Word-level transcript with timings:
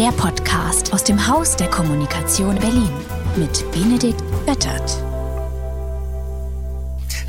Der 0.00 0.12
Podcast 0.12 0.94
aus 0.94 1.04
dem 1.04 1.28
Haus 1.28 1.56
der 1.56 1.68
Kommunikation 1.68 2.58
Berlin 2.58 2.88
mit 3.36 3.70
Benedikt 3.70 4.22
Böttert. 4.46 4.96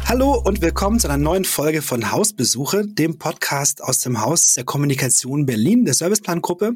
Hallo 0.05 0.41
und 0.41 0.61
willkommen 0.61 0.97
zu 0.97 1.09
einer 1.09 1.17
neuen 1.17 1.43
Folge 1.43 1.81
von 1.81 2.13
Hausbesuche, 2.13 2.87
dem 2.87 3.17
Podcast 3.17 3.83
aus 3.83 3.99
dem 3.99 4.21
Haus 4.21 4.53
der 4.53 4.63
Kommunikation 4.63 5.45
Berlin, 5.45 5.83
der 5.83 5.95
Serviceplangruppe. 5.95 6.75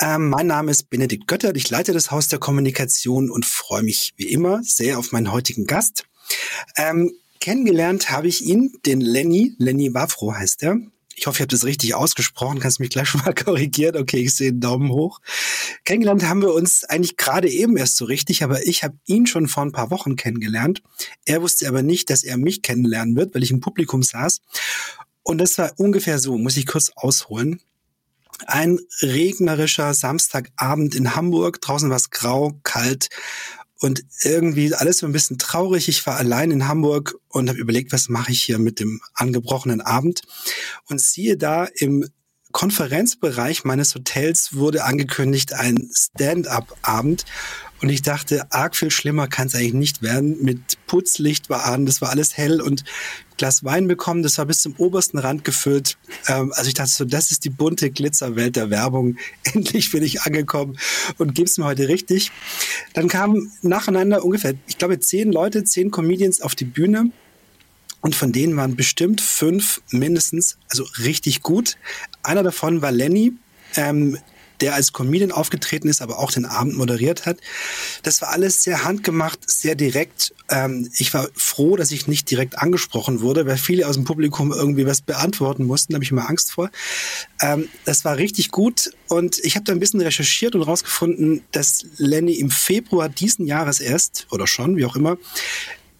Ähm, 0.00 0.28
mein 0.28 0.46
Name 0.46 0.70
ist 0.70 0.90
Benedikt 0.90 1.26
Göttert, 1.26 1.56
ich 1.56 1.68
leite 1.68 1.92
das 1.92 2.12
Haus 2.12 2.28
der 2.28 2.38
Kommunikation 2.38 3.32
und 3.32 3.44
freue 3.44 3.82
mich 3.82 4.12
wie 4.16 4.30
immer 4.30 4.62
sehr 4.62 4.96
auf 4.96 5.10
meinen 5.10 5.32
heutigen 5.32 5.66
Gast. 5.66 6.04
Ähm, 6.76 7.10
kennengelernt 7.40 8.12
habe 8.12 8.28
ich 8.28 8.44
ihn, 8.44 8.78
den 8.86 9.00
Lenny, 9.00 9.56
Lenny 9.58 9.92
Wafro 9.92 10.34
heißt 10.34 10.62
er. 10.62 10.76
Ich 11.20 11.26
hoffe, 11.26 11.36
ich 11.36 11.40
habe 11.42 11.48
das 11.48 11.66
richtig 11.66 11.94
ausgesprochen. 11.94 12.60
Kannst 12.60 12.80
mich 12.80 12.88
gleich 12.88 13.08
schon 13.10 13.20
mal 13.20 13.34
korrigieren. 13.34 13.98
Okay, 13.98 14.20
ich 14.20 14.34
sehe 14.34 14.48
einen 14.48 14.60
Daumen 14.60 14.90
hoch. 14.90 15.20
Kennengelernt 15.84 16.24
haben 16.24 16.40
wir 16.40 16.54
uns 16.54 16.84
eigentlich 16.84 17.18
gerade 17.18 17.50
eben 17.50 17.76
erst 17.76 17.98
so 17.98 18.06
richtig, 18.06 18.42
aber 18.42 18.66
ich 18.66 18.84
habe 18.84 18.96
ihn 19.04 19.26
schon 19.26 19.46
vor 19.46 19.62
ein 19.62 19.72
paar 19.72 19.90
Wochen 19.90 20.16
kennengelernt. 20.16 20.82
Er 21.26 21.42
wusste 21.42 21.68
aber 21.68 21.82
nicht, 21.82 22.08
dass 22.08 22.24
er 22.24 22.38
mich 22.38 22.62
kennenlernen 22.62 23.16
wird, 23.16 23.34
weil 23.34 23.42
ich 23.42 23.50
im 23.50 23.60
Publikum 23.60 24.02
saß. 24.02 24.40
Und 25.22 25.38
das 25.38 25.58
war 25.58 25.72
ungefähr 25.76 26.18
so, 26.18 26.38
muss 26.38 26.56
ich 26.56 26.66
kurz 26.66 26.90
ausholen. 26.96 27.60
Ein 28.46 28.78
regnerischer 29.02 29.92
Samstagabend 29.92 30.94
in 30.94 31.14
Hamburg. 31.14 31.60
Draußen 31.60 31.90
war 31.90 31.98
es 31.98 32.08
grau, 32.08 32.58
kalt 32.62 33.10
und 33.80 34.04
irgendwie 34.22 34.74
alles 34.74 34.98
so 34.98 35.06
ein 35.06 35.12
bisschen 35.12 35.38
traurig. 35.38 35.88
Ich 35.88 36.06
war 36.06 36.16
allein 36.16 36.50
in 36.50 36.68
Hamburg 36.68 37.16
und 37.28 37.48
habe 37.48 37.58
überlegt, 37.58 37.92
was 37.92 38.08
mache 38.08 38.32
ich 38.32 38.42
hier 38.42 38.58
mit 38.58 38.78
dem 38.78 39.00
angebrochenen 39.14 39.80
Abend 39.80 40.22
und 40.88 41.00
siehe 41.00 41.36
da 41.36 41.64
im 41.64 42.06
Konferenzbereich 42.52 43.64
meines 43.64 43.94
Hotels 43.94 44.54
wurde 44.54 44.84
angekündigt 44.84 45.52
ein 45.54 45.88
Stand-up-Abend 45.92 47.24
und 47.82 47.88
ich 47.88 48.02
dachte, 48.02 48.46
arg 48.50 48.76
viel 48.76 48.90
schlimmer 48.90 49.26
kann 49.26 49.46
es 49.46 49.54
eigentlich 49.54 49.72
nicht 49.72 50.02
werden. 50.02 50.42
Mit 50.42 50.78
Putzlicht 50.86 51.48
war 51.48 51.64
an, 51.64 51.86
das 51.86 52.02
war 52.02 52.10
alles 52.10 52.36
hell 52.36 52.60
und 52.60 52.84
Glas 53.38 53.64
Wein 53.64 53.88
bekommen, 53.88 54.22
das 54.22 54.36
war 54.36 54.44
bis 54.44 54.60
zum 54.60 54.74
obersten 54.76 55.16
Rand 55.16 55.44
gefüllt. 55.44 55.96
Ähm, 56.28 56.52
also 56.54 56.68
ich 56.68 56.74
dachte 56.74 56.90
so, 56.90 57.06
das 57.06 57.30
ist 57.30 57.44
die 57.46 57.50
bunte 57.50 57.90
Glitzerwelt 57.90 58.56
der 58.56 58.68
Werbung. 58.68 59.16
Endlich 59.54 59.90
bin 59.92 60.02
ich 60.02 60.22
angekommen 60.22 60.78
und 61.16 61.34
gib's 61.34 61.56
mir 61.56 61.64
heute 61.64 61.88
richtig. 61.88 62.32
Dann 62.92 63.08
kamen 63.08 63.50
nacheinander 63.62 64.24
ungefähr, 64.24 64.54
ich 64.66 64.76
glaube, 64.76 65.00
zehn 65.00 65.32
Leute, 65.32 65.64
zehn 65.64 65.90
Comedians 65.90 66.42
auf 66.42 66.54
die 66.54 66.66
Bühne. 66.66 67.10
Und 68.02 68.14
von 68.14 68.32
denen 68.32 68.56
waren 68.56 68.76
bestimmt 68.76 69.20
fünf 69.20 69.82
mindestens, 69.90 70.58
also 70.68 70.86
richtig 71.04 71.42
gut. 71.42 71.76
Einer 72.22 72.42
davon 72.42 72.82
war 72.82 72.92
Lenny, 72.92 73.34
ähm, 73.76 74.18
der 74.60 74.74
als 74.74 74.92
Comedian 74.92 75.32
aufgetreten 75.32 75.88
ist, 75.88 76.02
aber 76.02 76.18
auch 76.18 76.30
den 76.30 76.44
Abend 76.44 76.76
moderiert 76.76 77.26
hat. 77.26 77.38
Das 78.02 78.22
war 78.22 78.30
alles 78.30 78.62
sehr 78.62 78.84
handgemacht, 78.84 79.50
sehr 79.50 79.74
direkt. 79.74 80.34
Ähm, 80.48 80.90
ich 80.96 81.12
war 81.14 81.28
froh, 81.34 81.76
dass 81.76 81.90
ich 81.90 82.06
nicht 82.06 82.30
direkt 82.30 82.58
angesprochen 82.58 83.20
wurde, 83.20 83.46
weil 83.46 83.56
viele 83.56 83.86
aus 83.86 83.96
dem 83.96 84.04
Publikum 84.04 84.52
irgendwie 84.52 84.86
was 84.86 85.00
beantworten 85.00 85.64
mussten. 85.64 85.92
Da 85.92 85.96
habe 85.96 86.04
ich 86.04 86.10
immer 86.10 86.28
Angst 86.28 86.52
vor. 86.52 86.70
Ähm, 87.40 87.68
das 87.84 88.04
war 88.04 88.16
richtig 88.16 88.50
gut 88.50 88.92
und 89.08 89.38
ich 89.40 89.56
habe 89.56 89.64
da 89.64 89.72
ein 89.72 89.80
bisschen 89.80 90.00
recherchiert 90.00 90.54
und 90.54 90.62
rausgefunden, 90.62 91.42
dass 91.52 91.86
Lenny 91.96 92.34
im 92.34 92.50
Februar 92.50 93.08
diesen 93.08 93.46
Jahres 93.46 93.80
erst, 93.80 94.26
oder 94.30 94.46
schon, 94.46 94.76
wie 94.76 94.84
auch 94.84 94.96
immer, 94.96 95.16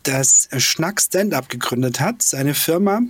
das 0.02 0.48
Schnack 0.58 1.00
Stand-Up 1.00 1.48
gegründet 1.48 2.00
hat, 2.00 2.22
seine 2.22 2.54
Firma, 2.54 3.02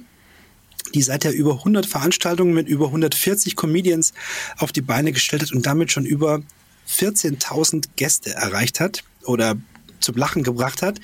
die 0.94 1.02
seither 1.02 1.32
über 1.32 1.54
100 1.54 1.86
Veranstaltungen 1.86 2.54
mit 2.54 2.68
über 2.68 2.86
140 2.86 3.56
Comedians 3.56 4.12
auf 4.58 4.72
die 4.72 4.82
Beine 4.82 5.12
gestellt 5.12 5.42
hat 5.42 5.52
und 5.52 5.66
damit 5.66 5.92
schon 5.92 6.04
über 6.04 6.42
14.000 6.88 7.86
Gäste 7.96 8.30
erreicht 8.30 8.80
hat 8.80 9.04
oder 9.24 9.56
zum 10.00 10.16
Lachen 10.16 10.42
gebracht 10.42 10.82
hat. 10.82 11.00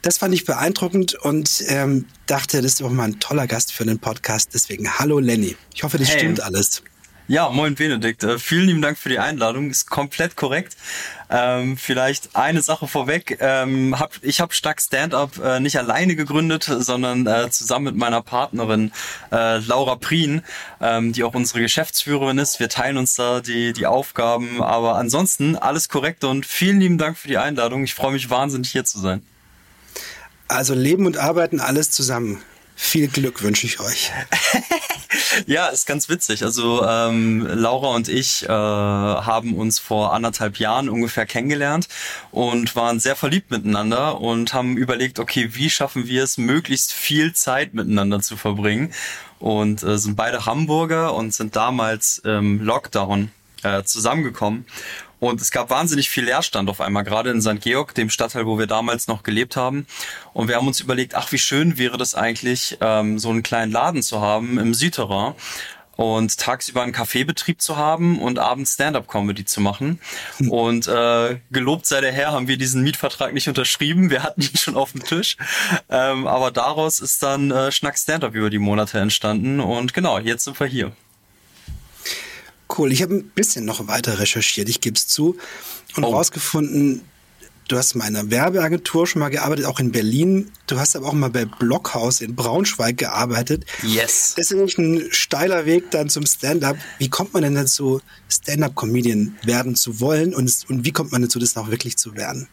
Das 0.00 0.18
fand 0.18 0.34
ich 0.34 0.44
beeindruckend 0.44 1.14
und 1.14 1.62
ähm, 1.68 2.06
dachte, 2.26 2.60
das 2.60 2.74
ist 2.74 2.82
auch 2.82 2.90
mal 2.90 3.04
ein 3.04 3.20
toller 3.20 3.46
Gast 3.46 3.72
für 3.72 3.84
einen 3.84 3.98
Podcast. 3.98 4.50
Deswegen 4.54 4.98
hallo 4.98 5.20
Lenny. 5.20 5.56
Ich 5.74 5.84
hoffe, 5.84 5.98
das 5.98 6.08
hey. 6.08 6.18
stimmt 6.18 6.40
alles. 6.40 6.82
Ja, 7.32 7.48
moin 7.48 7.74
Benedikt. 7.76 8.24
Äh, 8.24 8.38
vielen 8.38 8.66
lieben 8.66 8.82
Dank 8.82 8.98
für 8.98 9.08
die 9.08 9.18
Einladung. 9.18 9.70
Ist 9.70 9.88
komplett 9.88 10.36
korrekt. 10.36 10.76
Ähm, 11.30 11.78
vielleicht 11.78 12.36
eine 12.36 12.60
Sache 12.60 12.86
vorweg. 12.86 13.38
Ähm, 13.40 13.98
hab, 13.98 14.12
ich 14.20 14.42
habe 14.42 14.52
Stark 14.52 14.82
Stand-Up 14.82 15.42
äh, 15.42 15.58
nicht 15.58 15.78
alleine 15.78 16.14
gegründet, 16.14 16.64
sondern 16.64 17.26
äh, 17.26 17.48
zusammen 17.48 17.86
mit 17.86 17.96
meiner 17.96 18.20
Partnerin 18.20 18.92
äh, 19.32 19.60
Laura 19.60 19.94
Prien, 19.94 20.42
ähm, 20.82 21.14
die 21.14 21.24
auch 21.24 21.32
unsere 21.32 21.62
Geschäftsführerin 21.62 22.36
ist. 22.36 22.60
Wir 22.60 22.68
teilen 22.68 22.98
uns 22.98 23.14
da 23.14 23.40
die, 23.40 23.72
die 23.72 23.86
Aufgaben. 23.86 24.62
Aber 24.62 24.96
ansonsten 24.96 25.56
alles 25.56 25.88
korrekt 25.88 26.24
und 26.24 26.44
vielen 26.44 26.80
lieben 26.80 26.98
Dank 26.98 27.16
für 27.16 27.28
die 27.28 27.38
Einladung. 27.38 27.82
Ich 27.84 27.94
freue 27.94 28.12
mich 28.12 28.28
wahnsinnig 28.28 28.70
hier 28.70 28.84
zu 28.84 29.00
sein. 29.00 29.22
Also 30.48 30.74
Leben 30.74 31.06
und 31.06 31.16
Arbeiten 31.16 31.60
alles 31.60 31.92
zusammen. 31.92 32.42
Viel 32.84 33.06
Glück 33.08 33.42
wünsche 33.42 33.64
ich 33.64 33.80
euch. 33.80 34.10
ja, 35.46 35.68
ist 35.68 35.86
ganz 35.86 36.08
witzig. 36.10 36.42
Also 36.42 36.84
ähm, 36.84 37.46
Laura 37.46 37.94
und 37.94 38.08
ich 38.08 38.42
äh, 38.42 38.48
haben 38.48 39.54
uns 39.54 39.78
vor 39.78 40.12
anderthalb 40.12 40.58
Jahren 40.58 40.90
ungefähr 40.90 41.24
kennengelernt 41.24 41.88
und 42.32 42.74
waren 42.76 43.00
sehr 43.00 43.16
verliebt 43.16 43.50
miteinander 43.50 44.20
und 44.20 44.52
haben 44.52 44.76
überlegt, 44.76 45.20
okay, 45.20 45.50
wie 45.52 45.70
schaffen 45.70 46.06
wir 46.06 46.24
es, 46.24 46.36
möglichst 46.36 46.92
viel 46.92 47.32
Zeit 47.32 47.72
miteinander 47.72 48.20
zu 48.20 48.36
verbringen. 48.36 48.92
Und 49.38 49.82
äh, 49.84 49.96
sind 49.96 50.16
beide 50.16 50.44
Hamburger 50.44 51.14
und 51.14 51.32
sind 51.32 51.56
damals 51.56 52.18
im 52.18 52.60
Lockdown 52.60 53.30
äh, 53.62 53.82
zusammengekommen 53.84 54.66
und 55.22 55.40
es 55.40 55.52
gab 55.52 55.70
wahnsinnig 55.70 56.10
viel 56.10 56.24
Leerstand 56.24 56.68
auf 56.68 56.80
einmal, 56.80 57.04
gerade 57.04 57.30
in 57.30 57.40
St. 57.40 57.60
Georg, 57.60 57.94
dem 57.94 58.10
Stadtteil, 58.10 58.44
wo 58.44 58.58
wir 58.58 58.66
damals 58.66 59.06
noch 59.06 59.22
gelebt 59.22 59.54
haben. 59.54 59.86
Und 60.32 60.48
wir 60.48 60.56
haben 60.56 60.66
uns 60.66 60.80
überlegt, 60.80 61.14
ach, 61.14 61.30
wie 61.30 61.38
schön 61.38 61.78
wäre 61.78 61.96
das 61.96 62.16
eigentlich, 62.16 62.76
ähm, 62.80 63.20
so 63.20 63.30
einen 63.30 63.44
kleinen 63.44 63.70
Laden 63.70 64.02
zu 64.02 64.20
haben 64.20 64.58
im 64.58 64.74
Südterrain 64.74 65.34
und 65.94 66.36
tagsüber 66.38 66.82
einen 66.82 66.90
Kaffeebetrieb 66.90 67.62
zu 67.62 67.76
haben 67.76 68.18
und 68.18 68.40
abends 68.40 68.74
Stand-up-Comedy 68.74 69.44
zu 69.44 69.60
machen. 69.60 70.00
Hm. 70.38 70.50
Und 70.50 70.88
äh, 70.88 71.38
gelobt 71.52 71.86
sei 71.86 72.00
der 72.00 72.10
Herr, 72.10 72.32
haben 72.32 72.48
wir 72.48 72.56
diesen 72.56 72.82
Mietvertrag 72.82 73.32
nicht 73.32 73.46
unterschrieben. 73.46 74.10
Wir 74.10 74.24
hatten 74.24 74.40
ihn 74.40 74.56
schon 74.56 74.74
auf 74.74 74.90
dem 74.90 75.04
Tisch. 75.04 75.36
Ähm, 75.88 76.26
aber 76.26 76.50
daraus 76.50 76.98
ist 76.98 77.22
dann 77.22 77.52
äh, 77.52 77.70
Schnack 77.70 77.96
Stand-up 77.96 78.34
über 78.34 78.50
die 78.50 78.58
Monate 78.58 78.98
entstanden. 78.98 79.60
Und 79.60 79.94
genau, 79.94 80.18
jetzt 80.18 80.42
sind 80.42 80.58
wir 80.58 80.66
hier. 80.66 80.90
Cool. 82.76 82.92
Ich 82.92 83.02
habe 83.02 83.14
ein 83.14 83.24
bisschen 83.24 83.64
noch 83.64 83.86
weiter 83.88 84.18
recherchiert, 84.18 84.68
ich 84.68 84.80
gebe 84.80 84.96
es 84.96 85.06
zu, 85.06 85.36
und 85.96 86.04
oh. 86.04 86.14
rausgefunden, 86.14 87.02
du 87.68 87.76
hast 87.76 87.94
mal 87.94 88.08
in 88.08 88.16
einer 88.16 88.30
Werbeagentur 88.30 89.06
schon 89.06 89.20
mal 89.20 89.28
gearbeitet, 89.28 89.66
auch 89.66 89.80
in 89.80 89.92
Berlin. 89.92 90.50
Du 90.66 90.78
hast 90.78 90.96
aber 90.96 91.08
auch 91.08 91.12
mal 91.12 91.30
bei 91.30 91.44
Blockhaus 91.44 92.20
in 92.20 92.34
Braunschweig 92.34 92.96
gearbeitet. 92.96 93.64
Yes. 93.82 94.34
Das 94.36 94.50
ist 94.50 94.52
nämlich 94.52 94.78
ein 94.78 95.08
steiler 95.10 95.66
Weg 95.66 95.90
dann 95.90 96.08
zum 96.08 96.26
Stand-up. 96.26 96.76
Wie 96.98 97.08
kommt 97.08 97.34
man 97.34 97.42
denn 97.42 97.54
dazu, 97.54 98.00
Stand-up-Comedian 98.28 99.36
werden 99.44 99.74
zu 99.74 100.00
wollen 100.00 100.34
und, 100.34 100.50
und 100.68 100.84
wie 100.84 100.92
kommt 100.92 101.12
man 101.12 101.22
dazu, 101.22 101.38
das 101.38 101.56
auch 101.56 101.70
wirklich 101.70 101.96
zu 101.96 102.16
werden? 102.16 102.48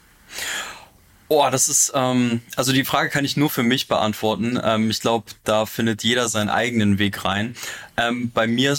Oh, 1.32 1.48
das 1.52 1.68
ist, 1.68 1.92
ähm, 1.94 2.42
also 2.56 2.72
die 2.74 2.84
Frage 2.84 3.10
kann 3.10 3.24
ich 3.24 3.38
nur 3.38 3.52
für 3.52 3.62
mich 3.62 3.88
beantworten. 3.88 4.60
Ähm, 4.64 4.90
ich 4.90 5.00
glaube, 5.00 5.26
da 5.44 5.68
findet 5.68 6.04
jeder 6.04 6.28
seinen 6.28 6.50
eigenen 6.50 6.98
Weg 6.98 7.24
rein. 7.24 7.56
Ähm, 7.98 8.32
bei 8.34 8.48
mir 8.48 8.76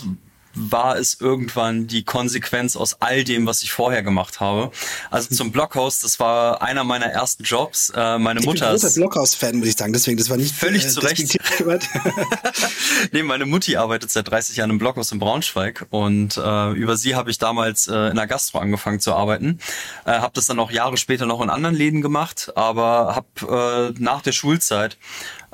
war 0.55 0.97
es 0.97 1.21
irgendwann 1.21 1.87
die 1.87 2.05
Konsequenz 2.05 2.77
aus 2.77 2.97
all 3.01 3.25
dem, 3.25 3.47
was 3.47 3.63
ich 3.63 3.73
vorher 3.73 4.03
gemacht 4.03 4.41
habe. 4.41 4.71
Also 5.11 5.35
zum 5.35 5.53
Blockhaus, 5.53 6.01
das 6.01 6.19
war 6.19 6.63
einer 6.63 6.85
meiner 6.85 7.07
ersten 7.07 7.45
Jobs. 7.45 7.91
Äh, 7.91 8.19
meine 8.19 8.41
ich 8.41 8.47
Mutter 8.47 8.71
bin 8.71 8.81
großer 8.81 8.95
Blockhaus-Fan, 8.95 9.59
muss 9.59 9.69
ich 9.69 9.77
sagen. 9.77 9.93
Deswegen, 9.93 10.17
das 10.17 10.29
war 10.29 10.37
nicht 10.37 10.55
völlig 10.55 10.85
äh, 10.85 10.89
zu 10.89 11.01
Recht. 11.01 11.21
nee, 13.13 13.23
meine 13.23 13.47
Mutti 13.47 13.77
arbeitet 13.77 14.11
seit 14.11 14.29
30 14.29 14.57
Jahren 14.57 14.71
im 14.71 14.79
Blockhaus 14.79 15.13
in 15.13 15.19
Braunschweig 15.19 15.87
und 15.91 16.37
äh, 16.37 16.73
über 16.73 16.97
sie 16.97 17.15
habe 17.15 17.31
ich 17.31 17.39
damals 17.39 17.87
äh, 17.87 18.09
in 18.09 18.17
der 18.17 18.27
Gastro 18.27 18.59
angefangen 18.59 19.01
zu 19.01 19.15
arbeiten. 19.15 19.59
Äh, 20.05 20.13
habe 20.13 20.33
das 20.35 20.47
dann 20.47 20.59
auch 20.59 20.71
Jahre 20.71 20.97
später 20.97 21.27
noch 21.27 21.41
in 21.41 21.51
anderen 21.51 21.75
Läden 21.75 22.03
gemacht, 22.03 22.53
aber 22.57 23.15
habe 23.15 23.93
äh, 23.97 24.03
nach 24.03 24.23
der 24.23 24.33
Schulzeit 24.33 24.97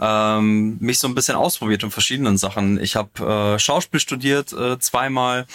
ähm, 0.00 0.76
mich 0.80 0.98
so 0.98 1.08
ein 1.08 1.14
bisschen 1.14 1.36
ausprobiert 1.36 1.82
in 1.82 1.90
verschiedenen 1.90 2.38
Sachen. 2.38 2.80
Ich 2.80 2.96
habe 2.96 3.54
äh, 3.56 3.58
Schauspiel 3.58 4.00
studiert 4.00 4.52
äh, 4.52 4.78
zweimal, 4.78 5.46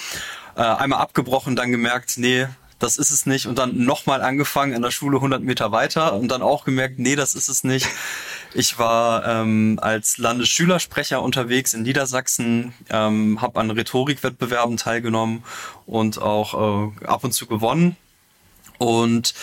äh, 0.55 0.61
einmal 0.61 0.99
abgebrochen, 0.99 1.55
dann 1.55 1.71
gemerkt, 1.71 2.13
nee, 2.17 2.47
das 2.81 2.97
ist 2.97 3.11
es 3.11 3.25
nicht 3.25 3.45
und 3.45 3.59
dann 3.59 3.85
nochmal 3.85 4.21
angefangen 4.21 4.73
in 4.73 4.81
der 4.81 4.91
Schule 4.91 5.17
100 5.17 5.43
Meter 5.43 5.71
weiter 5.71 6.13
und 6.13 6.29
dann 6.29 6.41
auch 6.41 6.65
gemerkt, 6.65 6.97
nee, 6.97 7.15
das 7.15 7.35
ist 7.35 7.47
es 7.47 7.63
nicht. 7.63 7.87
Ich 8.53 8.79
war 8.79 9.25
ähm, 9.25 9.79
als 9.81 10.17
Landesschülersprecher 10.17 11.21
unterwegs 11.21 11.73
in 11.73 11.83
Niedersachsen, 11.83 12.73
ähm, 12.89 13.39
habe 13.41 13.59
an 13.59 13.71
Rhetorikwettbewerben 13.71 14.77
teilgenommen 14.77 15.43
und 15.85 16.21
auch 16.21 16.91
äh, 16.91 17.05
ab 17.05 17.23
und 17.23 17.33
zu 17.33 17.45
gewonnen 17.45 17.95
und 18.77 19.35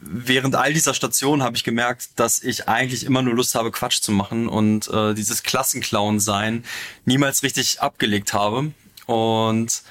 während 0.00 0.54
all 0.54 0.72
dieser 0.72 0.94
Stationen 0.94 1.42
habe 1.42 1.56
ich 1.56 1.64
gemerkt, 1.64 2.10
dass 2.16 2.42
ich 2.42 2.68
eigentlich 2.68 3.04
immer 3.04 3.22
nur 3.22 3.34
Lust 3.34 3.54
habe, 3.54 3.70
Quatsch 3.70 4.00
zu 4.00 4.12
machen 4.12 4.48
und 4.48 4.88
äh, 4.88 5.14
dieses 5.14 5.42
Klassenclown 5.42 6.20
sein 6.20 6.64
niemals 7.04 7.42
richtig 7.42 7.80
abgelegt 7.80 8.32
habe. 8.32 8.72
Und 9.06 9.82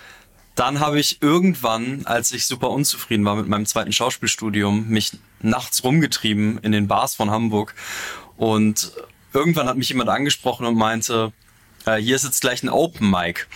dann 0.56 0.80
habe 0.80 1.00
ich 1.00 1.22
irgendwann, 1.22 2.06
als 2.06 2.32
ich 2.32 2.46
super 2.46 2.70
unzufrieden 2.70 3.26
war 3.26 3.36
mit 3.36 3.48
meinem 3.48 3.66
zweiten 3.66 3.92
Schauspielstudium, 3.92 4.88
mich 4.88 5.18
nachts 5.42 5.84
rumgetrieben 5.84 6.60
in 6.60 6.72
den 6.72 6.88
Bars 6.88 7.16
von 7.16 7.32
Hamburg. 7.32 7.74
Und 8.38 8.94
irgendwann 9.34 9.68
hat 9.68 9.78
mich 9.78 9.90
jemand 9.90 10.10
angesprochen 10.10 10.66
und 10.66 10.76
meinte, 10.76 11.34
äh, 11.86 11.98
hier 11.98 12.16
ist 12.16 12.24
jetzt 12.24 12.42
gleich 12.42 12.64
ein 12.64 12.70
Open 12.70 13.10
Mic. 13.10 13.48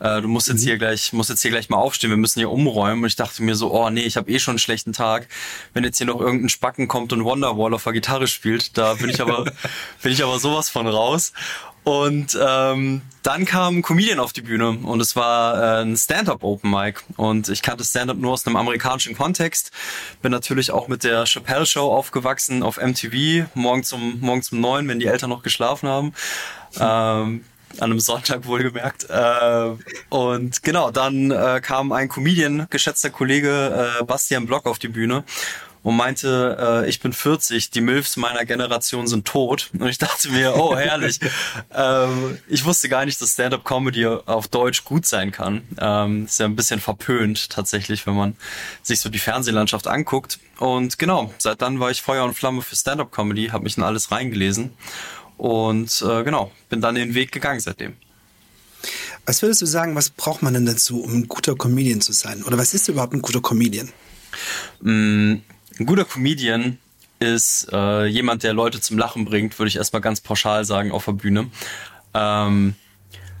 Äh, 0.00 0.20
du 0.20 0.28
musst 0.28 0.48
jetzt 0.48 0.60
mhm. 0.60 0.64
hier 0.64 0.78
gleich, 0.78 1.12
musst 1.12 1.30
jetzt 1.30 1.42
hier 1.42 1.50
gleich 1.50 1.68
mal 1.68 1.78
aufstehen. 1.78 2.10
Wir 2.10 2.16
müssen 2.16 2.40
hier 2.40 2.50
umräumen. 2.50 3.02
Und 3.02 3.08
ich 3.08 3.16
dachte 3.16 3.42
mir 3.42 3.54
so, 3.54 3.72
oh 3.72 3.90
nee, 3.90 4.02
ich 4.02 4.16
habe 4.16 4.30
eh 4.30 4.38
schon 4.38 4.52
einen 4.52 4.58
schlechten 4.58 4.92
Tag. 4.92 5.28
Wenn 5.72 5.84
jetzt 5.84 5.98
hier 5.98 6.06
noch 6.06 6.20
irgendein 6.20 6.48
Spacken 6.48 6.88
kommt 6.88 7.12
und 7.12 7.24
Wonderwall 7.24 7.74
auf 7.74 7.84
der 7.84 7.92
Gitarre 7.92 8.26
spielt, 8.26 8.76
da 8.76 8.94
bin 8.94 9.10
ich 9.10 9.20
aber, 9.20 9.44
bin 10.02 10.12
ich 10.12 10.22
aber 10.22 10.38
sowas 10.38 10.68
von 10.68 10.86
raus. 10.86 11.32
Und 11.86 12.36
ähm, 12.44 13.02
dann 13.22 13.44
kam 13.44 13.76
ein 13.76 13.82
Comedian 13.82 14.18
auf 14.18 14.32
die 14.32 14.42
Bühne 14.42 14.70
und 14.70 15.00
es 15.00 15.14
war 15.14 15.78
äh, 15.78 15.82
ein 15.82 15.96
Stand-up 15.96 16.42
Open 16.42 16.68
Mic 16.68 17.00
und 17.16 17.48
ich 17.48 17.62
kannte 17.62 17.84
Stand-up 17.84 18.16
nur 18.16 18.32
aus 18.32 18.44
einem 18.44 18.56
amerikanischen 18.56 19.16
Kontext. 19.16 19.70
Bin 20.20 20.32
natürlich 20.32 20.72
auch 20.72 20.88
mit 20.88 21.04
der 21.04 21.26
Chappelle 21.26 21.64
Show 21.64 21.92
aufgewachsen 21.92 22.64
auf 22.64 22.78
MTV 22.78 23.46
morgen 23.54 23.84
zum 23.84 24.18
morgen 24.18 24.42
zum 24.42 24.60
neun, 24.60 24.88
wenn 24.88 24.98
die 24.98 25.06
Eltern 25.06 25.30
noch 25.30 25.44
geschlafen 25.44 25.88
haben. 25.88 26.12
Ähm, 26.80 27.44
an 27.78 27.90
einem 27.90 28.00
Sonntag 28.00 28.46
wohlgemerkt. 28.46 29.08
Äh, 29.10 29.70
und 30.08 30.62
genau, 30.62 30.90
dann 30.90 31.30
äh, 31.30 31.60
kam 31.62 31.92
ein 31.92 32.08
Comedian, 32.08 32.66
geschätzter 32.70 33.10
Kollege 33.10 33.90
äh, 34.00 34.04
Bastian 34.04 34.46
Block 34.46 34.66
auf 34.66 34.78
die 34.78 34.88
Bühne 34.88 35.24
und 35.86 35.94
meinte, 35.94 36.82
äh, 36.84 36.88
ich 36.88 36.98
bin 36.98 37.12
40, 37.12 37.70
die 37.70 37.80
Milfs 37.80 38.16
meiner 38.16 38.44
Generation 38.44 39.06
sind 39.06 39.24
tot. 39.24 39.70
Und 39.78 39.86
ich 39.86 39.98
dachte 39.98 40.30
mir, 40.30 40.56
oh 40.56 40.74
herrlich. 40.76 41.20
ähm, 41.72 42.38
ich 42.48 42.64
wusste 42.64 42.88
gar 42.88 43.04
nicht, 43.04 43.22
dass 43.22 43.34
Stand-up-Comedy 43.34 44.04
auf 44.04 44.48
Deutsch 44.48 44.82
gut 44.82 45.06
sein 45.06 45.30
kann. 45.30 45.62
Ähm, 45.78 46.24
ist 46.24 46.40
ja 46.40 46.46
ein 46.46 46.56
bisschen 46.56 46.80
verpönt 46.80 47.50
tatsächlich, 47.50 48.04
wenn 48.04 48.16
man 48.16 48.36
sich 48.82 48.98
so 48.98 49.08
die 49.08 49.20
Fernsehlandschaft 49.20 49.86
anguckt. 49.86 50.40
Und 50.58 50.98
genau, 50.98 51.32
seit 51.38 51.62
dann 51.62 51.78
war 51.78 51.92
ich 51.92 52.02
Feuer 52.02 52.24
und 52.24 52.34
Flamme 52.34 52.62
für 52.62 52.74
Stand-up-Comedy, 52.74 53.50
habe 53.52 53.62
mich 53.62 53.76
in 53.76 53.84
alles 53.84 54.10
reingelesen. 54.10 54.72
Und 55.36 56.02
äh, 56.06 56.24
genau, 56.24 56.50
bin 56.68 56.80
dann 56.80 56.94
den 56.94 57.14
Weg 57.14 57.32
gegangen 57.32 57.60
seitdem. 57.60 57.94
Was 59.26 59.42
würdest 59.42 59.60
du 59.62 59.66
sagen, 59.66 59.94
was 59.96 60.10
braucht 60.10 60.42
man 60.42 60.54
denn 60.54 60.66
dazu, 60.66 61.02
um 61.02 61.14
ein 61.14 61.28
guter 61.28 61.56
Comedian 61.56 62.00
zu 62.00 62.12
sein? 62.12 62.42
Oder 62.44 62.58
was 62.58 62.74
ist 62.74 62.88
überhaupt 62.88 63.12
ein 63.12 63.22
guter 63.22 63.40
Comedian? 63.40 63.88
Mm, 64.80 65.34
ein 65.78 65.86
guter 65.86 66.04
Comedian 66.04 66.78
ist 67.18 67.68
äh, 67.72 68.06
jemand, 68.06 68.42
der 68.42 68.52
Leute 68.52 68.80
zum 68.80 68.98
Lachen 68.98 69.24
bringt, 69.24 69.58
würde 69.58 69.68
ich 69.68 69.76
erstmal 69.76 70.02
ganz 70.02 70.20
pauschal 70.20 70.64
sagen, 70.64 70.92
auf 70.92 71.06
der 71.06 71.12
Bühne. 71.12 71.50
Ähm, 72.14 72.74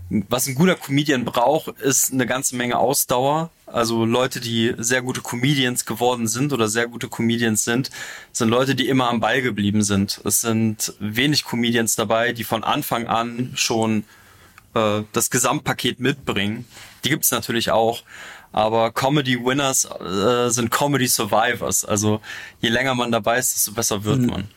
was 0.08 0.46
ein 0.46 0.54
guter 0.54 0.76
Comedian 0.76 1.24
braucht, 1.24 1.80
ist 1.80 2.12
eine 2.12 2.26
ganze 2.26 2.56
Menge 2.56 2.78
Ausdauer. 2.78 3.50
Also 3.66 4.04
Leute, 4.04 4.40
die 4.40 4.72
sehr 4.78 5.02
gute 5.02 5.20
Comedians 5.20 5.84
geworden 5.84 6.28
sind 6.28 6.52
oder 6.52 6.68
sehr 6.68 6.86
gute 6.86 7.08
Comedians 7.08 7.64
sind, 7.64 7.90
sind 8.32 8.48
Leute, 8.48 8.76
die 8.76 8.88
immer 8.88 9.08
am 9.08 9.18
Ball 9.18 9.42
geblieben 9.42 9.82
sind. 9.82 10.20
Es 10.24 10.40
sind 10.40 10.94
wenig 11.00 11.44
Comedians 11.44 11.96
dabei, 11.96 12.32
die 12.32 12.44
von 12.44 12.62
Anfang 12.62 13.08
an 13.08 13.52
schon 13.56 14.04
äh, 14.74 15.02
das 15.12 15.30
Gesamtpaket 15.30 15.98
mitbringen. 15.98 16.66
Die 17.04 17.08
gibt's 17.08 17.32
natürlich 17.32 17.72
auch. 17.72 18.02
Aber 18.52 18.92
Comedy 18.92 19.44
Winners 19.44 19.84
äh, 19.84 20.50
sind 20.50 20.70
Comedy 20.70 21.08
Survivors. 21.08 21.84
Also 21.84 22.20
je 22.60 22.68
länger 22.68 22.94
man 22.94 23.10
dabei 23.10 23.38
ist, 23.38 23.56
desto 23.56 23.72
besser 23.72 24.04
wird 24.04 24.20
mhm. 24.20 24.26
man. 24.26 24.48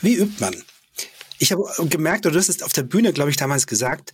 Wie 0.00 0.14
übt 0.14 0.40
man? 0.40 0.54
Ich 1.38 1.52
habe 1.52 1.64
gemerkt, 1.88 2.26
oder 2.26 2.34
du 2.34 2.38
hast 2.38 2.48
es 2.48 2.62
auf 2.62 2.72
der 2.72 2.82
Bühne, 2.82 3.12
glaube 3.12 3.30
ich, 3.30 3.36
damals 3.36 3.66
gesagt, 3.66 4.12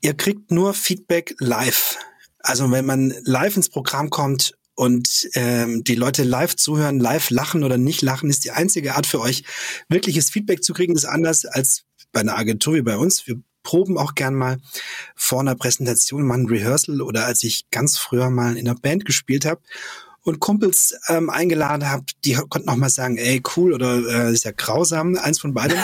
ihr 0.00 0.14
kriegt 0.14 0.50
nur 0.50 0.74
Feedback 0.74 1.34
live. 1.38 1.96
Also 2.40 2.70
wenn 2.70 2.86
man 2.86 3.14
live 3.24 3.56
ins 3.56 3.68
Programm 3.68 4.10
kommt 4.10 4.54
und 4.74 5.28
ähm, 5.34 5.84
die 5.84 5.94
Leute 5.94 6.22
live 6.22 6.56
zuhören, 6.56 7.00
live 7.00 7.30
lachen 7.30 7.64
oder 7.64 7.76
nicht 7.76 8.02
lachen, 8.02 8.30
ist 8.30 8.44
die 8.44 8.50
einzige 8.50 8.94
Art 8.94 9.06
für 9.06 9.20
euch, 9.20 9.44
wirkliches 9.88 10.30
Feedback 10.30 10.64
zu 10.64 10.72
kriegen, 10.72 10.96
ist 10.96 11.04
anders 11.04 11.44
als 11.44 11.84
bei 12.12 12.20
einer 12.20 12.38
Agentur 12.38 12.74
wie 12.74 12.82
bei 12.82 12.96
uns. 12.96 13.26
Wir 13.26 13.36
proben 13.62 13.98
auch 13.98 14.14
gern 14.14 14.34
mal 14.34 14.58
vor 15.14 15.40
einer 15.40 15.54
Präsentation, 15.54 16.26
mal 16.26 16.38
ein 16.38 16.46
Rehearsal 16.46 17.02
oder 17.02 17.26
als 17.26 17.42
ich 17.42 17.68
ganz 17.70 17.98
früher 17.98 18.30
mal 18.30 18.56
in 18.56 18.66
einer 18.66 18.78
Band 18.78 19.04
gespielt 19.04 19.44
habe 19.44 19.60
und 20.22 20.40
Kumpels 20.40 20.94
ähm, 21.08 21.30
eingeladen 21.30 21.88
habe, 21.88 22.04
die 22.24 22.34
konnten 22.34 22.68
auch 22.68 22.76
mal 22.76 22.90
sagen, 22.90 23.16
ey, 23.16 23.42
cool 23.56 23.72
oder 23.72 24.28
äh, 24.28 24.32
ist 24.32 24.44
ja 24.44 24.52
grausam, 24.54 25.16
eins 25.16 25.40
von 25.40 25.54
beidem. 25.54 25.78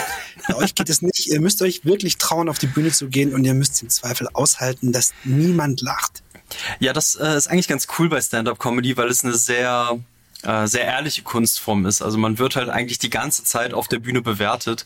Bei 0.48 0.56
euch 0.56 0.74
geht 0.74 0.90
es 0.90 1.00
nicht. 1.02 1.26
Ihr 1.26 1.40
müsst 1.40 1.62
euch 1.62 1.84
wirklich 1.84 2.18
trauen, 2.18 2.48
auf 2.48 2.58
die 2.58 2.66
Bühne 2.66 2.90
zu 2.90 3.08
gehen 3.08 3.34
und 3.34 3.44
ihr 3.44 3.54
müsst 3.54 3.82
im 3.82 3.88
Zweifel 3.88 4.28
aushalten, 4.32 4.92
dass 4.92 5.14
niemand 5.24 5.80
lacht. 5.80 6.22
Ja, 6.78 6.92
das 6.92 7.14
äh, 7.16 7.36
ist 7.36 7.48
eigentlich 7.48 7.68
ganz 7.68 7.88
cool 7.98 8.08
bei 8.08 8.20
Stand-up-Comedy, 8.20 8.96
weil 8.96 9.08
es 9.08 9.24
eine 9.24 9.34
sehr 9.34 9.98
äh, 10.42 10.66
sehr 10.66 10.84
ehrliche 10.84 11.22
Kunstform 11.22 11.86
ist. 11.86 12.02
Also 12.02 12.18
man 12.18 12.38
wird 12.38 12.56
halt 12.56 12.68
eigentlich 12.68 12.98
die 12.98 13.10
ganze 13.10 13.42
Zeit 13.42 13.72
auf 13.72 13.88
der 13.88 13.98
Bühne 13.98 14.20
bewertet 14.20 14.84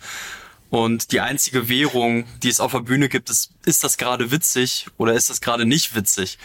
und 0.71 1.11
die 1.11 1.21
einzige 1.21 1.69
Währung, 1.69 2.25
die 2.45 2.49
es 2.49 2.61
auf 2.61 2.71
der 2.71 2.81
Bühne 2.81 3.09
gibt, 3.09 3.29
ist, 3.29 3.51
ist 3.67 3.83
das 3.83 3.99
gerade 3.99 4.31
witzig 4.31 4.87
oder 4.97 5.15
ist 5.15 5.29
das 5.29 5.41
gerade 5.41 5.67
nicht 5.67 5.97
witzig? 5.97 6.39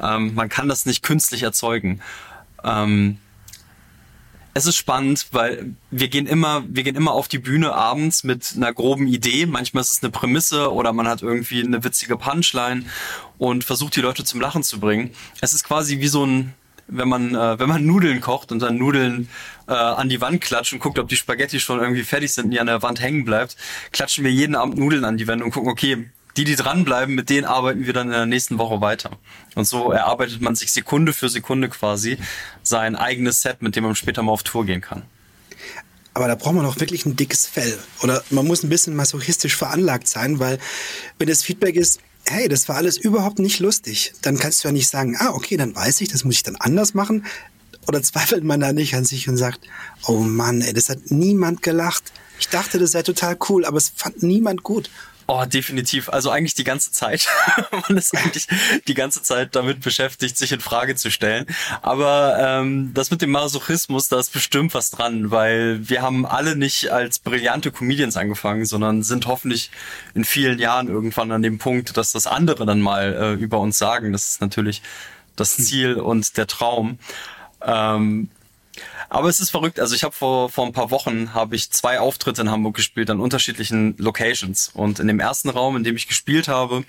Ähm, 0.00 0.34
man 0.34 0.48
kann 0.48 0.68
das 0.68 0.84
nicht 0.84 1.04
künstlich 1.04 1.44
erzeugen. 1.44 2.02
Ähm, 2.68 3.18
es 4.54 4.66
ist 4.66 4.76
spannend, 4.76 5.28
weil 5.30 5.74
wir 5.90 6.08
gehen 6.08 6.26
immer, 6.26 6.64
wir 6.68 6.82
gehen 6.82 6.96
immer 6.96 7.12
auf 7.12 7.28
die 7.28 7.38
Bühne 7.38 7.72
abends 7.72 8.24
mit 8.24 8.54
einer 8.56 8.72
groben 8.72 9.06
Idee. 9.06 9.46
Manchmal 9.46 9.82
ist 9.82 9.92
es 9.92 10.02
eine 10.02 10.10
Prämisse 10.10 10.72
oder 10.72 10.92
man 10.92 11.06
hat 11.06 11.22
irgendwie 11.22 11.62
eine 11.62 11.84
witzige 11.84 12.16
Punchline 12.16 12.84
und 13.38 13.62
versucht 13.62 13.94
die 13.94 14.00
Leute 14.00 14.24
zum 14.24 14.40
Lachen 14.40 14.64
zu 14.64 14.80
bringen. 14.80 15.10
Es 15.40 15.52
ist 15.52 15.64
quasi 15.64 16.00
wie 16.00 16.08
so 16.08 16.26
ein, 16.26 16.54
wenn 16.88 17.08
man, 17.08 17.36
äh, 17.36 17.58
wenn 17.60 17.68
man 17.68 17.86
Nudeln 17.86 18.20
kocht 18.20 18.50
und 18.50 18.60
dann 18.60 18.78
Nudeln 18.78 19.28
äh, 19.68 19.74
an 19.74 20.08
die 20.08 20.20
Wand 20.20 20.40
klatscht 20.40 20.72
und 20.72 20.80
guckt, 20.80 20.98
ob 20.98 21.08
die 21.08 21.16
Spaghetti 21.16 21.60
schon 21.60 21.78
irgendwie 21.78 22.02
fertig 22.02 22.32
sind 22.32 22.46
und 22.46 22.50
die 22.50 22.60
an 22.60 22.66
der 22.66 22.82
Wand 22.82 23.00
hängen 23.00 23.24
bleibt, 23.24 23.56
klatschen 23.92 24.24
wir 24.24 24.32
jeden 24.32 24.56
Abend 24.56 24.76
Nudeln 24.76 25.04
an 25.04 25.18
die 25.18 25.28
Wand 25.28 25.42
und 25.42 25.52
gucken, 25.52 25.70
okay, 25.70 26.10
die, 26.38 26.44
die 26.44 26.54
dranbleiben, 26.54 27.16
mit 27.16 27.30
denen 27.30 27.44
arbeiten 27.44 27.84
wir 27.84 27.92
dann 27.92 28.06
in 28.06 28.12
der 28.12 28.26
nächsten 28.26 28.58
Woche 28.58 28.80
weiter. 28.80 29.10
Und 29.56 29.66
so 29.66 29.90
erarbeitet 29.90 30.40
man 30.40 30.54
sich 30.54 30.70
Sekunde 30.70 31.12
für 31.12 31.28
Sekunde 31.28 31.68
quasi 31.68 32.16
sein 32.62 32.94
eigenes 32.94 33.42
Set, 33.42 33.60
mit 33.60 33.74
dem 33.74 33.82
man 33.82 33.96
später 33.96 34.22
mal 34.22 34.32
auf 34.32 34.44
Tour 34.44 34.64
gehen 34.64 34.80
kann. 34.80 35.02
Aber 36.14 36.28
da 36.28 36.36
braucht 36.36 36.54
man 36.54 36.64
auch 36.64 36.78
wirklich 36.78 37.06
ein 37.06 37.16
dickes 37.16 37.46
Fell. 37.46 37.76
Oder 38.02 38.22
man 38.30 38.46
muss 38.46 38.62
ein 38.62 38.68
bisschen 38.68 38.94
masochistisch 38.94 39.56
veranlagt 39.56 40.06
sein, 40.06 40.38
weil 40.38 40.58
wenn 41.18 41.28
das 41.28 41.42
Feedback 41.42 41.74
ist, 41.74 42.00
hey, 42.24 42.48
das 42.48 42.68
war 42.68 42.76
alles 42.76 42.96
überhaupt 42.96 43.40
nicht 43.40 43.58
lustig, 43.58 44.12
dann 44.22 44.38
kannst 44.38 44.62
du 44.62 44.68
ja 44.68 44.72
nicht 44.72 44.88
sagen, 44.88 45.16
ah, 45.18 45.30
okay, 45.30 45.56
dann 45.56 45.74
weiß 45.74 46.00
ich, 46.02 46.08
das 46.08 46.22
muss 46.22 46.36
ich 46.36 46.42
dann 46.44 46.56
anders 46.56 46.94
machen. 46.94 47.26
Oder 47.88 48.00
zweifelt 48.02 48.44
man 48.44 48.60
da 48.60 48.72
nicht 48.72 48.94
an 48.94 49.04
sich 49.04 49.28
und 49.28 49.38
sagt, 49.38 49.60
oh 50.06 50.18
Mann, 50.18 50.60
ey, 50.60 50.72
das 50.72 50.88
hat 50.88 51.10
niemand 51.10 51.62
gelacht. 51.62 52.12
Ich 52.38 52.48
dachte, 52.48 52.78
das 52.78 52.92
sei 52.92 53.02
total 53.02 53.36
cool, 53.48 53.64
aber 53.64 53.78
es 53.78 53.90
fand 53.96 54.22
niemand 54.22 54.62
gut. 54.62 54.88
Oh, 55.30 55.44
definitiv. 55.44 56.08
Also 56.08 56.30
eigentlich 56.30 56.54
die 56.54 56.64
ganze 56.64 56.90
Zeit. 56.90 57.28
Man 57.70 57.98
ist 57.98 58.16
eigentlich 58.16 58.48
die 58.86 58.94
ganze 58.94 59.22
Zeit 59.22 59.54
damit 59.54 59.82
beschäftigt, 59.82 60.38
sich 60.38 60.52
in 60.52 60.60
Frage 60.60 60.94
zu 60.94 61.10
stellen. 61.10 61.44
Aber 61.82 62.38
ähm, 62.40 62.92
das 62.94 63.10
mit 63.10 63.20
dem 63.20 63.32
Masochismus, 63.32 64.08
da 64.08 64.18
ist 64.18 64.32
bestimmt 64.32 64.72
was 64.72 64.90
dran, 64.90 65.30
weil 65.30 65.86
wir 65.86 66.00
haben 66.00 66.24
alle 66.24 66.56
nicht 66.56 66.90
als 66.92 67.18
brillante 67.18 67.70
Comedians 67.70 68.16
angefangen, 68.16 68.64
sondern 68.64 69.02
sind 69.02 69.26
hoffentlich 69.26 69.70
in 70.14 70.24
vielen 70.24 70.58
Jahren 70.58 70.88
irgendwann 70.88 71.30
an 71.30 71.42
dem 71.42 71.58
Punkt, 71.58 71.98
dass 71.98 72.12
das 72.12 72.26
andere 72.26 72.64
dann 72.64 72.80
mal 72.80 73.12
äh, 73.12 73.32
über 73.34 73.60
uns 73.60 73.76
sagen. 73.76 74.12
Das 74.12 74.30
ist 74.30 74.40
natürlich 74.40 74.80
das 75.36 75.58
hm. 75.58 75.64
Ziel 75.64 75.94
und 75.96 76.38
der 76.38 76.46
Traum. 76.46 76.98
Ähm, 77.60 78.30
aber 79.10 79.28
es 79.28 79.40
ist 79.40 79.50
verrückt. 79.50 79.80
Also 79.80 79.94
ich 79.94 80.04
habe 80.04 80.14
vor, 80.14 80.50
vor 80.50 80.66
ein 80.66 80.72
paar 80.72 80.90
Wochen 80.90 81.32
habe 81.32 81.56
ich 81.56 81.70
zwei 81.70 81.98
Auftritte 81.98 82.42
in 82.42 82.50
Hamburg 82.50 82.76
gespielt 82.76 83.08
an 83.08 83.20
unterschiedlichen 83.20 83.94
Locations. 83.96 84.70
Und 84.74 85.00
in 85.00 85.08
dem 85.08 85.18
ersten 85.18 85.48
Raum, 85.48 85.76
in 85.76 85.84
dem 85.84 85.96
ich 85.96 86.08
gespielt 86.08 86.46
habe, 86.46 86.84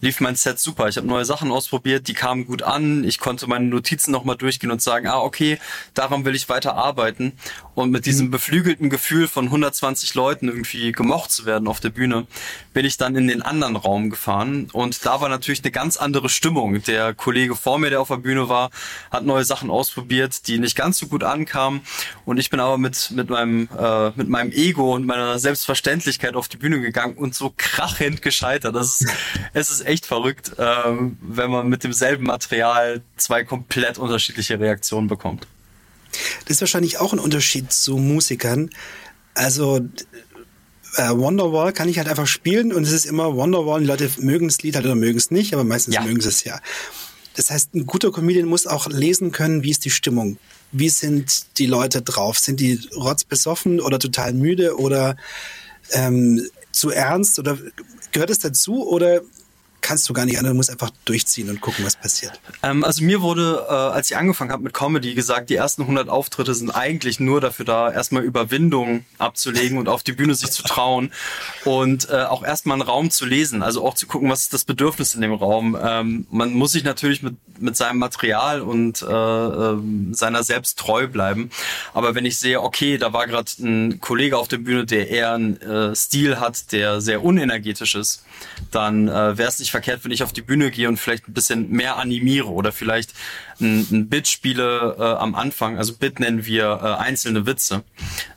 lief 0.00 0.20
mein 0.20 0.36
Set 0.36 0.60
super. 0.60 0.88
Ich 0.88 0.96
habe 0.96 1.06
neue 1.06 1.24
Sachen 1.24 1.50
ausprobiert, 1.50 2.06
die 2.06 2.14
kamen 2.14 2.46
gut 2.46 2.62
an. 2.62 3.02
Ich 3.02 3.18
konnte 3.18 3.48
meine 3.48 3.64
Notizen 3.64 4.12
nochmal 4.12 4.36
durchgehen 4.36 4.70
und 4.70 4.82
sagen, 4.82 5.08
ah, 5.08 5.18
okay, 5.18 5.58
daran 5.94 6.24
will 6.24 6.36
ich 6.36 6.48
weiter 6.48 6.76
arbeiten. 6.76 7.32
Und 7.74 7.90
mit 7.90 8.06
diesem 8.06 8.26
mhm. 8.26 8.30
beflügelten 8.30 8.88
Gefühl 8.88 9.26
von 9.26 9.46
120 9.46 10.14
Leuten 10.14 10.46
irgendwie 10.46 10.92
gemocht 10.92 11.32
zu 11.32 11.44
werden 11.44 11.66
auf 11.66 11.80
der 11.80 11.90
Bühne, 11.90 12.28
bin 12.72 12.86
ich 12.86 12.98
dann 12.98 13.16
in 13.16 13.26
den 13.26 13.42
anderen 13.42 13.74
Raum 13.74 14.10
gefahren. 14.10 14.68
Und 14.72 15.04
da 15.04 15.20
war 15.20 15.28
natürlich 15.28 15.64
eine 15.64 15.72
ganz 15.72 15.96
andere 15.96 16.28
Stimmung. 16.28 16.80
Der 16.84 17.14
Kollege 17.14 17.56
vor 17.56 17.80
mir, 17.80 17.90
der 17.90 18.00
auf 18.00 18.08
der 18.08 18.18
Bühne 18.18 18.48
war, 18.48 18.70
hat 19.10 19.24
neue 19.24 19.44
Sachen 19.44 19.70
ausprobiert, 19.70 20.46
die 20.46 20.58
nicht 20.58 20.76
ganz 20.76 20.98
so 20.98 21.08
gut 21.08 21.24
ankamen 21.24 21.63
kam. 21.64 21.80
Und 22.24 22.38
ich 22.38 22.50
bin 22.50 22.60
aber 22.60 22.78
mit, 22.78 23.10
mit 23.12 23.30
meinem, 23.30 23.68
äh, 23.78 24.10
mit 24.16 24.28
meinem 24.28 24.52
Ego 24.52 24.94
und 24.94 25.06
meiner 25.06 25.38
Selbstverständlichkeit 25.38 26.34
auf 26.34 26.48
die 26.48 26.56
Bühne 26.56 26.80
gegangen 26.80 27.16
und 27.16 27.34
so 27.34 27.52
krachend 27.56 28.22
gescheitert. 28.22 28.74
Das 28.74 29.00
ist, 29.00 29.12
es 29.52 29.70
ist 29.70 29.86
echt 29.86 30.06
verrückt, 30.06 30.52
ähm, 30.58 31.18
wenn 31.20 31.50
man 31.50 31.68
mit 31.68 31.84
demselben 31.84 32.24
Material 32.24 33.02
zwei 33.16 33.44
komplett 33.44 33.98
unterschiedliche 33.98 34.58
Reaktionen 34.58 35.08
bekommt. 35.08 35.46
Das 36.42 36.56
ist 36.56 36.60
wahrscheinlich 36.60 36.98
auch 36.98 37.12
ein 37.12 37.18
Unterschied 37.18 37.72
zu 37.72 37.96
Musikern. 37.96 38.70
Also 39.34 39.80
äh, 40.96 41.10
Wonderwall 41.10 41.72
kann 41.72 41.88
ich 41.88 41.98
halt 41.98 42.08
einfach 42.08 42.28
spielen 42.28 42.72
und 42.72 42.84
es 42.84 42.92
ist 42.92 43.04
immer 43.04 43.34
Wonderwall. 43.34 43.80
Die 43.80 43.86
Leute 43.86 44.08
mögen 44.18 44.46
das 44.46 44.62
Lied 44.62 44.76
halt 44.76 44.84
oder 44.84 44.94
mögen 44.94 45.18
es 45.18 45.32
nicht, 45.32 45.54
aber 45.54 45.64
meistens 45.64 45.96
ja. 45.96 46.02
mögen 46.02 46.20
sie 46.20 46.28
es 46.28 46.44
ja. 46.44 46.60
das 47.34 47.50
heißt, 47.50 47.74
ein 47.74 47.86
guter 47.86 48.12
Comedian 48.12 48.46
muss 48.46 48.68
auch 48.68 48.86
lesen 48.86 49.32
können, 49.32 49.64
wie 49.64 49.72
ist 49.72 49.84
die 49.84 49.90
Stimmung. 49.90 50.38
Wie 50.76 50.88
sind 50.88 51.58
die 51.58 51.66
Leute 51.66 52.02
drauf? 52.02 52.38
Sind 52.40 52.58
die 52.58 52.80
rotzbesoffen 52.96 53.80
oder 53.80 54.00
total 54.00 54.32
müde 54.32 54.76
oder 54.76 55.16
ähm, 55.92 56.44
zu 56.72 56.90
ernst? 56.90 57.38
Oder 57.38 57.56
gehört 58.10 58.30
es 58.30 58.40
dazu? 58.40 58.84
Oder 58.84 59.20
kannst 59.84 60.08
du 60.08 60.14
gar 60.14 60.24
nicht 60.24 60.38
anders, 60.38 60.52
du 60.52 60.56
musst 60.56 60.70
einfach 60.70 60.90
durchziehen 61.04 61.50
und 61.50 61.60
gucken, 61.60 61.84
was 61.84 61.94
passiert. 61.94 62.40
Ähm, 62.62 62.82
also 62.82 63.04
mir 63.04 63.20
wurde, 63.20 63.66
äh, 63.68 63.72
als 63.72 64.10
ich 64.10 64.16
angefangen 64.16 64.50
habe 64.50 64.62
mit 64.62 64.72
Comedy, 64.72 65.14
gesagt, 65.14 65.50
die 65.50 65.56
ersten 65.56 65.82
100 65.82 66.08
Auftritte 66.08 66.54
sind 66.54 66.70
eigentlich 66.70 67.20
nur 67.20 67.40
dafür 67.42 67.66
da, 67.66 67.92
erstmal 67.92 68.24
Überwindung 68.24 69.04
abzulegen 69.18 69.76
und 69.76 69.88
auf 69.88 70.02
die 70.02 70.12
Bühne 70.12 70.34
sich 70.34 70.50
zu 70.50 70.62
trauen 70.62 71.12
und 71.66 72.08
äh, 72.08 72.22
auch 72.24 72.42
erstmal 72.42 72.80
einen 72.80 72.88
Raum 72.88 73.10
zu 73.10 73.26
lesen, 73.26 73.62
also 73.62 73.84
auch 73.84 73.94
zu 73.94 74.06
gucken, 74.06 74.30
was 74.30 74.40
ist 74.40 74.54
das 74.54 74.64
Bedürfnis 74.64 75.14
in 75.14 75.20
dem 75.20 75.34
Raum. 75.34 75.76
Ähm, 75.80 76.26
man 76.30 76.54
muss 76.54 76.72
sich 76.72 76.84
natürlich 76.84 77.22
mit, 77.22 77.36
mit 77.60 77.76
seinem 77.76 77.98
Material 77.98 78.62
und 78.62 79.02
äh, 79.02 79.06
äh, 79.06 79.78
seiner 80.12 80.42
selbst 80.42 80.78
treu 80.78 81.06
bleiben, 81.08 81.50
aber 81.92 82.14
wenn 82.14 82.24
ich 82.24 82.38
sehe, 82.38 82.62
okay, 82.62 82.96
da 82.96 83.12
war 83.12 83.26
gerade 83.26 83.50
ein 83.58 84.00
Kollege 84.00 84.38
auf 84.38 84.48
der 84.48 84.58
Bühne, 84.58 84.86
der 84.86 85.10
eher 85.10 85.34
einen 85.34 85.60
äh, 85.60 85.94
Stil 85.94 86.40
hat, 86.40 86.72
der 86.72 87.02
sehr 87.02 87.22
unenergetisch 87.22 87.94
ist, 87.94 88.24
dann 88.70 89.08
äh, 89.08 89.38
wäre 89.38 89.48
es 89.48 89.58
nicht 89.58 89.70
verkehrt, 89.70 90.04
wenn 90.04 90.10
ich 90.10 90.22
auf 90.22 90.32
die 90.32 90.42
Bühne 90.42 90.70
gehe 90.70 90.88
und 90.88 90.98
vielleicht 90.98 91.28
ein 91.28 91.34
bisschen 91.34 91.70
mehr 91.70 91.96
animiere 91.96 92.48
oder 92.48 92.72
vielleicht 92.72 93.12
ein, 93.60 93.86
ein 93.90 94.08
Bit 94.08 94.28
spiele 94.28 94.96
äh, 94.98 95.02
am 95.02 95.34
Anfang. 95.34 95.78
Also 95.78 95.94
Bit 95.94 96.20
nennen 96.20 96.44
wir 96.44 96.80
äh, 96.82 97.02
einzelne 97.02 97.46
Witze. 97.46 97.84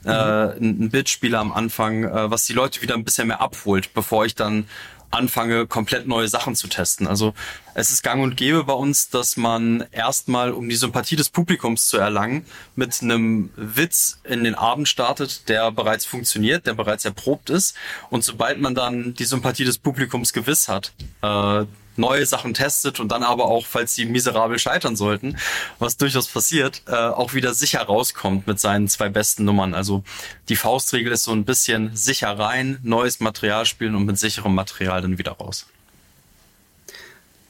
Mhm. 0.04 0.10
Äh, 0.10 0.12
ein, 0.12 0.84
ein 0.84 0.90
Bit 0.90 1.10
spiele 1.10 1.40
am 1.40 1.52
Anfang, 1.52 2.04
äh, 2.04 2.32
was 2.32 2.46
die 2.46 2.54
Leute 2.54 2.82
wieder 2.82 2.96
ein 2.96 3.04
bisschen 3.04 3.28
mehr 3.28 3.42
abholt, 3.42 3.94
bevor 3.94 4.26
ich 4.26 4.36
dann 4.36 4.68
anfange, 5.12 5.68
komplett 5.68 6.08
neue 6.08 6.28
Sachen 6.28 6.56
zu 6.56 6.68
testen. 6.68 7.08
Also 7.08 7.34
es 7.74 7.92
ist 7.92 8.04
gang 8.04 8.22
und 8.22 8.36
gäbe 8.36 8.64
bei 8.64 8.74
uns, 8.74 9.10
dass 9.10 9.38
man 9.38 9.86
erstmal, 9.92 10.52
um 10.52 10.68
die 10.68 10.76
Sympathie 10.76 11.16
des 11.16 11.30
Publikums 11.30 11.88
zu 11.88 11.98
erlangen, 11.98 12.46
mit 12.76 13.02
einem 13.02 13.50
Witz 13.56 14.20
in 14.24 14.44
den 14.44 14.56
Abend 14.56 14.90
startet, 14.90 15.48
der 15.50 15.72
bereits 15.72 16.06
funktioniert, 16.06 16.66
der 16.68 16.74
bereits 16.74 17.06
erprobt 17.06 17.50
ist. 17.50 17.76
Und 18.10 18.24
sobald 18.24 18.60
man 18.60 18.76
dann 18.76 19.14
die 19.14 19.26
Sympathie 19.26 19.66
des 19.66 19.78
Publikums 19.78 20.34
gewiss 20.34 20.68
hat, 20.68 20.92
äh, 21.22 21.66
neue 21.98 22.26
Sachen 22.26 22.54
testet 22.54 23.00
und 23.00 23.12
dann 23.12 23.24
aber 23.24 23.46
auch, 23.46 23.66
falls 23.66 23.96
sie 23.96 24.06
miserabel 24.06 24.60
scheitern 24.60 24.96
sollten, 24.96 25.38
was 25.80 25.98
durchaus 25.98 26.28
passiert, 26.28 26.84
äh, 26.88 26.96
auch 26.96 27.34
wieder 27.34 27.54
sicher 27.54 27.82
rauskommt 27.82 28.48
mit 28.48 28.60
seinen 28.60 28.88
zwei 28.88 29.10
besten 29.10 29.46
Nummern. 29.46 29.74
Also 29.74 30.04
die 30.50 30.56
Faustregel 30.56 31.12
ist 31.12 31.24
so 31.24 31.32
ein 31.32 31.46
bisschen 31.46 31.96
sicher 31.96 32.38
rein, 32.38 32.80
neues 32.84 33.20
Material 33.20 33.66
spielen 33.66 33.96
und 33.96 34.06
mit 34.06 34.18
sicherem 34.18 34.56
Material 34.56 35.02
dann 35.02 35.18
wieder 35.18 35.34
raus. 35.34 35.66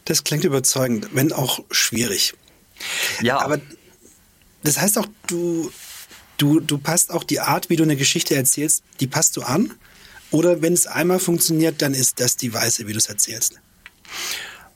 Das 0.06 0.24
klingt 0.24 0.46
überzeugend, 0.46 1.10
wenn 1.14 1.34
auch 1.34 1.60
schwierig. 1.70 2.34
Ja. 3.22 3.40
Aber 3.40 3.60
das 4.64 4.80
heißt 4.80 4.98
auch, 4.98 5.08
du, 5.28 5.72
du, 6.38 6.60
du 6.60 6.78
passt 6.78 7.12
auch 7.12 7.24
die 7.24 7.40
Art, 7.40 7.70
wie 7.70 7.76
du 7.76 7.84
eine 7.84 7.98
Geschichte 7.98 8.36
erzählst, 8.36 8.84
die 9.00 9.08
passt 9.08 9.36
du 9.36 9.42
an? 9.42 9.74
Oder 10.32 10.62
wenn 10.62 10.74
es 10.74 10.88
einmal 10.88 11.20
funktioniert, 11.20 11.82
dann 11.82 11.94
ist 11.94 12.20
das 12.20 12.36
die 12.38 12.54
Weise, 12.54 12.88
wie 12.88 12.92
du 12.92 12.98
es 12.98 13.08
erzählst? 13.08 13.60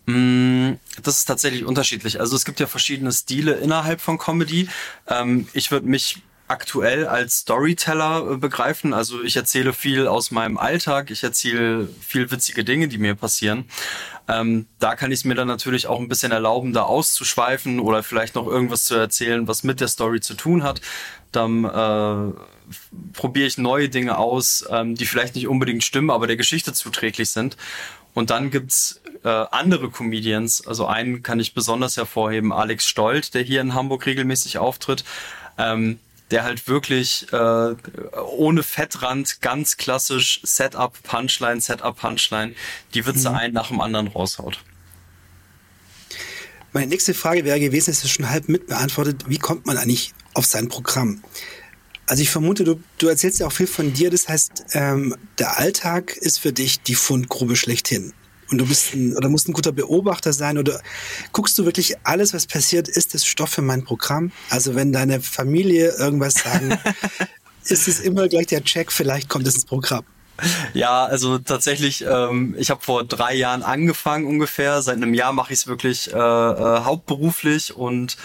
Mm, 0.06 0.74
das 1.04 1.20
ist 1.20 1.26
tatsächlich 1.26 1.66
unterschiedlich. 1.66 2.20
Also 2.20 2.36
es 2.36 2.46
gibt 2.46 2.60
ja 2.60 2.68
verschiedene 2.68 3.12
Stile 3.12 3.54
innerhalb 3.54 4.02
von 4.02 4.18
Comedy. 4.18 4.68
Ähm, 5.08 5.48
ich 5.54 5.72
würde 5.72 5.88
mich 5.88 6.22
aktuell 6.52 7.08
als 7.08 7.40
Storyteller 7.40 8.34
äh, 8.34 8.38
begreifen. 8.38 8.94
Also 8.94 9.24
ich 9.24 9.36
erzähle 9.36 9.74
viel 9.74 10.08
aus 10.08 10.32
meinem 10.32 10.58
Alltag, 10.58 11.10
ich 11.10 11.24
erzähle 11.24 11.88
viel 12.02 12.30
witzige 12.30 12.64
Dinge, 12.64 12.90
die 12.90 12.98
mir 12.98 13.16
passieren. 13.16 13.66
Ähm, 14.28 14.68
da 14.80 14.96
kann 14.96 15.12
ich 15.12 15.20
es 15.20 15.26
mir 15.26 15.36
dann 15.36 15.48
natürlich 15.48 15.88
auch 15.88 16.00
ein 16.00 16.10
bisschen 16.10 16.32
erlauben, 16.32 16.74
da 16.74 16.84
auszuschweifen 16.84 17.80
oder 17.80 18.04
vielleicht 18.04 18.36
noch 18.36 18.48
irgendwas 18.48 18.84
zu 18.84 18.96
erzählen, 18.96 19.48
was 19.48 19.64
mit 19.64 19.80
der 19.80 19.88
Story 19.88 20.20
zu 20.20 20.34
tun 20.34 20.64
hat. 20.64 20.82
Dann 21.32 21.64
äh, 21.64 22.34
probiere 23.14 23.48
ich 23.48 23.58
neue 23.58 23.90
Dinge 23.90 24.18
aus, 24.18 24.66
ähm, 24.70 24.96
die 24.96 25.06
vielleicht 25.06 25.36
nicht 25.36 25.48
unbedingt 25.48 25.84
stimmen, 25.84 26.10
aber 26.10 26.28
der 26.28 26.38
Geschichte 26.38 26.74
zuträglich 26.74 27.30
sind. 27.30 27.56
Und 28.14 28.30
dann 28.30 28.52
gibt's 28.52 29.02
äh, 29.24 29.30
andere 29.30 29.90
Comedians, 29.90 30.66
also 30.66 30.86
einen 30.86 31.24
kann 31.24 31.40
ich 31.40 31.54
besonders 31.54 31.98
hervorheben, 31.98 32.52
Alex 32.52 32.88
Stolt, 32.88 33.34
der 33.34 33.44
hier 33.44 33.62
in 33.62 33.74
Hamburg 33.74 34.06
regelmäßig 34.06 34.58
auftritt, 34.58 35.04
ähm, 35.58 36.00
der 36.32 36.44
halt 36.44 36.68
wirklich 36.68 37.32
äh, 37.32 37.76
ohne 38.38 38.64
Fettrand 38.64 39.42
ganz 39.42 39.78
klassisch 39.78 40.42
Setup, 40.44 40.94
Punchline, 41.04 41.62
Setup, 41.62 41.98
Punchline, 41.98 42.56
die 42.94 43.06
Witze 43.06 43.30
mhm. 43.30 43.36
einen 43.36 43.54
nach 43.54 43.68
dem 43.68 43.82
anderen 43.82 44.08
raushaut. 44.08 44.60
Meine 46.74 46.88
nächste 46.88 47.14
Frage 47.14 47.44
wäre 47.44 47.60
gewesen, 47.60 47.92
ist 47.92 48.06
es 48.06 48.10
schon 48.10 48.30
halb 48.30 48.48
mitbeantwortet, 48.48 49.26
wie 49.28 49.38
kommt 49.38 49.66
man 49.66 49.78
eigentlich 49.78 50.14
auf 50.34 50.46
sein 50.46 50.70
Programm? 50.70 51.22
Also 52.12 52.24
ich 52.24 52.30
vermute, 52.30 52.66
du, 52.66 52.78
du 52.98 53.08
erzählst 53.08 53.40
ja 53.40 53.48
auch 53.48 53.54
viel 53.54 53.68
von 53.68 53.94
dir. 53.94 54.12
Das 54.12 54.28
heißt, 54.28 54.66
ähm, 54.74 55.16
der 55.40 55.58
Alltag 55.60 56.18
ist 56.18 56.40
für 56.40 56.52
dich 56.52 56.82
die 56.82 56.96
Fundgrube 56.96 57.56
schlechthin. 57.56 58.12
Und 58.50 58.58
du 58.58 58.66
bist 58.66 58.94
ein, 58.94 59.16
oder 59.16 59.30
musst 59.30 59.48
ein 59.48 59.54
guter 59.54 59.72
Beobachter 59.72 60.34
sein 60.34 60.58
oder 60.58 60.82
guckst 61.32 61.58
du 61.58 61.64
wirklich 61.64 61.96
alles, 62.04 62.34
was 62.34 62.48
passiert, 62.48 62.90
ist 62.90 63.16
es 63.16 63.26
Stoff 63.26 63.52
für 63.52 63.62
mein 63.62 63.86
Programm? 63.86 64.34
Also 64.50 64.76
wenn 64.76 64.92
deine 64.92 65.22
Familie 65.22 65.96
irgendwas 65.98 66.34
sagen, 66.34 66.78
ist 67.64 67.88
es 67.88 68.02
immer 68.02 68.28
gleich 68.28 68.48
der 68.48 68.62
Check, 68.66 68.92
vielleicht 68.92 69.30
kommt 69.30 69.48
es 69.48 69.56
ins 69.56 69.64
Programm. 69.64 70.04
Ja, 70.74 71.06
also 71.06 71.38
tatsächlich, 71.38 72.04
ähm, 72.06 72.56
ich 72.58 72.72
habe 72.72 72.82
vor 72.82 73.06
drei 73.06 73.36
Jahren 73.36 73.64
angefangen 73.64 74.26
ungefähr. 74.26 74.82
Seit 74.82 74.98
einem 74.98 75.14
Jahr 75.14 75.32
mache 75.32 75.54
ich 75.54 75.60
es 75.60 75.68
wirklich 75.68 76.12
äh, 76.12 76.18
äh, 76.18 76.82
hauptberuflich 76.84 77.74
und 77.74 78.18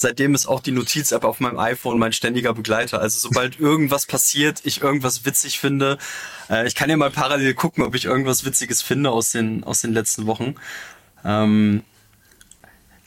seitdem 0.00 0.34
ist 0.34 0.46
auch 0.46 0.60
die 0.60 0.72
Notiz-App 0.72 1.24
auf 1.24 1.40
meinem 1.40 1.58
iPhone 1.58 1.98
mein 1.98 2.12
ständiger 2.12 2.54
Begleiter. 2.54 3.00
Also 3.00 3.28
sobald 3.28 3.60
irgendwas 3.60 4.06
passiert, 4.06 4.60
ich 4.64 4.80
irgendwas 4.80 5.24
witzig 5.24 5.60
finde, 5.60 5.98
äh, 6.48 6.66
ich 6.66 6.74
kann 6.74 6.88
ja 6.88 6.96
mal 6.96 7.10
parallel 7.10 7.54
gucken, 7.54 7.84
ob 7.84 7.94
ich 7.94 8.06
irgendwas 8.06 8.44
Witziges 8.44 8.80
finde 8.82 9.10
aus 9.10 9.32
den, 9.32 9.62
aus 9.62 9.82
den 9.82 9.92
letzten 9.92 10.26
Wochen. 10.26 10.54
Ähm, 11.24 11.82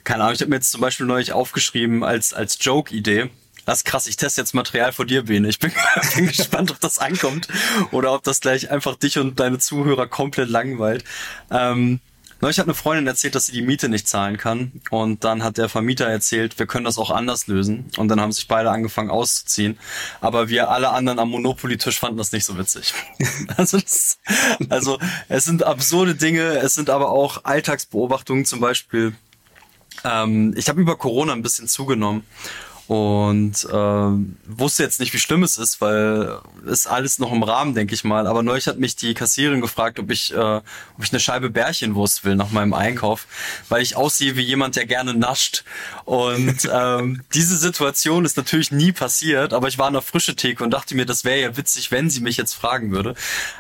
keine 0.04 0.24
Ahnung, 0.24 0.36
ich 0.36 0.42
habe 0.42 0.50
mir 0.50 0.58
jetzt 0.58 0.72
zum 0.72 0.82
Beispiel 0.82 1.06
neulich 1.06 1.34
aufgeschrieben 1.34 2.04
als, 2.04 2.34
als 2.34 2.58
Joke-Idee. 2.62 3.30
Das 3.66 3.80
ist 3.80 3.86
krass, 3.86 4.08
ich 4.08 4.18
teste 4.18 4.42
jetzt 4.42 4.54
Material 4.54 4.92
vor 4.92 5.06
dir, 5.06 5.24
Bene. 5.24 5.48
Ich 5.48 5.58
bin, 5.58 5.72
bin 6.16 6.28
gespannt, 6.28 6.70
ob 6.70 6.80
das 6.80 7.00
ankommt 7.00 7.48
oder 7.92 8.14
ob 8.14 8.24
das 8.24 8.40
gleich 8.40 8.70
einfach 8.70 8.96
dich 8.98 9.18
und 9.18 9.40
deine 9.40 9.58
Zuhörer 9.58 10.08
komplett 10.08 10.50
langweilt. 10.50 11.06
Ähm, 11.50 12.02
Neulich 12.44 12.60
hat 12.60 12.66
eine 12.66 12.74
Freundin 12.74 13.08
erzählt, 13.08 13.36
dass 13.36 13.46
sie 13.46 13.54
die 13.54 13.62
Miete 13.62 13.88
nicht 13.88 14.06
zahlen 14.06 14.36
kann. 14.36 14.74
Und 14.90 15.24
dann 15.24 15.46
hat 15.46 15.58
der 15.58 15.70
Vermieter 15.70 16.08
erzählt, 16.08 16.60
wir 16.60 16.66
können 16.66 16.84
das 16.84 16.98
auch 16.98 17.10
anders 17.10 17.48
lösen. 17.48 17.86
Und 17.96 18.10
dann 18.10 18.20
haben 18.20 18.34
sich 18.34 18.50
beide 18.50 18.70
angefangen 18.70 19.10
auszuziehen. 19.10 19.80
Aber 20.20 20.50
wir 20.50 20.70
alle 20.70 20.90
anderen 20.90 21.20
am 21.20 21.30
Monopoly-Tisch 21.30 22.02
fanden 22.02 22.18
das 22.18 22.34
nicht 22.34 22.44
so 22.44 22.58
witzig. 22.58 22.94
also, 23.56 23.80
das, 23.80 24.20
also 24.68 25.00
es 25.30 25.46
sind 25.46 25.64
absurde 25.64 26.16
Dinge, 26.16 26.58
es 26.58 26.76
sind 26.76 26.90
aber 26.90 27.12
auch 27.12 27.46
Alltagsbeobachtungen 27.46 28.44
zum 28.44 28.60
Beispiel. 28.60 29.16
Ähm, 30.04 30.54
ich 30.58 30.68
habe 30.68 30.82
über 30.82 30.98
Corona 30.98 31.32
ein 31.32 31.44
bisschen 31.44 31.70
zugenommen 31.70 32.26
und 32.88 33.64
äh, 33.64 34.58
wusste 34.58 34.84
jetzt 34.84 35.00
nicht, 35.00 35.14
wie 35.14 35.20
schlimm 35.20 35.44
es 35.44 35.58
ist, 35.58 35.80
weil 35.80 36.40
es 36.68 36.86
alles 36.86 37.18
noch 37.18 37.32
im 37.32 37.44
Rahmen, 37.44 37.76
denke 37.76 37.94
ich 37.94 38.04
mal. 38.04 38.28
Aber 38.28 38.44
neulich 38.44 38.68
hat 38.68 38.78
mich 38.78 38.96
die 38.98 39.14
Kassiererin 39.14 39.62
gefragt, 39.62 40.00
ob 40.00 40.12
ich, 40.12 40.34
äh, 40.34 40.38
ob 40.38 40.64
ich 41.02 41.12
eine 41.12 41.22
Scheibe 41.22 41.50
Bärchenwurst 41.50 42.26
will 42.26 42.36
nach 42.36 42.52
meinem 42.52 42.74
Einkauf, 42.74 43.26
weil 43.70 43.82
ich 43.82 43.96
aussehe 43.96 44.36
wie 44.36 44.42
jemand, 44.42 44.76
der 44.76 44.86
gerne 44.86 45.14
nascht. 45.14 45.64
Und 46.04 46.70
ähm, 46.74 47.22
diese 47.34 47.58
Situation 47.58 48.26
ist 48.26 48.36
natürlich 48.36 48.72
nie 48.72 48.92
passiert, 48.92 49.54
aber 49.54 49.70
ich 49.70 49.78
war 49.78 49.88
an 49.88 49.94
der 49.94 50.02
frische 50.02 50.36
Theke 50.36 50.64
und 50.64 50.72
dachte 50.72 50.96
mir, 50.96 51.06
das 51.06 51.24
wäre 51.24 51.40
ja 51.40 51.58
witzig, 51.58 51.90
wenn 51.92 52.10
sie 52.10 52.20
mich 52.20 52.36
jetzt 52.36 52.54
fragen 52.54 52.92
würde. 52.92 53.16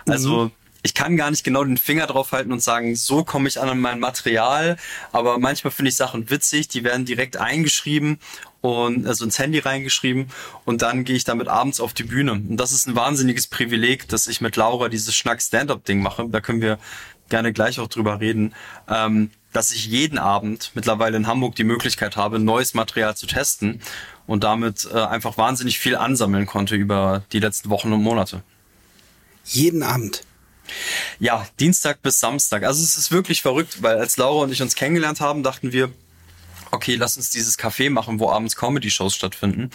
Also 0.08 0.46
mhm 0.46 0.51
ich 0.86 0.94
kann 0.94 1.15
gar 1.15 1.32
nicht 1.32 1.46
genau 1.46 1.63
den 1.63 1.77
Finger 1.77 2.08
drauf 2.08 2.34
halten 2.34 2.51
und 2.51 2.62
sagen, 2.62 2.96
so 2.98 3.24
komme 3.24 3.48
ich 3.48 3.60
an 3.60 3.80
mein 3.80 4.01
Material. 4.01 4.75
Aber 5.13 5.39
manchmal 5.39 5.72
finde 5.72 5.89
ich 5.89 5.96
Sachen 5.96 6.30
witzig, 6.30 6.68
die 6.68 6.84
werden 6.84 7.06
direkt 7.06 7.38
eingeschrieben 7.38 8.20
und 8.63 9.05
also 9.05 9.25
ins 9.25 9.38
Handy 9.39 9.60
reingeschrieben 9.60 10.29
und 10.63 10.82
dann 10.82 11.03
gehe 11.03 11.17
ich 11.17 11.25
damit 11.25 11.50
abends 11.50 11.82
auf 11.82 11.93
die 11.93 12.03
Bühne. 12.03 12.32
Und 12.32 12.55
das 12.55 12.72
ist 12.72 12.88
ein 12.88 12.96
wahnsinniges 12.96 13.48
Privileg, 13.48 14.08
dass 14.08 14.27
ich 14.27 14.39
mit 14.39 14.55
Laura 14.55 14.88
dieses 14.88 15.13
Schnack-Stand-Up-Ding 15.15 16.01
mache. 16.01 16.27
Da 16.29 16.39
können 16.39 16.62
wir 16.62 16.79
gerne 17.27 17.51
gleich 17.51 17.82
auch 17.82 17.89
drüber 17.89 18.22
reden. 18.22 18.55
Ähm, 18.88 19.32
dass 19.51 19.72
ich 19.74 19.86
jeden 19.86 20.17
Abend 20.17 20.72
mittlerweile 20.75 21.17
in 21.17 21.27
Hamburg 21.27 21.55
die 21.55 21.65
Möglichkeit 21.65 22.15
habe, 22.15 22.39
neues 22.39 22.74
Material 22.74 23.15
zu 23.15 23.27
testen 23.27 23.82
und 24.27 24.46
damit 24.46 24.88
äh, 24.91 24.98
einfach 24.98 25.38
wahnsinnig 25.38 25.77
viel 25.77 25.98
ansammeln 25.98 26.46
konnte 26.46 26.75
über 26.75 27.24
die 27.34 27.39
letzten 27.39 27.70
Wochen 27.70 27.91
und 27.91 28.01
Monate. 28.01 28.43
Jeden 29.43 29.84
Abend. 29.84 30.24
Ja, 31.20 31.46
Dienstag 31.60 32.01
bis 32.01 32.22
Samstag. 32.22 32.63
Also 32.63 32.82
es 32.82 32.98
ist 32.98 33.12
wirklich 33.12 33.41
verrückt, 33.41 33.84
weil 33.84 33.98
als 33.98 34.15
Laura 34.15 34.46
und 34.46 34.51
ich 34.53 34.62
uns 34.62 34.75
kennengelernt 34.75 35.20
haben, 35.20 35.43
dachten 35.43 35.74
wir, 35.74 35.91
okay, 36.74 36.96
lass 36.96 37.18
uns 37.18 37.30
dieses 37.30 37.58
Café 37.58 37.89
machen, 37.89 38.20
wo 38.20 38.30
abends 38.30 38.56
Comedy-Shows 38.56 39.15
stattfinden. 39.15 39.70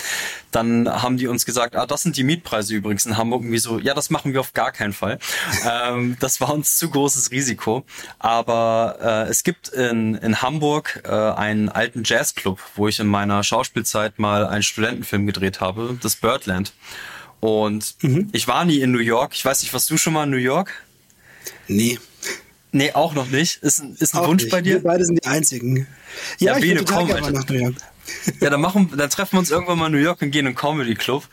Dann 0.50 0.88
haben 0.88 1.16
die 1.16 1.28
uns 1.28 1.46
gesagt, 1.46 1.76
ah, 1.76 1.86
das 1.86 2.02
sind 2.02 2.16
die 2.16 2.24
Mietpreise 2.24 2.74
übrigens 2.74 3.06
in 3.06 3.16
Hamburg. 3.16 3.42
Irgendwie 3.42 3.58
so, 3.58 3.78
ja, 3.78 3.94
das 3.94 4.10
machen 4.10 4.32
wir 4.32 4.40
auf 4.40 4.52
gar 4.52 4.72
keinen 4.72 4.92
Fall. 4.92 5.18
ähm, 5.70 6.16
das 6.20 6.40
war 6.40 6.52
uns 6.52 6.76
zu 6.78 6.90
großes 6.90 7.30
Risiko. 7.30 7.84
Aber 8.18 8.98
äh, 9.00 9.30
es 9.30 9.44
gibt 9.44 9.68
in, 9.68 10.16
in 10.16 10.42
Hamburg 10.42 11.02
äh, 11.04 11.10
einen 11.10 11.68
alten 11.68 12.02
Jazzclub, 12.04 12.60
wo 12.74 12.88
ich 12.88 12.98
in 12.98 13.06
meiner 13.06 13.44
Schauspielzeit 13.44 14.18
mal 14.18 14.46
einen 14.46 14.62
Studentenfilm 14.62 15.26
gedreht 15.26 15.60
habe, 15.60 15.96
das 16.02 16.16
Birdland. 16.16 16.72
Und 17.40 17.94
mhm. 18.02 18.28
ich 18.32 18.48
war 18.48 18.64
nie 18.64 18.80
in 18.80 18.90
New 18.90 18.98
York. 18.98 19.34
Ich 19.34 19.44
weiß 19.44 19.62
nicht, 19.62 19.72
warst 19.72 19.90
du 19.90 19.96
schon 19.96 20.12
mal 20.12 20.24
in 20.24 20.30
New 20.30 20.36
York? 20.36 20.72
Nee. 21.68 21.98
Nee, 22.72 22.92
auch 22.92 23.14
noch 23.14 23.28
nicht. 23.28 23.62
Ist, 23.62 23.82
ist 23.98 24.14
ein 24.14 24.20
auch 24.20 24.28
Wunsch 24.28 24.44
nicht. 24.44 24.52
bei 24.52 24.60
dir? 24.60 24.74
Wir 24.74 24.82
beide 24.82 25.04
sind 25.04 25.22
die 25.24 25.26
einzigen. 25.26 25.86
Ja, 26.38 26.54
ja 26.54 26.58
Bene, 26.58 26.84
komm, 26.84 27.08
nach 27.08 27.48
New 27.48 27.54
York. 27.54 27.74
Ja, 28.40 28.50
dann 28.50 28.60
machen, 28.60 28.92
dann 28.96 29.10
treffen 29.10 29.32
wir 29.32 29.40
uns 29.40 29.50
irgendwann 29.50 29.78
mal 29.78 29.86
in 29.86 29.92
New 29.92 29.98
York 29.98 30.22
und 30.22 30.30
gehen 30.30 30.40
in 30.40 30.46
einen 30.48 30.54
Comedy 30.54 30.94
Club. 30.94 31.24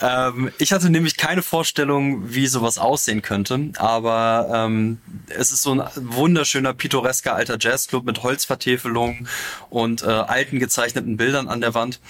Ähm, 0.00 0.50
ich 0.58 0.72
hatte 0.72 0.90
nämlich 0.90 1.16
keine 1.16 1.42
Vorstellung, 1.42 2.34
wie 2.34 2.46
sowas 2.46 2.78
aussehen 2.78 3.22
könnte, 3.22 3.70
aber 3.76 4.50
ähm, 4.52 4.98
es 5.28 5.52
ist 5.52 5.62
so 5.62 5.72
ein 5.72 5.82
wunderschöner 5.94 6.74
pittoresker 6.74 7.34
alter 7.34 7.56
Jazzclub 7.60 8.04
mit 8.04 8.22
Holzvertäfelungen 8.22 9.28
und 9.70 10.02
äh, 10.02 10.06
alten 10.06 10.58
gezeichneten 10.58 11.16
Bildern 11.16 11.48
an 11.48 11.60
der 11.60 11.74
Wand. 11.74 12.00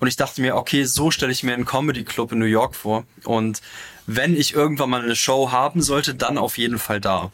Und 0.00 0.08
ich 0.08 0.16
dachte 0.16 0.40
mir, 0.40 0.56
okay, 0.56 0.84
so 0.84 1.10
stelle 1.10 1.32
ich 1.32 1.42
mir 1.42 1.54
einen 1.54 1.64
Comedy 1.64 2.04
Club 2.04 2.32
in 2.32 2.38
New 2.38 2.44
York 2.44 2.74
vor. 2.74 3.04
Und 3.24 3.60
wenn 4.06 4.36
ich 4.36 4.54
irgendwann 4.54 4.90
mal 4.90 5.02
eine 5.02 5.16
Show 5.16 5.50
haben 5.50 5.80
sollte, 5.82 6.14
dann 6.14 6.36
auf 6.36 6.58
jeden 6.58 6.78
Fall 6.78 7.00
da. 7.00 7.32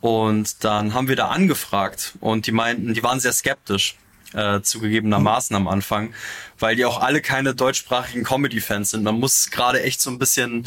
Und 0.00 0.64
dann 0.64 0.94
haben 0.94 1.08
wir 1.08 1.16
da 1.16 1.28
angefragt 1.28 2.14
und 2.20 2.46
die 2.46 2.52
meinten, 2.52 2.94
die 2.94 3.02
waren 3.02 3.18
sehr 3.18 3.32
skeptisch 3.32 3.96
äh, 4.32 4.60
zugegebenermaßen 4.60 5.56
am 5.56 5.68
Anfang, 5.68 6.12
weil 6.58 6.76
die 6.76 6.84
auch 6.84 7.00
alle 7.00 7.20
keine 7.20 7.54
deutschsprachigen 7.54 8.24
Comedy-Fans 8.24 8.90
sind. 8.90 9.02
Man 9.02 9.18
muss 9.18 9.50
gerade 9.50 9.82
echt 9.82 10.00
so 10.00 10.10
ein 10.10 10.18
bisschen 10.18 10.64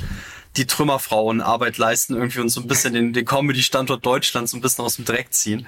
die 0.57 0.67
Trümmerfrauen 0.67 1.39
Arbeit 1.39 1.77
leisten 1.77 2.15
irgendwie 2.15 2.41
und 2.41 2.49
so 2.49 2.61
ein 2.61 2.67
bisschen 2.67 2.93
den, 2.93 3.13
den 3.13 3.25
Comedy-Standort 3.25 4.05
Deutschland 4.05 4.49
so 4.49 4.57
ein 4.57 4.61
bisschen 4.61 4.83
aus 4.83 4.97
dem 4.97 5.05
Dreck 5.05 5.31
ziehen. 5.33 5.65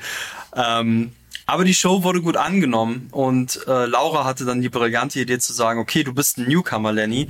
Ähm, 0.55 1.13
aber 1.46 1.63
die 1.63 1.74
Show 1.74 2.03
wurde 2.03 2.22
gut 2.22 2.38
angenommen 2.38 3.08
und 3.12 3.60
äh, 3.67 3.86
Laura 3.86 4.24
hatte 4.25 4.46
dann 4.46 4.62
die 4.62 4.70
brillante 4.70 5.20
Idee 5.20 5.39
zu 5.39 5.53
sagen, 5.53 5.79
okay, 5.79 6.03
du 6.03 6.13
bist 6.13 6.38
ein 6.38 6.48
Newcomer, 6.48 6.91
Lenny. 6.91 7.29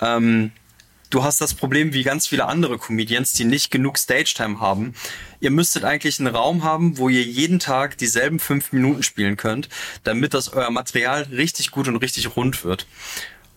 Ähm, 0.00 0.52
du 1.14 1.22
hast 1.22 1.40
das 1.40 1.54
Problem 1.54 1.92
wie 1.92 2.02
ganz 2.02 2.26
viele 2.26 2.46
andere 2.46 2.76
Comedians, 2.76 3.32
die 3.34 3.44
nicht 3.44 3.70
genug 3.70 3.98
Stage-Time 3.98 4.58
haben. 4.58 4.94
Ihr 5.38 5.52
müsstet 5.52 5.84
eigentlich 5.84 6.18
einen 6.18 6.34
Raum 6.34 6.64
haben, 6.64 6.98
wo 6.98 7.08
ihr 7.08 7.22
jeden 7.22 7.60
Tag 7.60 7.96
dieselben 7.98 8.40
fünf 8.40 8.72
Minuten 8.72 9.04
spielen 9.04 9.36
könnt, 9.36 9.68
damit 10.02 10.34
das 10.34 10.52
euer 10.52 10.70
Material 10.70 11.22
richtig 11.30 11.70
gut 11.70 11.86
und 11.86 11.96
richtig 11.96 12.36
rund 12.36 12.64
wird. 12.64 12.88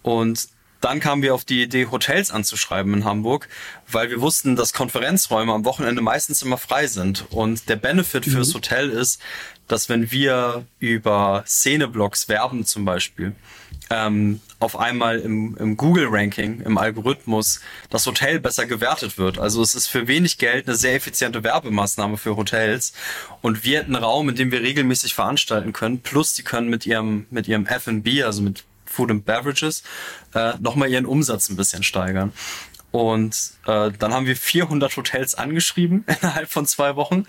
Und 0.03 0.49
dann 0.81 0.99
kamen 0.99 1.23
wir 1.23 1.33
auf 1.33 1.43
die 1.43 1.63
Idee, 1.63 1.87
Hotels 1.89 2.29
anzuschreiben 2.29 2.93
in 2.93 3.05
Hamburg, 3.05 3.49
weil 3.89 4.11
wir 4.11 4.21
wussten, 4.21 4.55
dass 4.55 4.73
Konferenzräume 4.73 5.51
am 5.51 5.65
Wochenende 5.65 6.03
meistens 6.03 6.43
immer 6.43 6.59
frei 6.59 6.85
sind. 6.85 7.25
Und 7.31 7.69
der 7.69 7.77
Benefit 7.77 8.27
mhm. 8.27 8.31
fürs 8.31 8.53
Hotel 8.53 8.91
ist, 8.91 9.19
dass 9.67 9.89
wenn 9.89 10.11
wir 10.11 10.65
über 10.79 11.43
Szeneblocks 11.47 12.29
werben 12.29 12.65
zum 12.65 12.85
Beispiel, 12.85 13.33
ähm, 13.89 14.41
auf 14.59 14.79
einmal 14.79 15.19
im, 15.19 15.55
im 15.57 15.77
Google-Ranking, 15.77 16.61
im 16.61 16.77
Algorithmus, 16.77 17.61
das 17.89 18.05
Hotel 18.05 18.39
besser 18.39 18.65
gewertet 18.65 19.17
wird. 19.17 19.37
Also 19.37 19.61
es 19.61 19.75
ist 19.75 19.87
für 19.87 20.07
wenig 20.07 20.37
Geld 20.39 20.67
eine 20.67 20.75
sehr 20.75 20.95
effiziente 20.95 21.43
Werbemaßnahme 21.43 22.17
für 22.17 22.35
Hotels. 22.35 22.93
Und 23.41 23.63
wir 23.63 23.79
hätten 23.79 23.95
einen 23.95 24.03
Raum, 24.03 24.29
in 24.29 24.35
dem 24.35 24.51
wir 24.51 24.61
regelmäßig 24.61 25.13
veranstalten 25.13 25.73
können. 25.73 26.01
Plus, 26.01 26.33
die 26.33 26.43
können 26.43 26.69
mit 26.69 26.85
ihrem, 26.85 27.27
mit 27.29 27.47
ihrem 27.47 27.67
F&B, 27.67 28.23
also 28.23 28.41
mit 28.41 28.63
Food 28.85 29.11
and 29.11 29.25
Beverages, 29.25 29.83
äh, 30.33 30.53
nochmal 30.59 30.89
ihren 30.89 31.05
Umsatz 31.05 31.49
ein 31.49 31.55
bisschen 31.55 31.83
steigern. 31.83 32.33
Und 32.91 33.51
äh, 33.67 33.91
dann 33.91 34.13
haben 34.13 34.25
wir 34.25 34.35
400 34.35 34.95
Hotels 34.97 35.35
angeschrieben 35.35 36.03
innerhalb 36.21 36.49
von 36.49 36.65
zwei 36.65 36.95
Wochen 36.95 37.25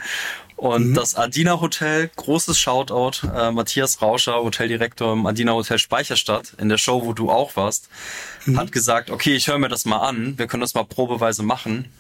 und 0.59 0.89
mhm. 0.89 0.95
das 0.95 1.15
Adina 1.15 1.61
Hotel, 1.61 2.11
großes 2.17 2.59
Shoutout, 2.59 3.29
äh, 3.33 3.53
Matthias 3.53 4.03
Rauscher, 4.03 4.43
Hoteldirektor 4.43 5.13
im 5.13 5.25
Adina 5.25 5.53
Hotel 5.53 5.79
Speicherstadt, 5.79 6.55
in 6.59 6.69
der 6.69 6.79
Show, 6.79 7.05
wo 7.05 7.13
du 7.13 7.31
auch 7.31 7.55
warst, 7.55 7.89
mhm. 8.45 8.59
hat 8.59 8.73
gesagt, 8.73 9.11
okay, 9.11 9.37
ich 9.37 9.47
höre 9.47 9.59
mir 9.59 9.69
das 9.69 9.85
mal 9.85 9.99
an, 9.99 10.37
wir 10.37 10.49
können 10.49 10.61
das 10.61 10.75
mal 10.75 10.83
probeweise 10.83 11.45
machen. 11.45 11.93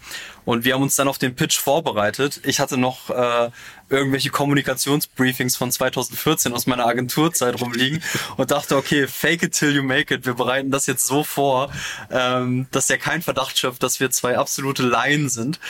Und 0.44 0.64
wir 0.64 0.74
haben 0.74 0.82
uns 0.82 0.96
dann 0.96 1.06
auf 1.06 1.18
den 1.18 1.36
Pitch 1.36 1.56
vorbereitet. 1.56 2.40
Ich 2.42 2.58
hatte 2.58 2.78
noch 2.78 3.10
äh, 3.10 3.50
irgendwelche 3.90 4.30
Kommunikationsbriefings 4.30 5.56
von 5.56 5.70
2014 5.70 6.52
aus 6.52 6.66
meiner 6.66 6.86
Agenturzeit 6.86 7.60
rumliegen 7.60 8.02
und 8.38 8.50
dachte, 8.50 8.76
okay, 8.76 9.06
fake 9.06 9.44
it 9.44 9.52
till 9.52 9.72
you 9.72 9.84
make 9.84 10.12
it. 10.12 10.26
Wir 10.26 10.34
bereiten 10.34 10.72
das 10.72 10.86
jetzt 10.86 11.06
so 11.06 11.22
vor, 11.22 11.70
ähm, 12.10 12.66
dass 12.72 12.90
er 12.90 12.98
kein 12.98 13.22
Verdacht 13.22 13.56
schöpft, 13.56 13.84
dass 13.84 14.00
wir 14.00 14.10
zwei 14.10 14.36
absolute 14.36 14.82
Laien 14.82 15.28
sind. 15.28 15.60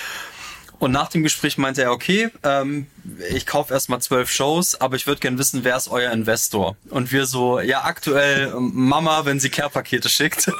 Und 0.78 0.92
nach 0.92 1.08
dem 1.08 1.22
Gespräch 1.22 1.58
meinte 1.58 1.82
er, 1.82 1.90
okay, 1.90 2.30
ähm, 2.44 2.86
ich 3.30 3.46
kaufe 3.46 3.74
erstmal 3.74 4.00
zwölf 4.00 4.30
Shows, 4.30 4.80
aber 4.80 4.96
ich 4.96 5.06
würde 5.06 5.20
gern 5.20 5.36
wissen, 5.36 5.64
wer 5.64 5.76
ist 5.76 5.88
euer 5.88 6.12
Investor? 6.12 6.76
Und 6.90 7.10
wir 7.10 7.26
so, 7.26 7.58
ja, 7.60 7.82
aktuell 7.82 8.52
ähm, 8.56 8.70
Mama, 8.74 9.24
wenn 9.24 9.40
sie 9.40 9.50
Care-Pakete 9.50 10.08
schickt. 10.08 10.52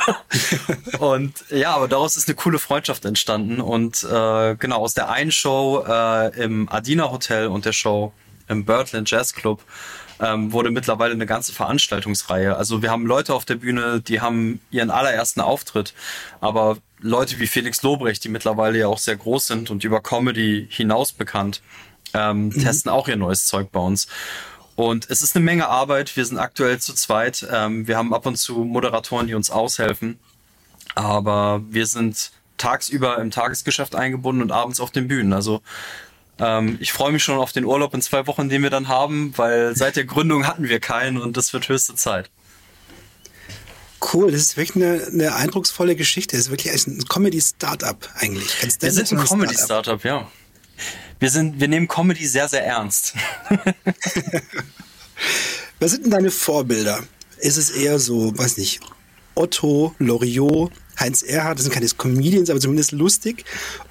und 0.99 1.45
ja, 1.51 1.75
aber 1.75 1.87
daraus 1.87 2.17
ist 2.17 2.29
eine 2.29 2.35
coole 2.35 2.59
Freundschaft 2.59 3.05
entstanden. 3.05 3.61
Und 3.61 4.03
äh, 4.03 4.57
genau, 4.57 4.79
aus 4.79 4.95
der 4.95 5.09
einen 5.09 5.31
Show 5.31 5.85
äh, 5.87 6.43
im 6.43 6.69
Adina 6.69 7.11
Hotel 7.11 7.47
und 7.47 7.65
der 7.65 7.73
Show 7.73 8.13
im 8.49 8.65
Birdland 8.65 9.09
Jazz 9.09 9.35
Club 9.35 9.63
ähm, 10.21 10.53
wurde 10.53 10.71
mittlerweile 10.71 11.13
eine 11.13 11.27
ganze 11.27 11.53
Veranstaltungsreihe. 11.53 12.57
Also 12.57 12.83
wir 12.83 12.91
haben 12.91 13.07
Leute 13.07 13.35
auf 13.35 13.45
der 13.45 13.57
Bühne, 13.57 14.01
die 14.01 14.21
haben 14.21 14.61
ihren 14.71 14.91
allerersten 14.91 15.41
Auftritt, 15.41 15.95
aber 16.41 16.79
Leute 17.01 17.39
wie 17.39 17.47
Felix 17.47 17.83
Lobrecht, 17.83 18.25
die 18.25 18.29
mittlerweile 18.29 18.79
ja 18.79 18.89
auch 18.89 18.99
sehr 18.99 19.17
groß 19.17 19.47
sind 19.47 19.71
und 19.71 19.85
über 19.85 20.01
Comedy 20.01 20.67
hinaus 20.71 21.13
bekannt, 21.13 21.63
ähm, 22.15 22.47
mhm. 22.47 22.63
testen 22.63 22.91
auch 22.91 23.09
ihr 23.09 23.17
neues 23.17 23.47
Zeug 23.47 23.71
bei 23.71 23.81
uns. 23.81 24.09
Und 24.75 25.11
es 25.11 25.23
ist 25.23 25.35
eine 25.35 25.45
Menge 25.45 25.69
Arbeit. 25.69 26.17
Wir 26.17 26.25
sind 26.25 26.39
aktuell 26.39 26.79
zu 26.79 26.95
zweit. 26.95 27.47
Ähm, 27.53 27.89
wir 27.89 27.97
haben 27.97 28.15
ab 28.15 28.27
und 28.27 28.37
zu 28.37 28.65
Moderatoren, 28.65 29.27
die 29.27 29.35
uns 29.35 29.51
aushelfen. 29.51 30.19
Aber 30.95 31.63
wir 31.69 31.87
sind 31.87 32.31
tagsüber 32.59 33.19
im 33.19 33.31
Tagesgeschäft 33.31 33.95
eingebunden 33.95 34.43
und 34.43 34.53
abends 34.53 34.81
auf 34.81 34.91
den 34.91 35.09
Bühnen. 35.09 35.33
Also 35.33 35.63
ähm, 36.39 36.79
ich 36.81 36.93
freue 36.93 37.13
mich 37.13 37.25
schon 37.25 37.39
auf 37.39 37.53
den 37.53 37.65
Urlaub 37.65 37.95
in 37.95 38.03
zwei 38.03 38.27
Wochen, 38.27 38.49
den 38.49 38.63
wir 38.63 38.71
dann 38.71 38.89
haben, 38.89 39.33
weil 39.37 39.77
seit 39.77 39.97
der 39.97 40.05
Gründung 40.05 40.47
hatten 40.47 40.69
wir 40.69 40.81
keinen 40.81 41.19
und 41.19 41.37
das 41.37 41.53
wird 41.53 41.69
höchste 41.69 41.95
Zeit. 41.95 42.31
Cool, 44.01 44.31
das 44.31 44.41
ist 44.41 44.57
wirklich 44.57 44.77
eine, 44.77 45.07
eine 45.07 45.35
eindrucksvolle 45.35 45.97
Geschichte. 45.97 46.37
Das 46.37 46.47
ist 46.47 46.51
wirklich 46.51 46.73
ein 46.73 47.05
Comedy-Startup 47.09 47.97
eigentlich. 48.15 48.81
wir 48.81 48.91
sind 48.93 49.13
ein 49.13 49.25
Comedy-Startup, 49.25 50.03
ja. 50.05 50.31
Wir, 51.19 51.31
sind, 51.31 51.59
wir 51.61 51.69
nehmen 51.69 51.89
Comedy 51.89 52.27
sehr, 52.27 52.49
sehr 52.49 52.65
ernst. 52.65 53.15
Was 55.81 55.93
sind 55.93 56.05
denn 56.05 56.13
deine 56.13 56.31
Vorbilder? 56.31 57.03
Ist 57.39 57.57
es 57.57 57.71
eher 57.71 57.99
so, 57.99 58.37
weiß 58.37 58.57
nicht, 58.59 58.81
Otto, 59.35 59.95
Loriot, 59.99 60.73
Heinz 60.99 61.23
Erhardt, 61.23 61.59
das 61.59 61.65
sind 61.65 61.73
keine 61.73 61.89
Comedians, 61.89 62.51
aber 62.51 62.61
zumindest 62.61 62.93
lustig. 62.93 63.45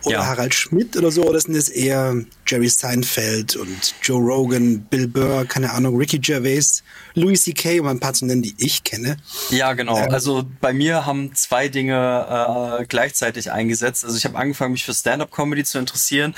Oder 0.03 0.17
ja. 0.17 0.25
Harald 0.25 0.53
Schmidt 0.53 0.95
oder 0.97 1.11
so, 1.11 1.23
oder 1.23 1.39
sind 1.39 1.55
es 1.55 1.69
eher 1.69 2.15
Jerry 2.47 2.69
Seinfeld 2.69 3.55
und 3.55 3.93
Joe 4.01 4.21
Rogan, 4.21 4.81
Bill 4.81 5.07
Burr, 5.07 5.45
keine 5.45 5.71
Ahnung, 5.73 5.97
Ricky 5.97 6.19
Gervais, 6.19 6.81
Louis 7.13 7.43
C.K., 7.43 7.79
um 7.81 7.87
ein 7.87 7.99
paar 7.99 8.13
zu 8.13 8.25
nennen, 8.25 8.41
die 8.41 8.55
ich 8.57 8.83
kenne. 8.83 9.17
Ja, 9.49 9.73
genau. 9.73 9.97
Ähm, 9.97 10.11
also 10.11 10.45
bei 10.61 10.71
mir 10.71 11.05
haben 11.05 11.35
zwei 11.35 11.67
Dinge 11.67 12.79
äh, 12.79 12.85
gleichzeitig 12.85 13.51
eingesetzt. 13.51 14.05
Also 14.05 14.17
ich 14.17 14.25
habe 14.25 14.37
angefangen, 14.37 14.71
mich 14.71 14.85
für 14.85 14.93
Stand-up-Comedy 14.93 15.63
zu 15.65 15.77
interessieren. 15.77 16.33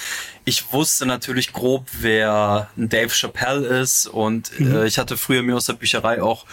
Ich 0.45 0.74
wusste 0.74 1.06
natürlich 1.06 1.54
grob, 1.54 1.86
wer 2.02 2.69
Dave 2.76 3.10
Chappelle 3.10 3.67
ist 3.82 4.08
und 4.08 4.60
mhm. 4.60 4.76
äh, 4.76 4.88
ich 4.88 4.98
hatte 4.98 5.15
früher 5.15 5.43
mir 5.43 5.56
aus 5.56 5.67
der 5.67 5.74
Bücherei 5.74 6.24
auch 6.24 6.45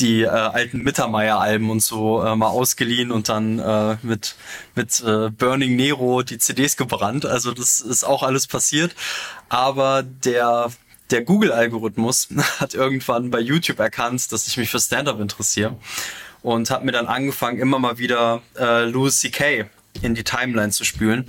die 0.00 0.22
äh, 0.22 0.26
alten 0.26 0.82
Mittermeier-Alben 0.82 1.70
und 1.70 1.80
so 1.80 2.22
äh, 2.22 2.36
mal 2.36 2.48
ausgeliehen 2.48 3.10
und 3.10 3.28
dann 3.28 3.58
äh, 3.58 3.96
mit, 4.02 4.36
mit 4.74 5.00
äh, 5.00 5.30
Burning 5.30 5.76
Nero 5.76 6.22
die 6.22 6.38
CDs 6.38 6.76
gebrannt. 6.76 7.24
Also 7.24 7.52
das 7.52 7.80
ist 7.80 8.04
auch 8.04 8.22
alles 8.22 8.46
passiert. 8.46 8.94
Aber 9.48 10.02
der, 10.02 10.70
der 11.10 11.22
Google-Algorithmus 11.22 12.28
hat 12.60 12.74
irgendwann 12.74 13.30
bei 13.30 13.40
YouTube 13.40 13.78
erkannt, 13.78 14.30
dass 14.32 14.46
ich 14.46 14.56
mich 14.56 14.70
für 14.70 14.80
Stand-up 14.80 15.20
interessiere 15.20 15.76
und 16.42 16.70
hat 16.70 16.84
mir 16.84 16.92
dann 16.92 17.06
angefangen, 17.06 17.58
immer 17.58 17.78
mal 17.78 17.98
wieder 17.98 18.42
äh, 18.56 18.84
Louis 18.84 19.18
C.K. 19.18 19.64
in 20.02 20.14
die 20.14 20.24
Timeline 20.24 20.70
zu 20.70 20.84
spülen. 20.84 21.24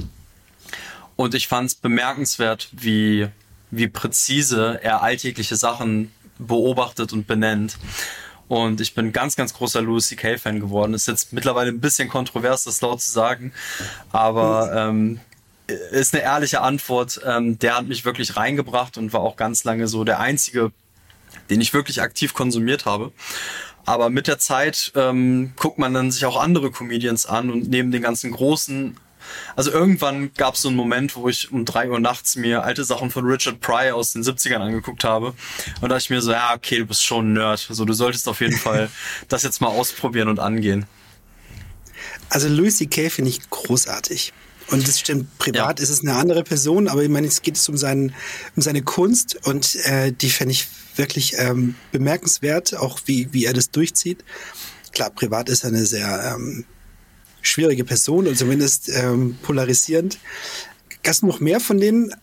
Und 1.15 1.34
ich 1.34 1.47
fand 1.47 1.69
es 1.69 1.75
bemerkenswert, 1.75 2.69
wie, 2.71 3.27
wie 3.71 3.88
präzise 3.88 4.80
er 4.84 5.01
alltägliche 5.01 5.56
Sachen 5.56 6.12
beobachtet 6.38 7.13
und 7.13 7.25
benennt. 7.25 7.77
Und 8.47 8.80
ich 8.80 8.93
bin 8.93 9.12
ganz, 9.12 9.36
ganz 9.36 9.53
großer 9.53 9.82
Louis 9.82 10.08
C.K.-Fan 10.08 10.60
geworden. 10.60 10.93
Ist 10.93 11.08
jetzt 11.08 11.34
mittlerweile 11.34 11.69
ein 11.69 11.82
bisschen 11.82 12.08
kontrovers, 12.08 12.63
das 12.63 12.82
laut 12.82 13.01
zu 13.01 13.12
sagen. 13.12 13.51
Aber 14.12 14.71
ähm, 14.73 15.19
ist 15.67 16.13
eine 16.13 16.23
ehrliche 16.23 16.62
Antwort. 16.62 17.21
Ähm, 17.25 17.60
der 17.60 17.77
hat 17.77 17.88
mich 17.88 18.06
wirklich 18.06 18.38
reingebracht 18.38 18.97
und 18.97 19.13
war 19.13 19.21
auch 19.21 19.36
ganz 19.36 19.63
lange 19.63 19.88
so 19.88 20.03
der 20.03 20.19
einzige 20.19 20.71
den 21.49 21.62
ich 21.62 21.73
wirklich 21.73 22.01
aktiv 22.01 22.34
konsumiert 22.34 22.86
habe. 22.86 23.12
Aber 23.86 24.10
mit 24.10 24.27
der 24.27 24.38
Zeit 24.38 24.91
ähm, 24.95 25.53
guckt 25.56 25.77
man 25.77 25.93
dann 25.93 26.12
sich 26.12 26.25
auch 26.25 26.41
andere 26.41 26.71
Comedians 26.71 27.25
an 27.25 27.49
und 27.49 27.69
neben 27.69 27.91
den 27.91 28.01
ganzen 28.01 28.32
großen 28.32 28.97
also 29.58 29.71
irgendwann 29.71 30.34
gab 30.36 30.56
es 30.56 30.62
so 30.62 30.69
einen 30.69 30.77
Moment, 30.77 31.17
wo 31.17 31.27
ich 31.27 31.51
um 31.51 31.65
drei 31.65 31.89
Uhr 31.89 31.99
nachts 31.99 32.38
mir 32.38 32.63
alte 32.63 32.86
Sachen 32.86 33.12
von 33.12 33.25
Richard 33.25 33.60
Pryor 33.60 33.97
aus 33.97 34.13
den 34.13 34.23
70ern 34.23 34.60
angeguckt 34.60 35.03
habe. 35.03 35.34
Und 35.82 35.89
da 35.89 35.97
ich 35.97 36.10
mir 36.10 36.21
so, 36.21 36.32
ja, 36.32 36.53
okay, 36.56 36.77
du 36.77 36.86
bist 36.86 37.03
schon 37.03 37.32
ein 37.32 37.34
Nerd. 37.34 37.60
So, 37.60 37.69
also 37.69 37.84
du 37.84 37.91
solltest 37.91 38.30
auf 38.30 38.39
jeden 38.39 38.56
Fall 38.58 38.89
das 39.27 39.43
jetzt 39.43 39.60
mal 39.60 39.67
ausprobieren 39.67 40.30
und 40.30 40.39
angehen. 40.39 40.86
Also 42.30 42.47
Louis 42.47 42.77
C.K. 42.77 43.10
finde 43.10 43.32
ich 43.32 43.49
großartig. 43.49 44.32
Und 44.69 44.88
es 44.88 44.99
stimmt, 44.99 45.38
privat 45.38 45.80
ja. 45.80 45.84
ist 45.84 45.89
es 45.89 46.01
eine 46.01 46.15
andere 46.15 46.43
Person, 46.43 46.88
aber 46.88 47.03
ich 47.03 47.10
meine, 47.10 47.27
es 47.27 47.41
geht 47.41 47.56
es 47.56 47.67
um, 47.69 47.77
seinen, 47.77 48.13
um 48.56 48.62
seine 48.62 48.82
Kunst 48.82 49.38
und 49.47 49.75
äh, 49.86 50.12
die 50.12 50.30
fände 50.30 50.51
ich 50.51 50.67
wirklich 50.95 51.36
ähm, 51.38 51.75
bemerkenswert, 51.91 52.75
auch 52.75 52.99
wie, 53.06 53.32
wie 53.32 53.45
er 53.45 53.53
das 53.53 53.71
durchzieht. 53.71 54.23
Klar, 54.91 55.12
privat 55.12 55.47
ist 55.49 55.63
er 55.63 55.69
eine 55.69 55.86
sehr 55.86 56.36
ähm, 56.36 56.65
schwierige 57.41 57.86
Person 57.86 58.27
und 58.27 58.38
zumindest 58.38 58.89
ähm, 58.89 59.38
polarisierend. 59.41 60.17
Hast 61.06 61.21
du 61.21 61.27
noch 61.27 61.39
mehr 61.39 61.60
von 61.60 61.80
denen? 61.80 62.13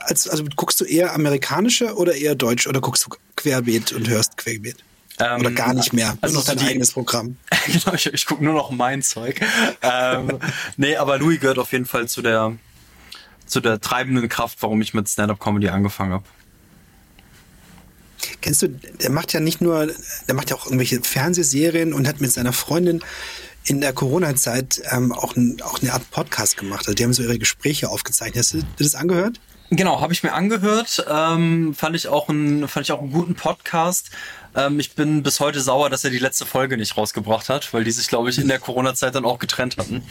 Als, 0.00 0.28
also 0.28 0.44
guckst 0.56 0.80
du 0.80 0.84
eher 0.84 1.14
amerikanische 1.14 1.94
oder 1.94 2.14
eher 2.14 2.34
deutsch 2.34 2.66
oder 2.66 2.80
guckst 2.80 3.06
du 3.06 3.10
querbeet 3.36 3.92
und 3.92 4.08
hörst 4.08 4.36
querbeet? 4.36 4.76
Ähm, 5.18 5.40
Oder 5.40 5.50
gar 5.50 5.74
nicht 5.74 5.92
mehr. 5.92 6.16
Also 6.20 6.38
noch 6.38 6.44
dein 6.44 6.58
die, 6.58 6.66
eigenes 6.66 6.92
Programm. 6.92 7.36
genau, 7.66 7.94
ich, 7.94 8.06
ich 8.06 8.26
gucke 8.26 8.42
nur 8.42 8.54
noch 8.54 8.70
mein 8.70 9.02
Zeug. 9.02 9.40
ähm, 9.82 10.38
nee, 10.76 10.96
aber 10.96 11.18
Louis 11.18 11.40
gehört 11.40 11.58
auf 11.58 11.72
jeden 11.72 11.86
Fall 11.86 12.08
zu 12.08 12.22
der 12.22 12.56
zu 13.52 13.60
der 13.60 13.80
treibenden 13.80 14.28
Kraft, 14.28 14.58
warum 14.62 14.80
ich 14.80 14.94
mit 14.94 15.08
Stand-up-Comedy 15.08 15.68
angefangen 15.68 16.12
habe. 16.12 16.24
Kennst 18.40 18.62
du, 18.62 18.68
der 18.68 19.10
macht 19.10 19.32
ja 19.32 19.40
nicht 19.40 19.60
nur, 19.60 19.90
der 20.26 20.34
macht 20.34 20.50
ja 20.50 20.56
auch 20.56 20.64
irgendwelche 20.64 21.02
Fernsehserien 21.02 21.92
und 21.92 22.08
hat 22.08 22.20
mit 22.20 22.32
seiner 22.32 22.52
Freundin 22.52 23.02
in 23.64 23.80
der 23.80 23.92
Corona-Zeit 23.92 24.82
ähm, 24.90 25.12
auch, 25.12 25.36
ein, 25.36 25.60
auch 25.62 25.80
eine 25.80 25.92
Art 25.92 26.10
Podcast 26.10 26.56
gemacht. 26.56 26.86
Also 26.86 26.94
die 26.94 27.04
haben 27.04 27.12
so 27.12 27.22
ihre 27.22 27.38
Gespräche 27.38 27.88
aufgezeichnet. 27.88 28.38
Hast 28.38 28.54
du 28.54 28.62
das 28.78 28.94
angehört? 28.94 29.38
Genau, 29.70 30.00
habe 30.00 30.12
ich 30.12 30.22
mir 30.22 30.32
angehört. 30.32 31.04
Ähm, 31.08 31.74
fand 31.74 31.96
ich 31.96 32.08
auch 32.08 32.28
einen, 32.28 32.68
fand 32.68 32.86
ich 32.86 32.92
auch 32.92 33.00
einen 33.00 33.12
guten 33.12 33.34
Podcast. 33.34 34.10
Ähm, 34.54 34.80
ich 34.80 34.94
bin 34.94 35.22
bis 35.22 35.40
heute 35.40 35.60
sauer, 35.60 35.90
dass 35.90 36.04
er 36.04 36.10
die 36.10 36.18
letzte 36.18 36.46
Folge 36.46 36.76
nicht 36.76 36.96
rausgebracht 36.96 37.48
hat, 37.48 37.72
weil 37.72 37.84
die 37.84 37.90
sich, 37.90 38.08
glaube 38.08 38.30
ich, 38.30 38.38
in 38.38 38.48
der 38.48 38.58
Corona-Zeit 38.58 39.14
dann 39.14 39.24
auch 39.24 39.38
getrennt 39.38 39.76
hatten. 39.78 40.02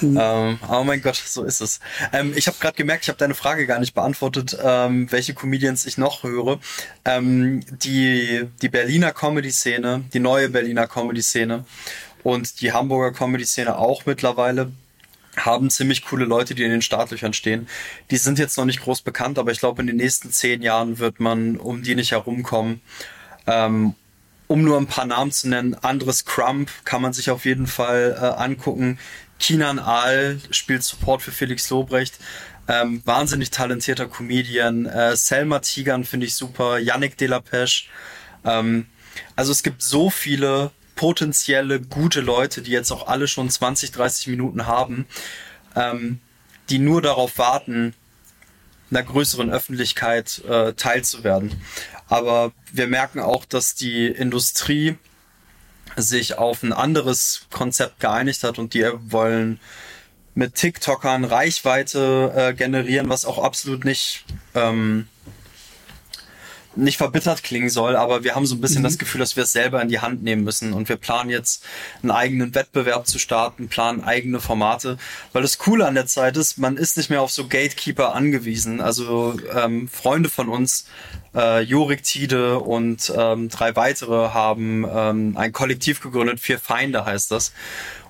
Mhm. 0.00 0.18
Ähm, 0.20 0.58
aber 0.62 0.84
mein 0.84 1.02
Gott, 1.02 1.16
so 1.16 1.44
ist 1.44 1.60
es. 1.60 1.80
Ähm, 2.12 2.32
ich 2.36 2.46
habe 2.46 2.56
gerade 2.60 2.76
gemerkt, 2.76 3.04
ich 3.04 3.08
habe 3.08 3.18
deine 3.18 3.34
Frage 3.34 3.66
gar 3.66 3.78
nicht 3.78 3.94
beantwortet, 3.94 4.56
ähm, 4.62 5.10
welche 5.10 5.34
Comedians 5.34 5.86
ich 5.86 5.98
noch 5.98 6.22
höre. 6.22 6.58
Ähm, 7.04 7.64
die, 7.70 8.48
die 8.62 8.68
Berliner 8.68 9.12
Comedy-Szene, 9.12 10.04
die 10.12 10.20
neue 10.20 10.48
Berliner 10.48 10.86
Comedy-Szene 10.86 11.64
und 12.22 12.60
die 12.60 12.72
Hamburger 12.72 13.16
Comedy-Szene 13.16 13.76
auch 13.76 14.06
mittlerweile 14.06 14.72
haben 15.36 15.70
ziemlich 15.70 16.04
coole 16.04 16.24
Leute, 16.24 16.54
die 16.54 16.62
in 16.62 16.70
den 16.70 16.82
Startlöchern 16.82 17.32
stehen. 17.32 17.66
Die 18.10 18.18
sind 18.18 18.38
jetzt 18.38 18.58
noch 18.58 18.66
nicht 18.66 18.82
groß 18.82 19.02
bekannt, 19.02 19.38
aber 19.38 19.50
ich 19.50 19.60
glaube, 19.60 19.80
in 19.80 19.86
den 19.86 19.96
nächsten 19.96 20.30
zehn 20.30 20.62
Jahren 20.62 20.98
wird 20.98 21.20
man 21.20 21.56
um 21.56 21.82
die 21.82 21.94
nicht 21.94 22.10
herumkommen. 22.12 22.82
Ähm, 23.46 23.94
um 24.48 24.62
nur 24.62 24.76
ein 24.76 24.86
paar 24.86 25.06
Namen 25.06 25.32
zu 25.32 25.48
nennen, 25.48 25.74
Andres 25.74 26.24
Crump 26.24 26.70
kann 26.84 27.00
man 27.00 27.12
sich 27.12 27.30
auf 27.30 27.44
jeden 27.44 27.66
Fall 27.66 28.16
äh, 28.20 28.24
angucken. 28.42 28.98
Kinan 29.38 29.78
Aal 29.78 30.38
spielt 30.50 30.82
Support 30.82 31.22
für 31.22 31.32
Felix 31.32 31.70
Lobrecht. 31.70 32.18
Ähm, 32.68 33.02
wahnsinnig 33.04 33.50
talentierter 33.50 34.06
Comedian. 34.06 34.86
Äh, 34.86 35.16
Selma 35.16 35.58
Tigern 35.58 36.04
finde 36.04 36.26
ich 36.26 36.34
super. 36.34 36.78
Yannick 36.78 37.16
Delapeche. 37.16 37.86
Ähm, 38.44 38.86
also 39.36 39.52
es 39.52 39.62
gibt 39.62 39.82
so 39.82 40.10
viele 40.10 40.70
potenzielle 40.94 41.80
gute 41.80 42.20
Leute, 42.20 42.62
die 42.62 42.70
jetzt 42.70 42.92
auch 42.92 43.08
alle 43.08 43.26
schon 43.26 43.50
20, 43.50 43.90
30 43.90 44.28
Minuten 44.28 44.66
haben, 44.66 45.06
ähm, 45.74 46.20
die 46.68 46.78
nur 46.78 47.02
darauf 47.02 47.38
warten, 47.38 47.94
einer 48.90 49.02
größeren 49.02 49.50
Öffentlichkeit 49.50 50.42
äh, 50.48 50.74
teilzuwerden. 50.74 51.52
Aber 52.12 52.52
wir 52.70 52.88
merken 52.88 53.20
auch, 53.20 53.46
dass 53.46 53.74
die 53.74 54.06
Industrie 54.06 54.98
sich 55.96 56.36
auf 56.36 56.62
ein 56.62 56.74
anderes 56.74 57.46
Konzept 57.50 58.00
geeinigt 58.00 58.44
hat 58.44 58.58
und 58.58 58.74
die 58.74 58.84
wollen 59.06 59.58
mit 60.34 60.54
TikTokern 60.54 61.24
Reichweite 61.24 62.34
äh, 62.36 62.52
generieren, 62.52 63.08
was 63.08 63.24
auch 63.24 63.42
absolut 63.42 63.86
nicht 63.86 64.26
ähm, 64.54 65.08
nicht 66.76 66.96
verbittert 66.96 67.42
klingen 67.42 67.70
soll, 67.70 67.96
aber 67.96 68.24
wir 68.24 68.34
haben 68.34 68.46
so 68.46 68.54
ein 68.54 68.60
bisschen 68.60 68.80
mhm. 68.80 68.84
das 68.84 68.98
Gefühl, 68.98 69.18
dass 69.18 69.36
wir 69.36 69.44
es 69.44 69.52
selber 69.52 69.82
in 69.82 69.88
die 69.88 70.00
Hand 70.00 70.22
nehmen 70.22 70.44
müssen 70.44 70.72
und 70.72 70.88
wir 70.88 70.96
planen 70.96 71.30
jetzt 71.30 71.64
einen 72.02 72.10
eigenen 72.10 72.54
Wettbewerb 72.54 73.06
zu 73.06 73.18
starten, 73.18 73.68
planen 73.68 74.02
eigene 74.02 74.40
Formate, 74.40 74.98
weil 75.32 75.42
das 75.42 75.58
Coole 75.58 75.86
an 75.86 75.94
der 75.94 76.06
Zeit 76.06 76.36
ist, 76.36 76.58
man 76.58 76.76
ist 76.76 76.96
nicht 76.96 77.10
mehr 77.10 77.22
auf 77.22 77.30
so 77.30 77.46
Gatekeeper 77.46 78.14
angewiesen. 78.14 78.80
Also 78.80 79.34
ähm, 79.54 79.88
Freunde 79.88 80.28
von 80.28 80.48
uns, 80.48 80.86
äh, 81.34 81.60
Jorik 81.60 82.02
Tide 82.02 82.58
und 82.58 83.12
ähm, 83.16 83.48
drei 83.48 83.76
weitere 83.76 84.30
haben 84.30 84.86
ähm, 84.90 85.36
ein 85.36 85.52
Kollektiv 85.52 86.00
gegründet, 86.00 86.40
Vier 86.40 86.58
Feinde 86.58 87.04
heißt 87.04 87.30
das. 87.30 87.52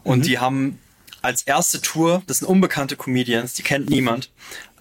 Und 0.05 0.21
mhm. 0.21 0.23
die 0.23 0.39
haben 0.39 0.79
als 1.23 1.43
erste 1.43 1.81
Tour, 1.81 2.23
das 2.27 2.39
sind 2.39 2.49
unbekannte 2.49 2.97
Comedians, 2.97 3.55
die 3.55 3.63
kennt 3.63 3.89
niemand, 3.89 4.31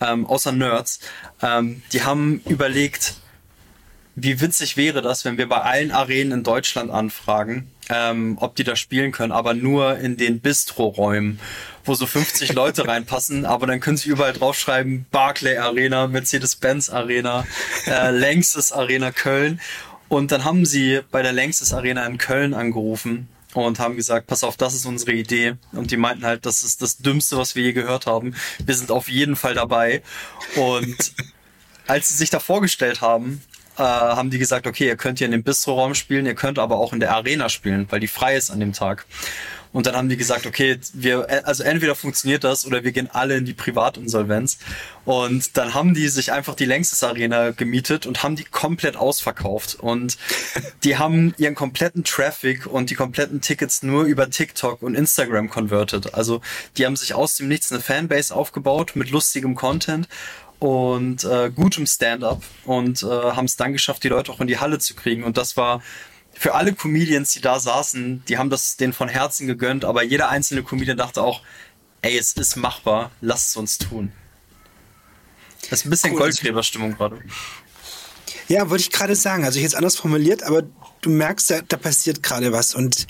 ähm, 0.02 0.26
außer 0.26 0.52
Nerds, 0.52 1.00
ähm, 1.42 1.84
die 1.94 2.04
haben 2.04 2.42
überlegt, 2.48 3.16
wie 4.24 4.40
witzig 4.40 4.78
wäre 4.78 5.02
das, 5.02 5.26
wenn 5.26 5.38
wir 5.38 5.50
bei 5.50 5.62
allen 5.62 5.92
Arenen 5.92 6.32
in 6.32 6.44
Deutschland 6.44 6.92
anfragen, 6.92 7.72
ähm, 7.90 8.38
ob 8.40 8.56
die 8.56 8.64
da 8.64 8.76
spielen 8.76 9.12
können, 9.12 9.32
aber 9.32 9.56
nur 9.56 9.98
in 9.98 10.16
den 10.16 10.40
Bistro-Räumen, 10.40 11.40
wo 11.84 11.96
so 11.96 12.06
50 12.06 12.54
Leute 12.54 12.88
reinpassen, 12.88 13.46
aber 13.46 13.66
dann 13.66 13.80
können 13.80 13.98
sie 13.98 14.10
überall 14.10 14.34
draufschreiben, 14.34 15.08
Barclay 15.10 15.58
Arena, 15.58 16.08
Mercedes-Benz 16.08 16.92
Arena, 16.92 17.48
äh, 17.88 18.12
Längstes 18.18 18.72
Arena 18.72 19.12
Köln. 19.12 19.60
Und 20.08 20.32
dann 20.32 20.44
haben 20.44 20.66
sie 20.66 21.02
bei 21.10 21.24
der 21.24 21.34
Längstes 21.34 21.74
Arena 21.74 22.06
in 22.06 22.18
Köln 22.18 22.54
angerufen 22.54 23.28
und 23.54 23.80
haben 23.80 23.96
gesagt, 23.96 24.28
pass 24.28 24.44
auf, 24.44 24.56
das 24.56 24.76
ist 24.76 24.86
unsere 24.86 25.14
Idee. 25.14 25.56
Und 25.72 25.90
die 25.90 25.98
meinten 25.98 26.26
halt, 26.26 26.46
das 26.46 26.64
ist 26.64 26.82
das 26.82 26.98
Dümmste, 26.98 27.38
was 27.38 27.56
wir 27.56 27.64
je 27.64 27.74
gehört 27.74 28.06
haben. 28.06 28.36
Wir 28.64 28.76
sind 28.76 28.92
auf 28.92 29.10
jeden 29.10 29.36
Fall 29.36 29.56
dabei. 29.56 30.04
Und 30.56 31.14
als 31.88 32.10
sie 32.10 32.16
sich 32.16 32.30
da 32.30 32.40
vorgestellt 32.40 33.02
haben, 33.02 33.42
äh, 33.82 34.16
haben 34.16 34.30
die 34.30 34.40
gesagt, 34.40 34.68
okay, 34.68 34.88
ihr 34.88 34.96
könnt 34.96 35.18
hier 35.18 35.26
in 35.26 35.32
dem 35.32 35.44
Bistro-Raum 35.44 35.96
spielen, 35.96 36.26
ihr 36.26 36.36
könnt 36.36 36.60
aber 36.60 36.78
auch 36.78 36.94
in 36.94 37.00
der 37.00 37.14
Arena 37.14 37.50
spielen, 37.50 37.88
weil 37.90 38.00
die 38.00 38.08
frei 38.08 38.36
ist 38.36 38.52
an 38.52 38.60
dem 38.60 38.74
Tag. 38.74 39.06
Und 39.74 39.86
dann 39.86 39.96
haben 39.96 40.10
die 40.10 40.18
gesagt, 40.18 40.46
okay, 40.46 40.78
wir, 40.94 41.48
also 41.48 41.64
entweder 41.64 41.96
funktioniert 41.96 42.44
das 42.44 42.66
oder 42.66 42.84
wir 42.84 42.92
gehen 42.92 43.10
alle 43.12 43.38
in 43.38 43.46
die 43.46 43.54
Privatinsolvenz. 43.54 44.58
Und 45.06 45.58
dann 45.58 45.74
haben 45.74 45.94
die 45.94 46.10
sich 46.10 46.32
einfach 46.34 46.56
die 46.56 46.66
Längstes 46.66 47.04
Arena 47.04 47.52
gemietet 47.52 48.06
und 48.06 48.22
haben 48.22 48.36
die 48.36 48.44
komplett 48.44 48.98
ausverkauft. 48.98 49.76
Und 49.80 50.18
die 50.84 50.98
haben 50.98 51.34
ihren 51.38 51.56
kompletten 51.56 52.04
Traffic 52.04 52.66
und 52.66 52.90
die 52.90 52.96
kompletten 52.96 53.40
Tickets 53.40 53.82
nur 53.82 54.04
über 54.04 54.30
TikTok 54.30 54.82
und 54.82 54.96
Instagram 54.96 55.50
converted. 55.50 56.14
Also 56.14 56.42
die 56.78 56.86
haben 56.86 56.98
sich 56.98 57.14
aus 57.14 57.36
dem 57.36 57.48
Nichts 57.48 57.72
eine 57.72 57.82
Fanbase 57.82 58.36
aufgebaut 58.36 58.92
mit 58.96 59.10
lustigem 59.10 59.56
Content 59.56 60.10
und 60.62 61.24
äh, 61.24 61.50
gutem 61.50 61.88
Stand-up 61.88 62.44
und 62.66 63.02
äh, 63.02 63.08
haben 63.08 63.46
es 63.46 63.56
dann 63.56 63.74
geschafft, 63.74 64.04
die 64.04 64.10
Leute 64.10 64.32
auch 64.32 64.40
in 64.42 64.48
die 64.48 64.60
Halle 64.60 64.78
zu 64.78 64.94
kriegen. 64.94 65.24
Und 65.24 65.38
das 65.38 65.58
war 65.58 65.82
für 66.34 66.54
alle 66.54 66.74
Comedians, 66.74 67.34
die 67.34 67.42
da 67.42 67.60
saßen, 67.60 68.24
die 68.28 68.38
haben 68.38 68.52
das 68.52 68.78
denen 68.78 68.94
von 68.94 69.10
Herzen 69.10 69.48
gegönnt, 69.48 69.84
aber 69.84 70.04
jeder 70.04 70.30
einzelne 70.30 70.62
Comedian 70.62 70.98
dachte 70.98 71.24
auch, 71.24 71.42
ey, 72.04 72.16
es 72.16 72.34
ist 72.34 72.58
machbar, 72.58 73.10
lasst 73.22 73.50
es 73.50 73.58
uns 73.58 73.80
tun. 73.80 74.12
Das 75.72 75.80
ist 75.80 75.88
ein 75.88 75.90
bisschen 75.90 76.14
cool. 76.14 76.20
Goldgräberstimmung 76.20 76.96
gerade. 76.96 77.18
Ja, 78.48 78.70
wollte 78.70 78.84
ich 78.84 78.92
gerade 78.92 79.16
sagen. 79.16 79.44
Also 79.46 79.58
ich 79.58 79.64
jetzt 79.64 79.76
anders 79.76 79.96
formuliert, 79.96 80.44
aber 80.44 80.62
du 81.02 81.10
merkst, 81.10 81.50
da, 81.50 81.62
da 81.68 81.78
passiert 81.78 82.22
gerade 82.22 82.52
was. 82.52 82.76
Und 82.76 83.08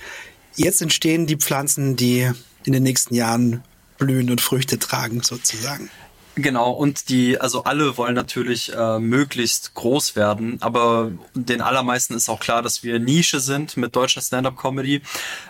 jetzt 0.55 0.81
entstehen 0.81 1.27
die 1.27 1.35
Pflanzen, 1.35 1.97
die 1.97 2.31
in 2.63 2.71
den 2.71 2.83
nächsten 2.83 3.13
Jahren 3.13 3.61
blühen 3.97 4.31
und 4.31 4.39
Früchte 4.39 4.79
tragen, 4.79 5.21
sozusagen. 5.21 5.89
Genau, 6.35 6.71
und 6.71 7.09
die, 7.09 7.41
also 7.41 7.65
alle 7.65 7.97
wollen 7.97 8.15
natürlich 8.15 8.73
äh, 8.73 8.99
möglichst 8.99 9.73
groß 9.73 10.15
werden, 10.15 10.57
aber 10.61 11.11
den 11.33 11.61
allermeisten 11.61 12.13
ist 12.13 12.29
auch 12.29 12.39
klar, 12.39 12.61
dass 12.61 12.83
wir 12.83 12.99
Nische 12.99 13.41
sind 13.41 13.75
mit 13.75 13.95
deutscher 13.95 14.21
Stand-up-Comedy. 14.21 15.01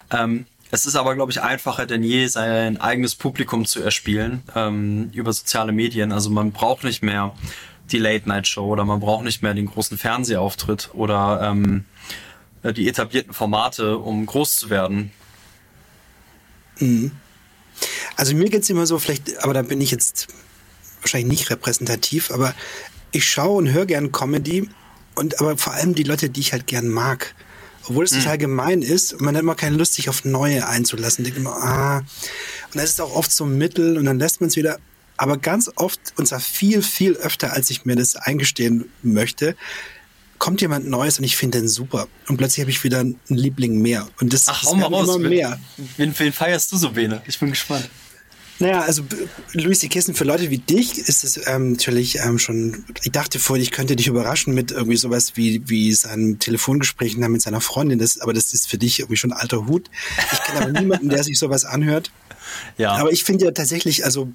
Ähm, 0.10 0.46
es 0.72 0.86
ist 0.86 0.96
aber, 0.96 1.14
glaube 1.16 1.32
ich, 1.32 1.42
einfacher 1.42 1.86
denn 1.86 2.02
je, 2.02 2.26
sein 2.28 2.80
eigenes 2.80 3.14
Publikum 3.14 3.66
zu 3.66 3.84
erspielen 3.84 4.42
ähm, 4.56 5.12
über 5.14 5.34
soziale 5.34 5.72
Medien. 5.72 6.12
Also 6.12 6.30
man 6.30 6.52
braucht 6.52 6.84
nicht 6.84 7.04
mehr 7.04 7.36
die 7.92 8.00
Late-Night-Show 8.00 8.66
oder 8.66 8.86
man 8.86 9.02
braucht 9.02 9.24
nicht 9.24 9.44
mehr 9.44 9.54
den 9.54 9.68
großen 9.68 9.98
Fernsehauftritt 9.98 10.90
oder 10.94 11.42
ähm, 11.44 11.86
äh, 12.64 12.74
die 12.74 12.88
etablierten 12.88 13.34
Formate, 13.34 13.98
um 13.98 14.26
groß 14.26 14.58
zu 14.58 14.70
werden. 14.70 15.12
Mhm. 16.80 17.12
Also 18.16 18.36
mir 18.36 18.50
geht's 18.50 18.70
immer 18.70 18.86
so, 18.86 18.98
vielleicht, 18.98 19.44
aber 19.44 19.54
da 19.54 19.62
bin 19.62 19.82
ich 19.82 19.92
jetzt 19.92 20.28
wahrscheinlich 21.02 21.40
nicht 21.40 21.50
repräsentativ, 21.50 22.32
aber 22.32 22.56
ich 23.12 23.26
schaue 23.26 23.58
und 23.58 23.72
höre 23.72 23.86
gern 23.86 24.12
Comedy 24.12 24.70
und 25.16 25.40
aber 25.40 25.58
vor 25.58 25.74
allem 25.74 25.96
die 25.96 26.04
Leute, 26.04 26.30
die 26.30 26.40
ich 26.40 26.54
halt 26.54 26.68
gern 26.68 26.88
mag. 26.88 27.36
Obwohl 27.86 28.06
es 28.06 28.12
mhm. 28.12 28.20
total 28.20 28.38
gemein 28.38 28.82
ist 28.82 29.14
und 29.14 29.22
man 29.22 29.36
hat 29.36 29.42
immer 29.42 29.56
keine 29.56 29.76
Lust, 29.76 29.96
sich 29.96 30.08
auf 30.08 30.24
neue 30.24 30.68
einzulassen. 30.68 31.24
Denkt 31.26 31.40
immer, 31.40 31.56
ah. 31.56 31.98
Und 31.98 32.76
das 32.76 32.92
ist 32.92 33.02
auch 33.02 33.16
oft 33.16 33.32
so 33.32 33.46
ein 33.46 33.58
Mittel 33.58 33.98
und 33.98 34.06
dann 34.06 34.20
lässt 34.20 34.40
man 34.40 34.50
es 34.50 34.56
wieder. 34.56 34.80
Aber 35.18 35.38
ganz 35.38 35.70
oft, 35.76 36.00
und 36.16 36.28
zwar 36.28 36.40
viel, 36.40 36.82
viel 36.82 37.14
öfter, 37.14 37.54
als 37.54 37.70
ich 37.70 37.86
mir 37.86 37.96
das 37.96 38.16
eingestehen 38.16 38.86
möchte, 39.02 39.56
kommt 40.38 40.62
jemand 40.62 40.88
Neues 40.88 41.20
und 41.20 41.26
ich 41.26 41.38
finde 41.38 41.60
den 41.60 41.68
super. 41.68 42.08
Und 42.28 42.38
plötzlich 42.38 42.62
habe 42.62 42.72
ich 42.72 42.84
wieder 42.84 43.00
einen 43.00 43.20
Liebling 43.28 43.80
mehr. 43.80 44.08
Und 44.20 44.34
das 44.34 44.48
Ach, 44.48 44.64
hau 44.64 44.76
mal 44.76 44.88
raus. 44.88 45.16
immer 45.16 45.30
mehr. 45.30 45.60
Wen, 45.98 46.18
wen 46.18 46.34
feierst 46.34 46.72
du 46.72 46.78
so, 46.78 46.92
Bene? 46.92 47.22
Ich 47.28 47.40
bin 47.40 47.50
gespannt. 47.50 47.90
Naja, 48.62 48.82
also 48.82 49.02
Louis 49.54 49.80
C. 49.80 49.88
Kissen, 49.88 50.14
für 50.14 50.24
Leute 50.24 50.52
wie 50.52 50.60
dich 50.60 51.00
ist 51.00 51.24
es 51.24 51.48
ähm, 51.48 51.72
natürlich 51.72 52.20
ähm, 52.20 52.38
schon, 52.38 52.86
ich 53.02 53.12
dachte 53.12 53.40
vorhin, 53.40 53.64
ich 53.64 53.72
könnte 53.72 53.96
dich 53.96 54.06
überraschen 54.06 54.54
mit 54.54 54.72
irgendwie 54.72 54.98
sowas 54.98 55.36
wie, 55.36 55.64
wie 55.68 55.92
seinem 55.94 56.38
Telefongespräch 56.38 57.18
mit 57.18 57.42
seiner 57.42 57.60
Freundin, 57.60 57.98
das, 57.98 58.20
aber 58.20 58.34
das 58.34 58.54
ist 58.54 58.70
für 58.70 58.78
dich 58.78 59.00
irgendwie 59.00 59.18
schon 59.18 59.34
alter 59.34 59.66
Hut. 59.66 59.90
Ich 60.32 60.44
kenne 60.44 60.62
aber 60.62 60.80
niemanden, 60.80 61.10
der 61.10 61.24
sich 61.24 61.40
sowas 61.40 61.66
anhört. 61.66 62.12
Ja. 62.78 62.92
Aber 62.92 63.12
ich 63.12 63.24
finde 63.24 63.46
ja 63.46 63.52
tatsächlich, 63.52 64.06
also 64.06 64.32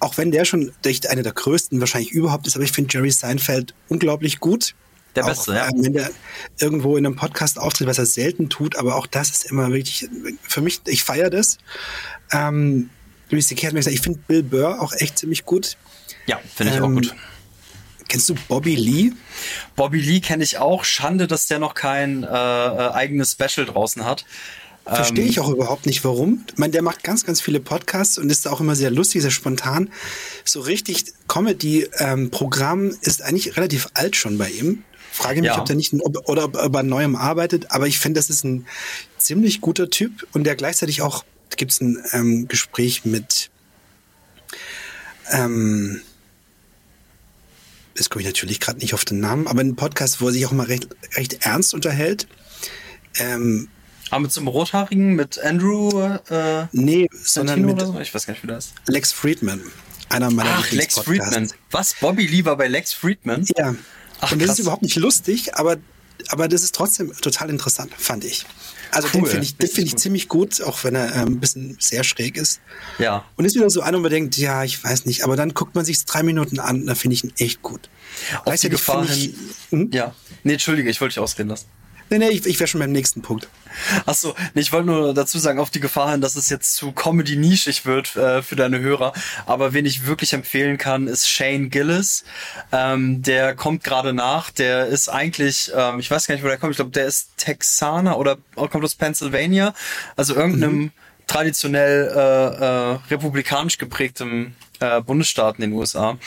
auch 0.00 0.16
wenn 0.16 0.30
der 0.30 0.46
schon 0.46 0.72
echt 0.82 1.10
einer 1.10 1.22
der 1.22 1.32
größten 1.32 1.78
wahrscheinlich 1.78 2.12
überhaupt 2.12 2.46
ist, 2.46 2.56
aber 2.56 2.64
ich 2.64 2.72
finde 2.72 2.94
Jerry 2.94 3.10
Seinfeld 3.10 3.74
unglaublich 3.88 4.40
gut. 4.40 4.74
Der 5.14 5.24
auch, 5.24 5.28
Beste, 5.28 5.52
ja. 5.54 5.68
Ähm, 5.68 5.84
wenn 5.84 5.92
der 5.92 6.10
irgendwo 6.58 6.96
in 6.96 7.04
einem 7.04 7.16
Podcast 7.16 7.58
auftritt, 7.58 7.86
was 7.86 7.98
er 7.98 8.06
selten 8.06 8.48
tut, 8.48 8.76
aber 8.76 8.96
auch 8.96 9.06
das 9.06 9.28
ist 9.28 9.50
immer 9.50 9.70
wirklich, 9.72 10.08
für 10.40 10.62
mich, 10.62 10.80
ich 10.86 11.04
feiere 11.04 11.28
das. 11.28 11.58
Ähm, 12.32 12.88
Louis 13.30 13.46
C.K. 13.46 13.66
hat 13.66 13.72
mir 13.72 13.80
gesagt, 13.80 13.94
ich 13.94 14.02
finde 14.02 14.20
Bill 14.26 14.42
Burr 14.42 14.80
auch 14.80 14.92
echt 14.92 15.18
ziemlich 15.18 15.44
gut. 15.44 15.76
Ja, 16.26 16.40
finde 16.54 16.72
ich 16.72 16.78
ähm, 16.78 16.84
auch 16.84 16.90
gut. 16.90 17.14
Kennst 18.08 18.28
du 18.28 18.34
Bobby 18.48 18.76
Lee? 18.76 19.12
Bobby 19.74 20.00
Lee 20.00 20.20
kenne 20.20 20.44
ich 20.44 20.58
auch. 20.58 20.84
Schande, 20.84 21.26
dass 21.26 21.46
der 21.46 21.58
noch 21.58 21.74
kein 21.74 22.22
äh, 22.22 22.26
äh 22.26 22.92
eigenes 22.92 23.32
Special 23.32 23.66
draußen 23.66 24.04
hat. 24.04 24.24
Verstehe 24.84 25.24
ähm, 25.24 25.30
ich 25.30 25.40
auch 25.40 25.48
überhaupt 25.48 25.86
nicht, 25.86 26.04
warum. 26.04 26.44
Ich 26.48 26.58
meine, 26.58 26.70
der 26.70 26.82
macht 26.82 27.02
ganz, 27.02 27.24
ganz 27.24 27.40
viele 27.40 27.58
Podcasts 27.58 28.18
und 28.18 28.30
ist 28.30 28.46
auch 28.46 28.60
immer 28.60 28.76
sehr 28.76 28.92
lustig, 28.92 29.22
sehr 29.22 29.32
spontan. 29.32 29.90
So 30.44 30.60
richtig 30.60 31.06
Comedy-Programm 31.26 32.90
ähm, 32.90 32.98
ist 33.00 33.22
eigentlich 33.22 33.56
relativ 33.56 33.88
alt 33.94 34.14
schon 34.14 34.38
bei 34.38 34.48
ihm. 34.48 34.84
Frage 35.10 35.40
mich, 35.40 35.48
ja. 35.48 35.58
ob 35.58 35.64
der 35.64 35.74
nicht 35.74 35.92
ob, 35.98 36.28
oder 36.28 36.44
ob 36.44 36.56
er 36.56 36.68
bei 36.68 36.82
neuem 36.82 37.16
arbeitet, 37.16 37.72
aber 37.72 37.88
ich 37.88 37.98
finde, 37.98 38.20
das 38.20 38.30
ist 38.30 38.44
ein 38.44 38.66
ziemlich 39.18 39.60
guter 39.60 39.90
Typ 39.90 40.26
und 40.32 40.44
der 40.44 40.54
gleichzeitig 40.54 41.02
auch 41.02 41.24
gibt 41.56 41.72
es 41.72 41.80
ein 41.80 42.02
ähm, 42.12 42.48
Gespräch 42.48 43.04
mit 43.04 43.50
ähm, 45.30 46.02
jetzt 47.96 48.10
komme 48.10 48.22
ich 48.22 48.26
natürlich 48.26 48.60
gerade 48.60 48.78
nicht 48.78 48.94
auf 48.94 49.04
den 49.04 49.20
Namen, 49.20 49.46
aber 49.46 49.60
ein 49.60 49.76
Podcast, 49.76 50.20
wo 50.20 50.26
er 50.26 50.32
sich 50.32 50.46
auch 50.46 50.52
mal 50.52 50.66
recht, 50.66 50.88
recht 51.14 51.44
ernst 51.44 51.74
unterhält. 51.74 52.26
Ähm, 53.18 53.68
aber 54.10 54.20
mit 54.20 54.32
so 54.32 54.40
einem 54.40 54.48
Rothaarigen, 54.48 55.14
mit 55.14 55.38
Andrew 55.38 55.90
äh, 56.28 56.66
Nee, 56.72 57.08
sondern 57.12 57.62
mit 57.62 57.80
so? 57.80 57.98
Ich 58.00 58.14
weiß 58.14 58.26
gar 58.26 58.34
nicht, 58.34 58.42
wie 58.42 58.48
das 58.48 58.66
ist. 58.66 58.74
Lex 58.86 59.12
Friedman. 59.12 59.60
Einer 60.08 60.30
meiner 60.30 60.50
Ach, 60.58 60.70
Lex 60.70 60.98
Friedman. 61.00 61.50
Was? 61.72 61.94
Bobby 61.94 62.26
Lee 62.26 62.44
war 62.44 62.56
bei 62.56 62.68
Lex 62.68 62.92
Friedman? 62.92 63.44
Ja. 63.56 63.74
Ach, 64.20 64.32
Und 64.32 64.38
das 64.38 64.46
krass. 64.46 64.58
ist 64.58 64.62
überhaupt 64.62 64.82
nicht 64.82 64.96
lustig, 64.96 65.56
aber, 65.56 65.76
aber 66.28 66.46
das 66.46 66.62
ist 66.62 66.74
trotzdem 66.74 67.12
total 67.20 67.50
interessant, 67.50 67.92
fand 67.96 68.24
ich. 68.24 68.46
Also 68.90 69.08
cool. 69.14 69.22
den 69.22 69.26
finde 69.26 69.44
ich, 69.44 69.56
den 69.56 69.68
find 69.68 69.86
ich 69.88 69.96
ziemlich 69.96 70.28
gut, 70.28 70.62
auch 70.62 70.84
wenn 70.84 70.94
er 70.94 71.14
ähm, 71.14 71.34
ein 71.34 71.40
bisschen 71.40 71.76
sehr 71.80 72.04
schräg 72.04 72.36
ist. 72.36 72.60
Ja. 72.98 73.24
Und 73.36 73.44
ist 73.44 73.54
wieder 73.54 73.70
so 73.70 73.80
einer, 73.80 73.98
wo 73.98 74.02
man 74.02 74.10
denkt, 74.10 74.36
ja, 74.36 74.64
ich 74.64 74.82
weiß 74.82 75.06
nicht, 75.06 75.24
aber 75.24 75.36
dann 75.36 75.54
guckt 75.54 75.74
man 75.74 75.84
sich 75.84 76.04
drei 76.04 76.22
Minuten 76.22 76.60
an, 76.60 76.86
da 76.86 76.94
finde 76.94 77.14
ich 77.14 77.24
ihn 77.24 77.32
echt 77.38 77.62
gut. 77.62 77.88
Auf 78.44 78.54
die 78.60 78.68
Gefahr 78.68 79.06
hin, 79.06 79.34
hm? 79.70 79.90
Ja. 79.92 80.14
Nee, 80.44 80.54
entschuldige, 80.54 80.88
ich 80.90 81.00
wollte 81.00 81.14
dich 81.14 81.20
ausreden 81.20 81.48
lassen. 81.48 81.66
Nee, 82.08 82.18
nee, 82.18 82.28
ich, 82.28 82.46
ich 82.46 82.58
wäre 82.60 82.68
schon 82.68 82.80
beim 82.80 82.92
nächsten 82.92 83.20
Punkt. 83.22 83.48
Achso, 84.04 84.34
nee, 84.54 84.60
ich 84.60 84.72
wollte 84.72 84.86
nur 84.86 85.14
dazu 85.14 85.38
sagen, 85.38 85.58
auf 85.58 85.70
die 85.70 85.80
Gefahr 85.80 86.12
hin, 86.12 86.20
dass 86.20 86.36
es 86.36 86.48
jetzt 86.48 86.74
zu 86.74 86.92
Comedy-nischig 86.92 87.86
wird 87.86 88.16
äh, 88.16 88.42
für 88.42 88.56
deine 88.56 88.80
Hörer. 88.80 89.12
Aber 89.46 89.72
wen 89.72 89.86
ich 89.86 90.06
wirklich 90.06 90.32
empfehlen 90.32 90.78
kann, 90.78 91.06
ist 91.06 91.28
Shane 91.28 91.70
Gillis. 91.70 92.24
Ähm, 92.72 93.22
der 93.22 93.54
kommt 93.54 93.84
gerade 93.84 94.12
nach. 94.12 94.50
Der 94.50 94.86
ist 94.86 95.08
eigentlich, 95.08 95.70
ähm, 95.74 96.00
ich 96.00 96.10
weiß 96.10 96.26
gar 96.26 96.34
nicht, 96.34 96.44
wo 96.44 96.48
der 96.48 96.58
kommt. 96.58 96.72
Ich 96.72 96.76
glaube, 96.76 96.90
der 96.90 97.06
ist 97.06 97.36
Texaner 97.36 98.18
oder 98.18 98.38
kommt 98.54 98.84
aus 98.84 98.94
Pennsylvania. 98.94 99.74
Also 100.16 100.34
irgendeinem 100.34 100.76
mhm. 100.76 100.90
traditionell 101.26 102.12
äh, 102.14 102.64
äh, 102.64 102.98
republikanisch 103.10 103.78
geprägtem 103.78 104.54
äh, 104.80 105.00
Bundesstaat 105.00 105.56
in 105.56 105.62
den 105.62 105.72
USA. 105.72 106.18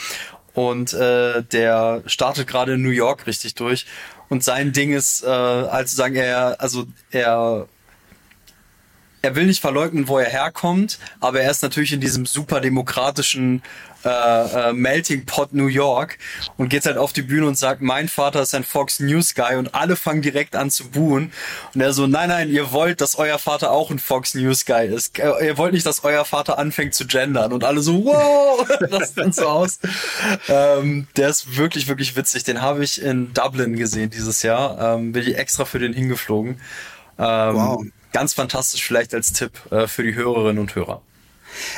Und 0.54 0.92
äh, 0.92 1.42
der 1.42 2.02
startet 2.06 2.48
gerade 2.48 2.74
in 2.74 2.82
New 2.82 2.90
York 2.90 3.26
richtig 3.26 3.54
durch. 3.54 3.86
Und 4.30 4.42
sein 4.42 4.72
Ding 4.72 4.92
ist, 4.92 5.22
äh, 5.22 5.26
also 5.26 5.94
sagen 5.94 6.16
er, 6.16 6.58
also 6.60 6.86
er 7.10 7.68
er 9.22 9.36
will 9.36 9.44
nicht 9.44 9.60
verleugnen, 9.60 10.08
wo 10.08 10.18
er 10.18 10.30
herkommt, 10.30 10.98
aber 11.20 11.42
er 11.42 11.50
ist 11.50 11.62
natürlich 11.62 11.92
in 11.92 12.00
diesem 12.00 12.24
super 12.24 12.60
demokratischen 12.60 13.62
äh, 14.04 14.70
äh, 14.70 14.72
Melting 14.72 15.26
Pot 15.26 15.52
New 15.52 15.66
York 15.66 16.18
und 16.56 16.68
geht 16.68 16.86
halt 16.86 16.96
auf 16.96 17.12
die 17.12 17.22
Bühne 17.22 17.46
und 17.46 17.58
sagt, 17.58 17.82
mein 17.82 18.08
Vater 18.08 18.42
ist 18.42 18.54
ein 18.54 18.64
Fox 18.64 19.00
News 19.00 19.34
Guy 19.34 19.56
und 19.56 19.74
alle 19.74 19.96
fangen 19.96 20.22
direkt 20.22 20.56
an 20.56 20.70
zu 20.70 20.88
buhen. 20.88 21.32
Und 21.74 21.80
er 21.80 21.92
so, 21.92 22.06
nein, 22.06 22.28
nein, 22.28 22.50
ihr 22.50 22.72
wollt, 22.72 23.00
dass 23.00 23.16
euer 23.16 23.38
Vater 23.38 23.70
auch 23.70 23.90
ein 23.90 23.98
Fox 23.98 24.34
News 24.34 24.64
Guy 24.64 24.86
ist. 24.86 25.18
Äh, 25.18 25.46
ihr 25.46 25.58
wollt 25.58 25.72
nicht, 25.72 25.86
dass 25.86 26.04
euer 26.04 26.24
Vater 26.24 26.58
anfängt 26.58 26.94
zu 26.94 27.06
gendern 27.06 27.52
und 27.52 27.64
alle 27.64 27.80
so, 27.80 28.04
wow, 28.04 28.66
das 28.90 29.14
sieht 29.14 29.34
so 29.34 29.46
aus. 29.46 29.78
Ähm, 30.48 31.06
der 31.16 31.28
ist 31.28 31.56
wirklich, 31.56 31.88
wirklich 31.88 32.16
witzig. 32.16 32.44
Den 32.44 32.62
habe 32.62 32.84
ich 32.84 33.02
in 33.02 33.32
Dublin 33.34 33.76
gesehen 33.76 34.10
dieses 34.10 34.42
Jahr. 34.42 34.96
Ähm, 34.96 35.12
bin 35.12 35.22
ich 35.22 35.36
extra 35.36 35.64
für 35.64 35.78
den 35.78 35.92
hingeflogen. 35.92 36.60
Ähm, 37.18 37.54
wow 37.54 37.84
ganz 38.12 38.34
fantastisch 38.34 38.84
vielleicht 38.84 39.14
als 39.14 39.32
Tipp 39.32 39.52
äh, 39.70 39.86
für 39.86 40.02
die 40.02 40.14
Hörerinnen 40.14 40.58
und 40.58 40.74
Hörer. 40.74 41.02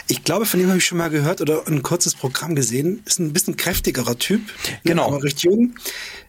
Ich 0.07 0.25
glaube, 0.25 0.47
von 0.47 0.61
dem 0.61 0.69
habe 0.69 0.79
ich 0.79 0.85
schon 0.85 0.99
mal 0.99 1.11
gehört 1.11 1.41
oder 1.41 1.67
ein 1.67 1.83
kurzes 1.83 2.15
Programm 2.15 2.55
gesehen. 2.55 3.03
Ist 3.07 3.19
ein 3.19 3.33
bisschen 3.33 3.57
kräftigerer 3.57 4.19
Typ. 4.19 4.41
Ne, 4.41 4.79
genau. 4.85 5.07
Aber 5.09 5.23
recht 5.23 5.43
jung. 5.43 5.75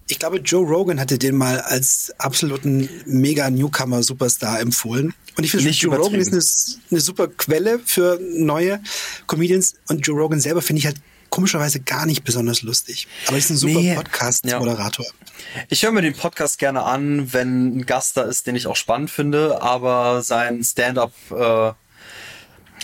Ich 0.08 0.20
glaube, 0.20 0.38
Joe 0.38 0.66
Rogan 0.66 1.00
hatte 1.00 1.18
den 1.18 1.38
mal 1.38 1.60
als 1.62 2.14
absoluten 2.18 2.90
mega 3.06 3.50
Newcomer 3.50 4.04
Superstar 4.04 4.60
empfohlen. 4.60 5.14
Und 5.38 5.44
ich 5.44 5.52
finde, 5.52 5.70
Joe 5.70 5.96
Rogan 5.96 6.20
ist 6.20 6.34
eine, 6.34 6.44
eine 6.92 7.00
super 7.00 7.28
Quelle 7.28 7.80
für 7.86 8.20
neue 8.22 8.82
Comedians. 9.28 9.76
Und 9.88 10.06
Joe 10.06 10.20
Rogan 10.20 10.40
selber 10.40 10.62
finde 10.62 10.80
ich 10.80 10.86
halt 10.86 10.98
komischerweise 11.34 11.80
gar 11.80 12.06
nicht 12.06 12.24
besonders 12.24 12.62
lustig. 12.62 13.08
Aber 13.28 13.38
ist 13.38 13.50
ein 13.50 13.58
super 13.58 13.80
nee. 13.80 13.96
Podcast-Moderator. 13.96 15.04
Ja. 15.04 15.62
Ich 15.70 15.82
höre 15.82 15.92
mir 15.92 16.04
den 16.04 16.14
Podcast 16.14 16.60
gerne 16.60 16.84
an, 16.84 17.34
wenn 17.34 17.78
ein 17.78 17.86
Gast 17.88 18.18
da 18.18 18.22
ist, 18.22 18.46
den 18.46 18.56
ich 18.56 18.68
auch 18.68 18.76
spannend 18.76 19.10
finde, 19.10 19.60
aber 19.64 20.22
sein 20.22 20.64
Stand-up 20.64 21.12
äh, 21.32 21.72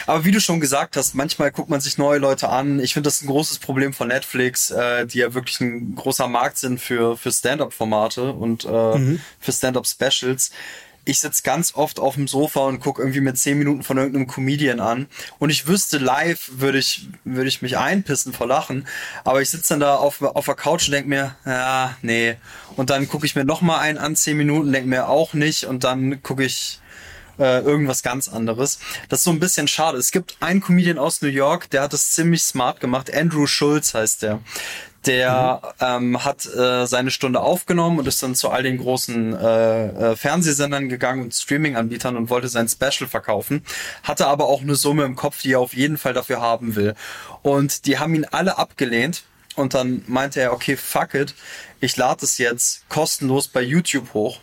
aber 0.06 0.26
wie 0.26 0.32
du 0.32 0.40
schon 0.40 0.60
gesagt 0.60 0.96
hast, 0.96 1.16
manchmal 1.16 1.52
guckt 1.52 1.70
man 1.70 1.82
sich 1.82 1.98
neue 1.98 2.20
Leute 2.20 2.50
an. 2.50 2.80
Ich 2.80 2.94
finde 2.94 3.08
das 3.08 3.22
ein 3.22 3.28
großes 3.28 3.60
Problem 3.60 3.94
von 3.94 4.08
Netflix, 4.08 4.72
äh, 4.72 5.06
die 5.06 5.20
ja 5.20 5.34
wirklich 5.34 5.60
ein 5.62 5.96
großer 5.96 6.28
Markt 6.28 6.58
sind 6.58 6.80
für, 6.80 7.18
für 7.18 7.32
Stand-up-Formate 7.32 8.32
und 8.32 8.66
äh, 8.66 8.98
mhm. 8.98 9.22
für 9.40 9.52
Stand-up-Specials 9.52 10.52
ich 11.10 11.20
sitze 11.20 11.44
ganz 11.44 11.74
oft 11.76 12.00
auf 12.00 12.16
dem 12.16 12.28
Sofa 12.28 12.62
und 12.62 12.80
gucke 12.80 13.02
irgendwie 13.02 13.22
mit 13.22 13.38
zehn 13.38 13.58
Minuten 13.58 13.84
von 13.84 13.98
irgendeinem 13.98 14.28
Comedian 14.28 14.80
an. 14.80 15.08
Und 15.40 15.50
ich 15.50 15.68
wüsste, 15.68 15.98
live 15.98 16.52
würde 16.54 16.78
ich, 16.78 17.08
würde 17.24 17.50
ich 17.50 17.62
mich 17.62 17.78
einpissen 17.78 18.32
vor 18.32 18.48
Lachen. 18.48 18.88
Aber 19.24 19.42
ich 19.42 19.50
sitze 19.50 19.74
dann 19.74 19.80
da 19.80 19.96
auf, 19.96 20.22
auf 20.22 20.46
der 20.46 20.56
Couch 20.56 20.88
und 20.88 20.94
denke 20.94 21.10
mir, 21.10 21.36
ja, 21.46 21.98
nee. 22.02 22.36
Und 22.76 22.90
dann 22.90 23.08
gucke 23.08 23.26
ich 23.26 23.36
mir 23.36 23.44
nochmal 23.44 23.80
einen 23.80 23.98
an, 23.98 24.16
zehn 24.16 24.38
Minuten, 24.38 24.72
denke 24.72 24.90
mir 24.90 25.10
auch 25.10 25.34
nicht. 25.34 25.66
Und 25.66 25.84
dann 25.84 26.22
gucke 26.22 26.44
ich 26.44 26.80
äh, 27.40 27.62
irgendwas 27.62 28.04
ganz 28.04 28.28
anderes. 28.28 28.80
Das 29.10 29.20
ist 29.20 29.24
so 29.26 29.32
ein 29.32 29.40
bisschen 29.40 29.68
schade. 29.68 29.98
Es 29.98 30.12
gibt 30.12 30.38
einen 30.40 30.62
Comedian 30.62 30.98
aus 30.98 31.22
New 31.22 31.30
York, 31.30 31.70
der 31.70 31.82
hat 31.82 31.94
es 31.94 32.12
ziemlich 32.12 32.44
smart 32.44 32.80
gemacht. 32.80 33.14
Andrew 33.14 33.48
Schulz 33.48 33.94
heißt 33.94 34.24
der. 34.24 34.40
Der 35.06 35.62
mhm. 35.80 36.14
ähm, 36.14 36.26
hat 36.26 36.46
äh, 36.46 36.86
seine 36.86 37.10
Stunde 37.10 37.40
aufgenommen 37.40 38.00
und 38.00 38.08
ist 38.08 38.22
dann 38.22 38.36
zu 38.36 38.50
all 38.50 38.64
den 38.64 38.78
großen 38.78 39.34
äh, 39.34 39.88
äh, 40.12 40.16
Fernsehsendern 40.18 40.90
gegangen 40.90 41.22
und 41.22 41.34
Streaming-Anbietern 41.34 42.18
und 42.18 42.30
wollte 42.30 42.50
sein 42.50 42.68
Special 42.68 43.08
verkaufen. 43.10 43.64
Hatte 44.04 44.28
aber 44.28 44.46
auch 44.46 44.62
eine 44.62 44.76
Summe 44.76 45.06
im 45.06 45.16
Kopf, 45.16 45.42
die 45.42 45.54
er 45.54 45.62
auf 45.62 45.74
jeden 45.74 45.98
Fall 45.98 46.14
dafür 46.14 46.42
haben 46.42 46.76
will. 46.76 46.96
Und 47.44 47.86
die 47.86 47.98
haben 47.98 48.14
ihn 48.14 48.26
alle 48.26 48.58
abgelehnt. 48.58 49.24
Und 49.60 49.74
dann 49.74 50.04
meinte 50.08 50.40
er, 50.40 50.54
okay, 50.54 50.78
fuck 50.78 51.14
it, 51.14 51.36
ich 51.82 51.98
lade 51.98 52.26
es 52.26 52.38
jetzt 52.38 52.88
kostenlos 52.90 53.48
bei 53.48 53.62
YouTube 53.62 54.14
hoch. 54.14 54.40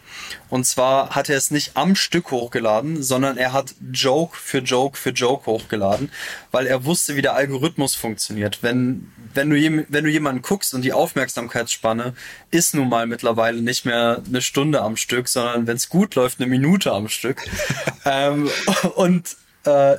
Und 0.48 0.64
zwar 0.66 1.14
hat 1.14 1.28
er 1.28 1.36
es 1.36 1.50
nicht 1.50 1.72
am 1.74 1.96
Stück 1.96 2.30
hochgeladen, 2.30 3.02
sondern 3.02 3.36
er 3.36 3.52
hat 3.52 3.74
Joke 3.92 4.36
für 4.36 4.58
Joke 4.58 4.98
für 4.98 5.10
Joke 5.10 5.46
hochgeladen, 5.46 6.10
weil 6.50 6.66
er 6.66 6.84
wusste, 6.84 7.16
wie 7.16 7.22
der 7.22 7.34
Algorithmus 7.34 7.94
funktioniert. 7.94 8.62
Wenn, 8.62 9.10
wenn, 9.34 9.50
du, 9.50 9.86
wenn 9.88 10.04
du 10.04 10.10
jemanden 10.10 10.42
guckst 10.42 10.74
und 10.74 10.82
die 10.82 10.92
Aufmerksamkeitsspanne 10.92 12.14
ist 12.50 12.74
nun 12.74 12.88
mal 12.88 13.06
mittlerweile 13.06 13.60
nicht 13.60 13.84
mehr 13.84 14.22
eine 14.26 14.42
Stunde 14.42 14.82
am 14.82 14.96
Stück, 14.96 15.28
sondern 15.28 15.66
wenn 15.66 15.76
es 15.76 15.88
gut 15.88 16.14
läuft, 16.14 16.40
eine 16.40 16.48
Minute 16.48 16.92
am 16.92 17.08
Stück. 17.08 17.42
ähm, 18.04 18.50
und 18.96 19.36
äh, 19.64 19.96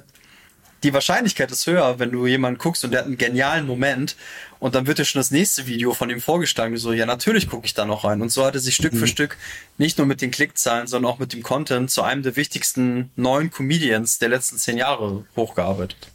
die 0.83 0.93
Wahrscheinlichkeit 0.93 1.51
ist 1.51 1.65
höher, 1.65 1.99
wenn 1.99 2.11
du 2.11 2.27
jemanden 2.27 2.59
guckst 2.59 2.83
und 2.83 2.91
der 2.91 3.01
hat 3.01 3.07
einen 3.07 3.17
genialen 3.17 3.65
Moment 3.65 4.15
und 4.59 4.75
dann 4.75 4.87
wird 4.87 4.99
dir 4.99 5.05
schon 5.05 5.19
das 5.19 5.31
nächste 5.31 5.67
Video 5.67 5.93
von 5.93 6.09
ihm 6.09 6.21
vorgeschlagen. 6.21 6.77
So, 6.77 6.93
ja, 6.93 7.05
natürlich 7.05 7.49
gucke 7.49 7.65
ich 7.65 7.73
da 7.73 7.85
noch 7.85 8.03
rein. 8.03 8.21
Und 8.21 8.29
so 8.31 8.45
hat 8.45 8.55
er 8.55 8.59
sich 8.59 8.75
Stück 8.75 8.93
mhm. 8.93 8.99
für 8.99 9.07
Stück 9.07 9.37
nicht 9.77 9.97
nur 9.97 10.07
mit 10.07 10.21
den 10.21 10.31
Klickzahlen, 10.31 10.87
sondern 10.87 11.11
auch 11.11 11.19
mit 11.19 11.33
dem 11.33 11.43
Content 11.43 11.91
zu 11.91 12.01
einem 12.01 12.23
der 12.23 12.35
wichtigsten 12.35 13.11
neuen 13.15 13.51
Comedians 13.51 14.19
der 14.19 14.29
letzten 14.29 14.57
zehn 14.57 14.77
Jahre 14.77 15.25
hochgearbeitet. 15.35 16.09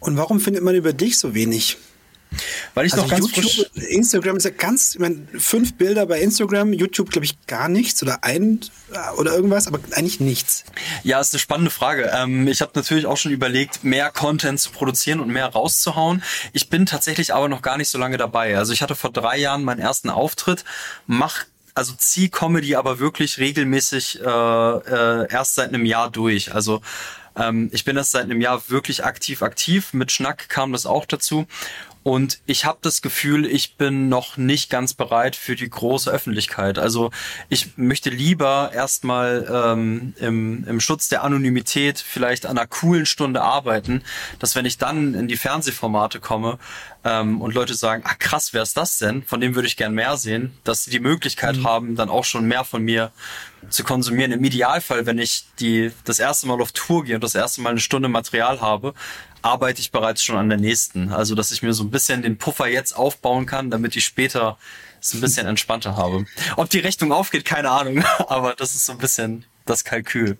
Und 0.00 0.16
warum 0.16 0.40
findet 0.40 0.62
man 0.62 0.74
über 0.74 0.92
dich 0.92 1.18
so 1.18 1.34
wenig? 1.34 1.78
Weil 2.74 2.86
ich 2.86 2.92
also 2.92 3.04
noch 3.04 3.10
ganz 3.10 3.26
YouTube, 3.26 3.44
frisch 3.44 3.66
Instagram 3.88 4.36
ist 4.36 4.44
ja 4.44 4.50
ganz, 4.50 4.94
ich 4.94 5.00
meine, 5.00 5.26
fünf 5.38 5.74
Bilder 5.74 6.06
bei 6.06 6.20
Instagram, 6.20 6.72
YouTube 6.72 7.10
glaube 7.10 7.24
ich 7.24 7.46
gar 7.46 7.68
nichts 7.68 8.02
oder 8.02 8.22
ein 8.22 8.60
äh, 8.92 9.18
oder 9.18 9.34
irgendwas, 9.34 9.66
aber 9.66 9.78
eigentlich 9.92 10.20
nichts. 10.20 10.64
Ja, 11.02 11.20
ist 11.20 11.32
eine 11.32 11.40
spannende 11.40 11.70
Frage. 11.70 12.10
Ähm, 12.14 12.46
ich 12.48 12.60
habe 12.60 12.72
natürlich 12.74 13.06
auch 13.06 13.16
schon 13.16 13.32
überlegt, 13.32 13.84
mehr 13.84 14.10
Content 14.10 14.60
zu 14.60 14.70
produzieren 14.70 15.20
und 15.20 15.28
mehr 15.28 15.46
rauszuhauen. 15.46 16.22
Ich 16.52 16.68
bin 16.68 16.86
tatsächlich 16.86 17.32
aber 17.32 17.48
noch 17.48 17.62
gar 17.62 17.78
nicht 17.78 17.88
so 17.88 17.98
lange 17.98 18.16
dabei. 18.16 18.56
Also 18.56 18.72
ich 18.72 18.82
hatte 18.82 18.94
vor 18.94 19.10
drei 19.10 19.38
Jahren 19.38 19.64
meinen 19.64 19.80
ersten 19.80 20.10
Auftritt, 20.10 20.64
mach 21.06 21.44
also 21.74 21.92
zieh 21.96 22.30
Comedy 22.30 22.74
aber 22.74 22.98
wirklich 22.98 23.38
regelmäßig 23.38 24.20
äh, 24.20 24.24
äh, 24.24 25.30
erst 25.30 25.56
seit 25.56 25.68
einem 25.68 25.84
Jahr 25.84 26.10
durch. 26.10 26.54
Also 26.54 26.80
ähm, 27.36 27.68
ich 27.72 27.84
bin 27.84 27.96
erst 27.96 28.12
seit 28.12 28.24
einem 28.24 28.40
Jahr 28.40 28.62
wirklich 28.68 29.04
aktiv 29.04 29.42
aktiv. 29.42 29.92
Mit 29.92 30.10
Schnack 30.10 30.48
kam 30.48 30.72
das 30.72 30.86
auch 30.86 31.04
dazu. 31.04 31.46
Und 32.06 32.38
ich 32.46 32.64
habe 32.64 32.78
das 32.82 33.02
Gefühl, 33.02 33.46
ich 33.46 33.74
bin 33.74 34.08
noch 34.08 34.36
nicht 34.36 34.70
ganz 34.70 34.94
bereit 34.94 35.34
für 35.34 35.56
die 35.56 35.68
große 35.68 36.08
Öffentlichkeit. 36.08 36.78
Also 36.78 37.10
ich 37.48 37.76
möchte 37.76 38.10
lieber 38.10 38.70
erstmal 38.72 39.44
ähm, 39.52 40.14
im, 40.20 40.64
im 40.68 40.78
Schutz 40.78 41.08
der 41.08 41.24
Anonymität 41.24 41.98
vielleicht 41.98 42.46
an 42.46 42.58
einer 42.58 42.68
coolen 42.68 43.06
Stunde 43.06 43.42
arbeiten, 43.42 44.04
dass 44.38 44.54
wenn 44.54 44.66
ich 44.66 44.78
dann 44.78 45.14
in 45.14 45.26
die 45.26 45.36
Fernsehformate 45.36 46.20
komme 46.20 46.60
ähm, 47.02 47.40
und 47.40 47.54
Leute 47.54 47.74
sagen, 47.74 48.04
ah 48.06 48.14
krass, 48.14 48.52
wer 48.52 48.62
ist 48.62 48.76
das 48.76 48.98
denn? 48.98 49.24
Von 49.24 49.40
dem 49.40 49.56
würde 49.56 49.66
ich 49.66 49.76
gern 49.76 49.92
mehr 49.92 50.16
sehen, 50.16 50.56
dass 50.62 50.84
sie 50.84 50.92
die 50.92 51.00
Möglichkeit 51.00 51.56
mhm. 51.56 51.66
haben, 51.66 51.96
dann 51.96 52.08
auch 52.08 52.24
schon 52.24 52.46
mehr 52.46 52.62
von 52.62 52.84
mir 52.84 53.10
zu 53.68 53.82
konsumieren. 53.82 54.30
Im 54.30 54.44
Idealfall, 54.44 55.06
wenn 55.06 55.18
ich 55.18 55.46
die 55.58 55.90
das 56.04 56.20
erste 56.20 56.46
Mal 56.46 56.60
auf 56.62 56.70
Tour 56.70 57.02
gehe 57.02 57.16
und 57.16 57.24
das 57.24 57.34
erste 57.34 57.62
Mal 57.62 57.70
eine 57.70 57.80
Stunde 57.80 58.08
Material 58.08 58.60
habe, 58.60 58.94
arbeite 59.46 59.80
ich 59.80 59.92
bereits 59.92 60.24
schon 60.24 60.36
an 60.36 60.48
der 60.48 60.58
nächsten. 60.58 61.12
Also, 61.12 61.34
dass 61.34 61.52
ich 61.52 61.62
mir 61.62 61.72
so 61.72 61.84
ein 61.84 61.90
bisschen 61.90 62.22
den 62.22 62.36
Puffer 62.36 62.66
jetzt 62.66 62.96
aufbauen 62.96 63.46
kann, 63.46 63.70
damit 63.70 63.96
ich 63.96 64.04
später 64.04 64.58
es 65.00 65.14
ein 65.14 65.20
bisschen 65.20 65.46
entspannter 65.46 65.96
habe. 65.96 66.26
Ob 66.56 66.68
die 66.68 66.80
Rechnung 66.80 67.12
aufgeht, 67.12 67.44
keine 67.44 67.70
Ahnung, 67.70 68.04
aber 68.28 68.54
das 68.54 68.74
ist 68.74 68.86
so 68.86 68.92
ein 68.92 68.98
bisschen 68.98 69.44
das 69.64 69.84
Kalkül. 69.84 70.36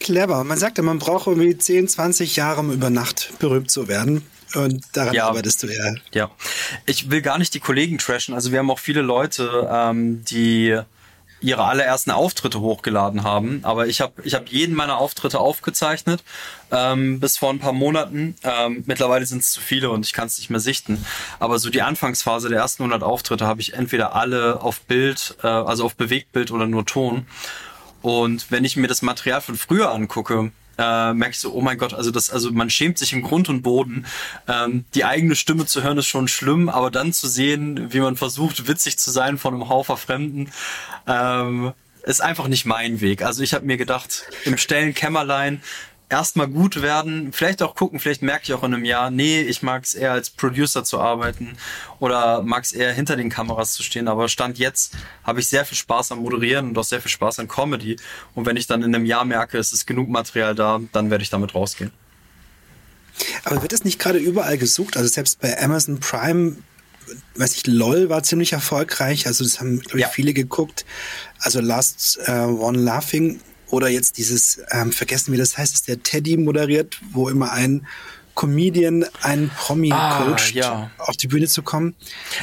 Clever. 0.00 0.42
Man 0.42 0.58
sagt 0.58 0.78
ja, 0.78 0.84
man 0.84 0.98
braucht 0.98 1.28
irgendwie 1.28 1.56
10, 1.56 1.88
20 1.88 2.34
Jahre, 2.34 2.60
um 2.60 2.72
über 2.72 2.90
Nacht 2.90 3.32
berühmt 3.38 3.70
zu 3.70 3.86
werden. 3.86 4.26
Und 4.54 4.84
daran 4.92 5.14
ja, 5.14 5.28
arbeitest 5.28 5.62
du 5.62 5.68
ja. 5.68 5.94
Ja. 6.12 6.30
Ich 6.84 7.10
will 7.10 7.22
gar 7.22 7.38
nicht 7.38 7.54
die 7.54 7.60
Kollegen 7.60 7.98
trashen. 7.98 8.34
Also 8.34 8.50
wir 8.50 8.58
haben 8.58 8.70
auch 8.70 8.80
viele 8.80 9.00
Leute, 9.00 9.68
ähm, 9.72 10.24
die 10.24 10.78
ihre 11.42 11.64
allerersten 11.64 12.10
Auftritte 12.10 12.60
hochgeladen 12.60 13.24
haben. 13.24 13.60
Aber 13.62 13.86
ich 13.86 14.00
habe 14.00 14.22
ich 14.24 14.34
hab 14.34 14.48
jeden 14.48 14.74
meiner 14.74 14.98
Auftritte 14.98 15.40
aufgezeichnet 15.40 16.22
ähm, 16.70 17.20
bis 17.20 17.36
vor 17.36 17.50
ein 17.50 17.58
paar 17.58 17.72
Monaten. 17.72 18.36
Ähm, 18.42 18.84
mittlerweile 18.86 19.26
sind 19.26 19.42
es 19.42 19.52
zu 19.52 19.60
viele 19.60 19.90
und 19.90 20.06
ich 20.06 20.12
kann 20.12 20.26
es 20.26 20.38
nicht 20.38 20.50
mehr 20.50 20.60
sichten. 20.60 21.04
Aber 21.38 21.58
so 21.58 21.70
die 21.70 21.82
Anfangsphase 21.82 22.48
der 22.48 22.60
ersten 22.60 22.82
100 22.84 23.02
Auftritte 23.02 23.46
habe 23.46 23.60
ich 23.60 23.74
entweder 23.74 24.14
alle 24.14 24.62
auf 24.62 24.80
Bild, 24.80 25.36
äh, 25.42 25.46
also 25.46 25.84
auf 25.84 25.96
Bewegtbild 25.96 26.50
oder 26.50 26.66
nur 26.66 26.86
Ton. 26.86 27.26
Und 28.00 28.50
wenn 28.50 28.64
ich 28.64 28.76
mir 28.76 28.88
das 28.88 29.02
Material 29.02 29.40
von 29.40 29.56
früher 29.56 29.92
angucke, 29.92 30.50
äh, 30.78 31.12
merke 31.12 31.32
ich 31.32 31.38
so, 31.38 31.52
oh 31.52 31.60
mein 31.60 31.78
Gott, 31.78 31.94
also 31.94 32.10
das, 32.10 32.30
also 32.30 32.50
man 32.52 32.70
schämt 32.70 32.98
sich 32.98 33.12
im 33.12 33.22
Grund 33.22 33.48
und 33.48 33.62
Boden. 33.62 34.06
Ähm, 34.48 34.84
die 34.94 35.04
eigene 35.04 35.34
Stimme 35.34 35.66
zu 35.66 35.82
hören 35.82 35.98
ist 35.98 36.06
schon 36.06 36.28
schlimm, 36.28 36.68
aber 36.68 36.90
dann 36.90 37.12
zu 37.12 37.28
sehen, 37.28 37.92
wie 37.92 38.00
man 38.00 38.16
versucht, 38.16 38.68
witzig 38.68 38.98
zu 38.98 39.10
sein 39.10 39.38
von 39.38 39.54
einem 39.54 39.68
Haufer 39.68 39.96
Fremden, 39.96 40.50
ähm, 41.06 41.72
ist 42.04 42.20
einfach 42.20 42.48
nicht 42.48 42.64
mein 42.64 43.00
Weg. 43.00 43.22
Also 43.22 43.42
ich 43.42 43.54
habe 43.54 43.64
mir 43.64 43.76
gedacht, 43.76 44.24
im 44.44 44.58
stillen 44.58 44.94
Kämmerlein 44.94 45.62
erstmal 46.12 46.46
gut 46.46 46.82
werden, 46.82 47.32
vielleicht 47.32 47.62
auch 47.62 47.74
gucken, 47.74 47.98
vielleicht 47.98 48.20
merke 48.22 48.44
ich 48.44 48.52
auch 48.52 48.62
in 48.62 48.74
einem 48.74 48.84
Jahr, 48.84 49.10
nee, 49.10 49.40
ich 49.40 49.62
mag 49.62 49.84
es 49.84 49.94
eher 49.94 50.12
als 50.12 50.28
Producer 50.28 50.84
zu 50.84 51.00
arbeiten 51.00 51.56
oder 51.98 52.42
mag 52.42 52.64
es 52.64 52.72
eher 52.72 52.92
hinter 52.92 53.16
den 53.16 53.30
Kameras 53.30 53.72
zu 53.72 53.82
stehen, 53.82 54.08
aber 54.08 54.28
Stand 54.28 54.58
jetzt 54.58 54.94
habe 55.24 55.40
ich 55.40 55.48
sehr 55.48 55.64
viel 55.64 55.76
Spaß 55.76 56.12
am 56.12 56.18
Moderieren 56.18 56.68
und 56.68 56.78
auch 56.78 56.84
sehr 56.84 57.00
viel 57.00 57.10
Spaß 57.10 57.38
an 57.38 57.48
Comedy 57.48 57.96
und 58.34 58.44
wenn 58.44 58.58
ich 58.58 58.66
dann 58.66 58.82
in 58.82 58.94
einem 58.94 59.06
Jahr 59.06 59.24
merke, 59.24 59.56
es 59.56 59.72
ist 59.72 59.86
genug 59.86 60.10
Material 60.10 60.54
da, 60.54 60.80
dann 60.92 61.10
werde 61.10 61.24
ich 61.24 61.30
damit 61.30 61.54
rausgehen. 61.54 61.90
Aber 63.44 63.62
wird 63.62 63.72
es 63.72 63.84
nicht 63.84 63.98
gerade 63.98 64.18
überall 64.18 64.58
gesucht? 64.58 64.96
Also 64.96 65.08
selbst 65.08 65.40
bei 65.40 65.58
Amazon 65.62 65.98
Prime 65.98 66.56
weiß 67.36 67.56
ich, 67.56 67.66
LOL 67.66 68.08
war 68.08 68.22
ziemlich 68.22 68.52
erfolgreich. 68.52 69.26
Also 69.26 69.44
das 69.44 69.60
haben, 69.60 69.80
glaube 69.80 69.98
ich, 69.98 70.04
ja. 70.04 70.08
viele 70.08 70.32
geguckt. 70.32 70.84
Also 71.40 71.60
Last 71.60 72.18
uh, 72.28 72.32
One 72.32 72.78
Laughing 72.78 73.40
oder 73.72 73.88
jetzt 73.88 74.18
dieses, 74.18 74.60
ähm, 74.70 74.92
vergessen 74.92 75.32
wie 75.32 75.38
das 75.38 75.56
heißt, 75.56 75.72
ist 75.72 75.88
der 75.88 76.02
Teddy 76.02 76.36
moderiert, 76.36 77.00
wo 77.10 77.30
immer 77.30 77.52
ein 77.52 77.86
Comedian 78.34 79.06
einen 79.22 79.48
Promi 79.48 79.90
ah, 79.92 80.24
coacht, 80.24 80.52
ja. 80.52 80.90
auf 80.98 81.16
die 81.16 81.26
Bühne 81.26 81.48
zu 81.48 81.62
kommen. 81.62 81.94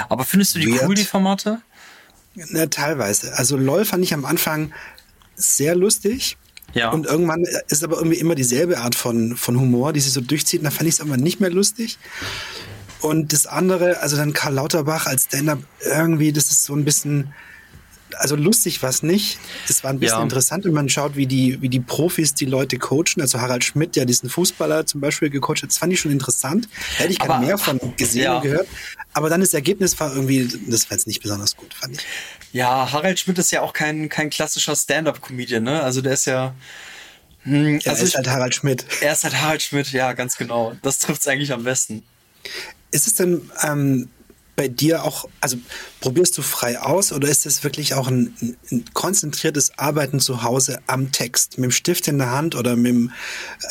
Aber 0.10 0.26
findest 0.26 0.56
du 0.56 0.60
die 0.60 0.74
Wird, 0.74 0.88
cool, 0.88 0.96
die 0.96 1.06
Formate? 1.06 1.62
Na, 2.34 2.66
teilweise. 2.66 3.38
Also 3.38 3.58
LOL 3.58 3.86
fand 3.86 4.04
ich 4.04 4.14
am 4.14 4.26
Anfang 4.26 4.74
sehr 5.36 5.76
lustig. 5.76 6.38
Ja. 6.74 6.90
Und 6.90 7.06
irgendwann 7.06 7.46
ist 7.68 7.84
aber 7.84 7.98
irgendwie 7.98 8.18
immer 8.18 8.34
dieselbe 8.34 8.80
Art 8.80 8.96
von, 8.96 9.38
von 9.38 9.60
Humor, 9.60 9.94
die 9.94 10.00
sich 10.00 10.14
so 10.14 10.22
durchzieht. 10.22 10.62
Und 10.62 10.66
da 10.66 10.72
fand 10.72 10.88
ich 10.88 10.96
es 10.96 11.00
irgendwann 11.00 11.22
nicht 11.22 11.40
mehr 11.40 11.52
lustig. 11.52 12.00
Und 13.02 13.34
das 13.34 13.46
andere, 13.46 14.02
also 14.02 14.18
dann 14.18 14.34
Karl 14.34 14.56
Lauterbach 14.56 15.06
als 15.06 15.26
Stand-up, 15.26 15.60
irgendwie, 15.82 16.34
das 16.34 16.50
ist 16.50 16.66
so 16.66 16.76
ein 16.76 16.86
bisschen, 16.86 17.34
also 18.20 18.36
lustig 18.36 18.84
war 18.84 18.90
es 18.90 19.02
nicht. 19.02 19.40
Es 19.68 19.84
war 19.84 19.92
ein 19.92 20.00
bisschen 20.00 20.18
ja. 20.18 20.24
interessant, 20.24 20.66
wenn 20.66 20.74
man 20.74 20.90
schaut, 20.90 21.16
wie 21.16 21.26
die, 21.26 21.62
wie 21.62 21.70
die 21.70 21.80
Profis 21.80 22.34
die 22.34 22.46
Leute 22.46 22.78
coachen. 22.78 23.22
Also 23.22 23.40
Harald 23.40 23.64
Schmidt, 23.64 23.96
der 23.96 24.06
diesen 24.06 24.30
Fußballer 24.30 24.86
zum 24.86 25.02
Beispiel 25.02 25.30
gecoacht 25.30 25.64
hat, 25.64 25.70
das 25.70 25.78
fand 25.78 25.94
ich 25.94 26.02
schon 26.02 26.12
interessant. 26.12 26.68
Da 26.98 27.04
hätte 27.04 27.14
ich 27.14 27.20
gerne 27.20 27.46
mehr 27.46 27.58
von 27.58 27.80
gesehen 27.96 28.24
ja. 28.24 28.36
und 28.36 28.44
gehört. 28.44 28.68
Aber 29.14 29.30
dann 29.30 29.40
das 29.40 29.54
Ergebnis 29.54 30.00
war 30.00 30.14
irgendwie, 30.14 30.48
das 30.68 30.90
war 30.90 30.98
jetzt 30.98 31.08
nicht 31.08 31.22
besonders 31.22 31.56
gut, 31.56 31.74
fand 31.74 31.96
ich. 31.96 32.06
Ja, 32.52 32.92
Harald 32.92 33.20
Schmidt 33.20 33.38
ist 33.38 33.52
ja 33.52 33.62
auch 33.62 33.74
kein, 33.74 34.10
kein 34.10 34.30
klassischer 34.30 34.76
Stand-up-Comedian, 34.76 35.64
ne? 35.64 35.82
Also 35.82 36.02
der 36.02 36.14
ist 36.14 36.26
ja. 36.26 36.54
Hm, 37.44 37.80
also 37.86 38.02
er 38.02 38.04
ist 38.04 38.16
halt 38.16 38.28
Harald 38.28 38.54
Schmidt. 38.54 38.86
Er 39.02 39.14
ist 39.14 39.24
halt 39.24 39.42
Harald 39.42 39.62
Schmidt, 39.62 39.92
ja, 39.92 40.14
ganz 40.14 40.36
genau. 40.36 40.76
Das 40.82 41.00
trifft 41.00 41.22
es 41.22 41.28
eigentlich 41.28 41.54
am 41.54 41.64
besten. 41.64 42.04
Ist 42.92 43.08
es 43.08 43.14
denn 43.14 43.50
ähm, 43.64 44.10
bei 44.60 44.68
dir 44.68 45.06
auch, 45.06 45.30
also 45.40 45.56
probierst 46.02 46.38
du 46.38 46.42
frei 46.42 46.82
aus 46.82 47.14
oder 47.14 47.30
ist 47.30 47.46
es 47.46 47.64
wirklich 47.64 47.94
auch 47.94 48.10
ein, 48.10 48.34
ein, 48.70 48.84
konzentriertes 48.94 49.80
Arbeiten 49.80 50.20
zu 50.20 50.44
Hause 50.44 50.82
am 50.86 51.14
Text, 51.14 51.58
mit 51.58 51.70
dem 51.70 51.72
Stift 51.72 52.10
in 52.10 52.18
der 52.18 52.32
Hand 52.32 52.56
oder 52.56 52.76
mit 52.76 52.92
dem 52.92 53.12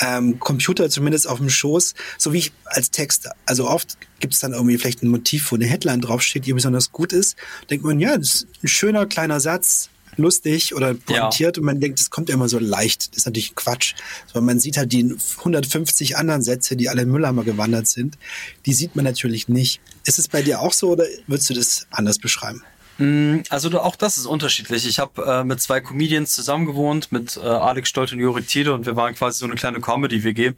ähm, 0.01 0.41
Computer 0.41 0.89
zumindest 0.89 1.29
auf 1.29 1.41
dem 1.41 1.51
Schoß, 1.51 1.93
so 2.17 2.33
wie 2.33 2.39
ich 2.39 2.53
als 2.65 2.91
Text, 2.91 3.29
also 3.45 3.69
oft 3.69 3.99
gibt 4.19 4.33
es 4.33 4.41
dann 4.41 4.55
irgendwie 4.55 4.79
vielleicht 4.79 5.03
ein 5.03 5.11
Motiv, 5.11 5.53
wo 5.53 5.57
eine 5.57 5.67
Headline 5.67 6.01
draufsteht, 6.01 6.47
die 6.47 6.55
besonders 6.55 6.91
gut 6.91 7.13
ist, 7.13 7.37
denkt 7.69 7.85
man, 7.85 8.01
ja, 8.01 8.17
das 8.17 8.29
ist 8.29 8.47
ein 8.63 8.69
schöner 8.69 9.05
kleiner 9.05 9.41
Satz, 9.41 9.91
lustig 10.19 10.75
oder 10.75 10.95
pointiert 10.95 11.57
ja. 11.57 11.61
und 11.61 11.67
man 11.67 11.81
denkt, 11.81 12.01
das 12.01 12.11
kommt 12.11 12.29
ja 12.29 12.35
immer 12.35 12.49
so 12.49 12.59
leicht. 12.59 13.11
Das 13.11 13.19
ist 13.19 13.27
natürlich 13.27 13.55
Quatsch. 13.55 13.95
Aber 14.31 14.41
man 14.41 14.61
sieht 14.61 14.77
halt 14.77 14.93
die 14.93 15.17
150 15.39 16.17
anderen 16.17 16.43
Sätze, 16.43 16.77
die 16.77 16.89
alle 16.89 17.03
in 17.03 17.11
Mülleimer 17.11 17.45
gewandert 17.45 17.87
sind, 17.87 18.19
die 18.67 18.75
sieht 18.75 18.97
man 18.97 19.05
natürlich 19.05 19.49
nicht. 19.49 19.81
Ist 20.05 20.19
es 20.19 20.29
bei 20.29 20.43
dir 20.43 20.61
auch 20.61 20.73
so 20.73 20.91
oder 20.91 21.05
würdest 21.27 21.51
du 21.51 21.55
das 21.55 21.87
anders 21.91 22.19
beschreiben? 22.19 22.63
Mm, 22.99 23.39
also 23.49 23.81
auch 23.81 23.97
das 23.97 24.17
ist 24.17 24.27
unterschiedlich. 24.27 24.87
Ich 24.87 24.99
habe 24.99 25.25
äh, 25.25 25.45
mit 25.45 25.61
zwei 25.61 25.81
Comedians 25.81 26.35
zusammen 26.35 26.67
gewohnt, 26.67 27.13
mit 27.13 27.37
äh, 27.37 27.41
Alex 27.41 27.89
Stolt 27.89 28.13
und 28.13 28.19
Jorik 28.19 28.49
Thiele 28.49 28.75
und 28.75 28.87
wir 28.87 28.97
waren 28.97 29.15
quasi 29.15 29.39
so 29.39 29.47
eine 29.47 29.55
kleine 29.55 29.81
Comedy-WG. 29.81 30.53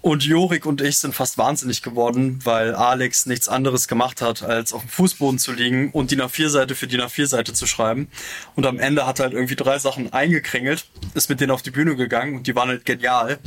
Und 0.00 0.24
Jorik 0.24 0.64
und 0.64 0.80
ich 0.80 0.98
sind 0.98 1.14
fast 1.14 1.38
wahnsinnig 1.38 1.82
geworden, 1.82 2.38
weil 2.44 2.74
Alex 2.74 3.26
nichts 3.26 3.48
anderes 3.48 3.88
gemacht 3.88 4.22
hat, 4.22 4.42
als 4.42 4.72
auf 4.72 4.82
dem 4.82 4.90
Fußboden 4.90 5.38
zu 5.38 5.52
liegen 5.52 5.90
und 5.90 6.10
die 6.10 6.16
A4-Seite 6.16 6.74
für 6.76 6.86
die 6.86 7.00
A4-Seite 7.00 7.52
zu 7.52 7.66
schreiben. 7.66 8.08
Und 8.54 8.64
am 8.66 8.78
Ende 8.78 9.06
hat 9.06 9.18
er 9.18 9.24
halt 9.24 9.34
irgendwie 9.34 9.56
drei 9.56 9.78
Sachen 9.78 10.12
eingekringelt, 10.12 10.86
ist 11.14 11.28
mit 11.28 11.40
denen 11.40 11.50
auf 11.50 11.62
die 11.62 11.72
Bühne 11.72 11.96
gegangen 11.96 12.36
und 12.36 12.46
die 12.46 12.54
waren 12.54 12.68
halt 12.68 12.84
genial. 12.84 13.38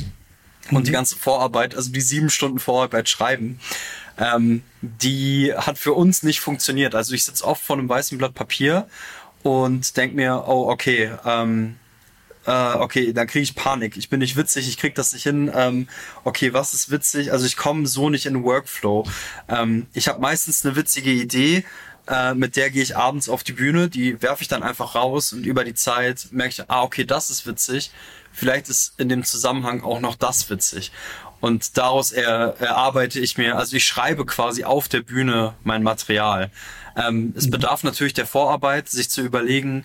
Und 0.70 0.80
mhm. 0.80 0.84
die 0.84 0.92
ganze 0.92 1.16
Vorarbeit, 1.16 1.74
also 1.74 1.90
die 1.90 2.00
sieben 2.00 2.30
Stunden 2.30 2.58
Vorarbeit 2.58 3.08
schreiben, 3.08 3.58
ähm, 4.18 4.62
die 4.82 5.52
hat 5.56 5.78
für 5.78 5.94
uns 5.94 6.22
nicht 6.22 6.40
funktioniert. 6.40 6.94
Also 6.94 7.14
ich 7.14 7.24
sitze 7.24 7.44
oft 7.44 7.62
vor 7.62 7.78
einem 7.78 7.88
weißen 7.88 8.18
Blatt 8.18 8.34
Papier 8.34 8.86
und 9.42 9.96
denk 9.96 10.14
mir, 10.14 10.44
oh, 10.46 10.70
okay, 10.70 11.10
ähm, 11.24 11.76
äh, 12.46 12.74
okay, 12.74 13.12
dann 13.12 13.26
kriege 13.26 13.42
ich 13.42 13.54
Panik. 13.54 13.96
Ich 13.96 14.08
bin 14.08 14.20
nicht 14.20 14.36
witzig, 14.36 14.68
ich 14.68 14.78
krieg 14.78 14.94
das 14.94 15.12
nicht 15.12 15.22
hin. 15.22 15.50
Ähm, 15.54 15.88
okay, 16.24 16.52
was 16.52 16.74
ist 16.74 16.90
witzig? 16.90 17.32
Also 17.32 17.46
ich 17.46 17.56
komme 17.56 17.86
so 17.86 18.10
nicht 18.10 18.26
in 18.26 18.34
den 18.34 18.44
Workflow. 18.44 19.06
Ähm, 19.48 19.86
ich 19.92 20.08
habe 20.08 20.20
meistens 20.20 20.64
eine 20.64 20.76
witzige 20.76 21.10
Idee 21.10 21.64
äh, 22.08 22.34
mit 22.34 22.56
der 22.56 22.70
gehe 22.70 22.82
ich 22.82 22.96
abends 22.96 23.28
auf 23.28 23.44
die 23.44 23.52
Bühne, 23.52 23.88
die 23.88 24.20
werfe 24.22 24.42
ich 24.42 24.48
dann 24.48 24.62
einfach 24.62 24.94
raus 24.94 25.32
und 25.32 25.46
über 25.46 25.64
die 25.64 25.74
Zeit 25.74 26.28
merke 26.32 26.50
ich, 26.50 26.70
ah, 26.70 26.82
okay, 26.82 27.04
das 27.04 27.30
ist 27.30 27.46
witzig. 27.46 27.92
Vielleicht 28.32 28.68
ist 28.68 28.98
in 28.98 29.08
dem 29.08 29.24
Zusammenhang 29.24 29.82
auch 29.82 30.00
noch 30.00 30.16
das 30.16 30.48
witzig. 30.50 30.90
Und 31.40 31.76
daraus 31.76 32.12
er, 32.12 32.56
erarbeite 32.60 33.20
ich 33.20 33.36
mir, 33.36 33.56
also 33.56 33.76
ich 33.76 33.84
schreibe 33.84 34.24
quasi 34.26 34.64
auf 34.64 34.88
der 34.88 35.00
Bühne 35.00 35.54
mein 35.64 35.82
Material. 35.82 36.50
Ähm, 36.96 37.34
es 37.36 37.46
mhm. 37.46 37.52
bedarf 37.52 37.84
natürlich 37.84 38.14
der 38.14 38.26
Vorarbeit, 38.26 38.88
sich 38.88 39.10
zu 39.10 39.22
überlegen, 39.22 39.84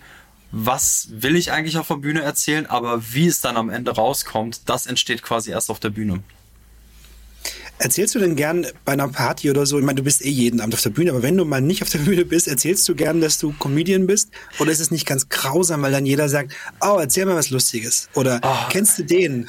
was 0.52 1.08
will 1.12 1.36
ich 1.36 1.52
eigentlich 1.52 1.78
auf 1.78 1.88
der 1.88 1.96
Bühne 1.96 2.22
erzählen, 2.22 2.66
aber 2.66 3.02
wie 3.14 3.28
es 3.28 3.42
dann 3.42 3.58
am 3.58 3.70
Ende 3.70 3.92
rauskommt, 3.92 4.62
das 4.70 4.86
entsteht 4.86 5.22
quasi 5.22 5.52
erst 5.52 5.70
auf 5.70 5.80
der 5.80 5.90
Bühne. 5.90 6.24
Erzählst 7.80 8.16
du 8.16 8.20
denn 8.20 8.36
gern 8.36 8.66
bei 8.86 8.94
einer 8.94 9.08
Party 9.08 9.52
oder 9.52 9.68
so? 9.68 9.78
Ich 9.78 9.86
meine, 9.86 9.98
du 9.98 10.04
bist 10.04 10.26
eh 10.26 10.30
jeden 10.30 10.62
Abend 10.62 10.74
auf 10.74 10.82
der 10.82 10.90
Bühne, 10.90 11.12
aber 11.12 11.22
wenn 11.22 11.38
du 11.38 11.46
mal 11.46 11.62
nicht 11.62 11.84
auf 11.84 11.90
der 11.90 12.00
Bühne 12.00 12.26
bist, 12.26 12.48
erzählst 12.48 12.90
du 12.90 12.96
gern, 12.96 13.22
dass 13.22 13.38
du 13.38 13.54
Comedian 13.54 14.08
bist? 14.08 14.32
Oder 14.58 14.72
ist 14.72 14.80
es 14.80 14.90
nicht 14.90 15.06
ganz 15.06 15.30
grausam, 15.30 15.84
weil 15.84 15.92
dann 15.92 16.06
jeder 16.06 16.28
sagt, 16.28 16.54
oh, 16.82 16.98
erzähl 17.00 17.26
mal 17.26 17.36
was 17.36 17.52
Lustiges? 17.52 18.10
Oder 18.16 18.40
oh. 18.42 18.70
kennst 18.72 18.98
du 18.98 19.04
den? 19.04 19.48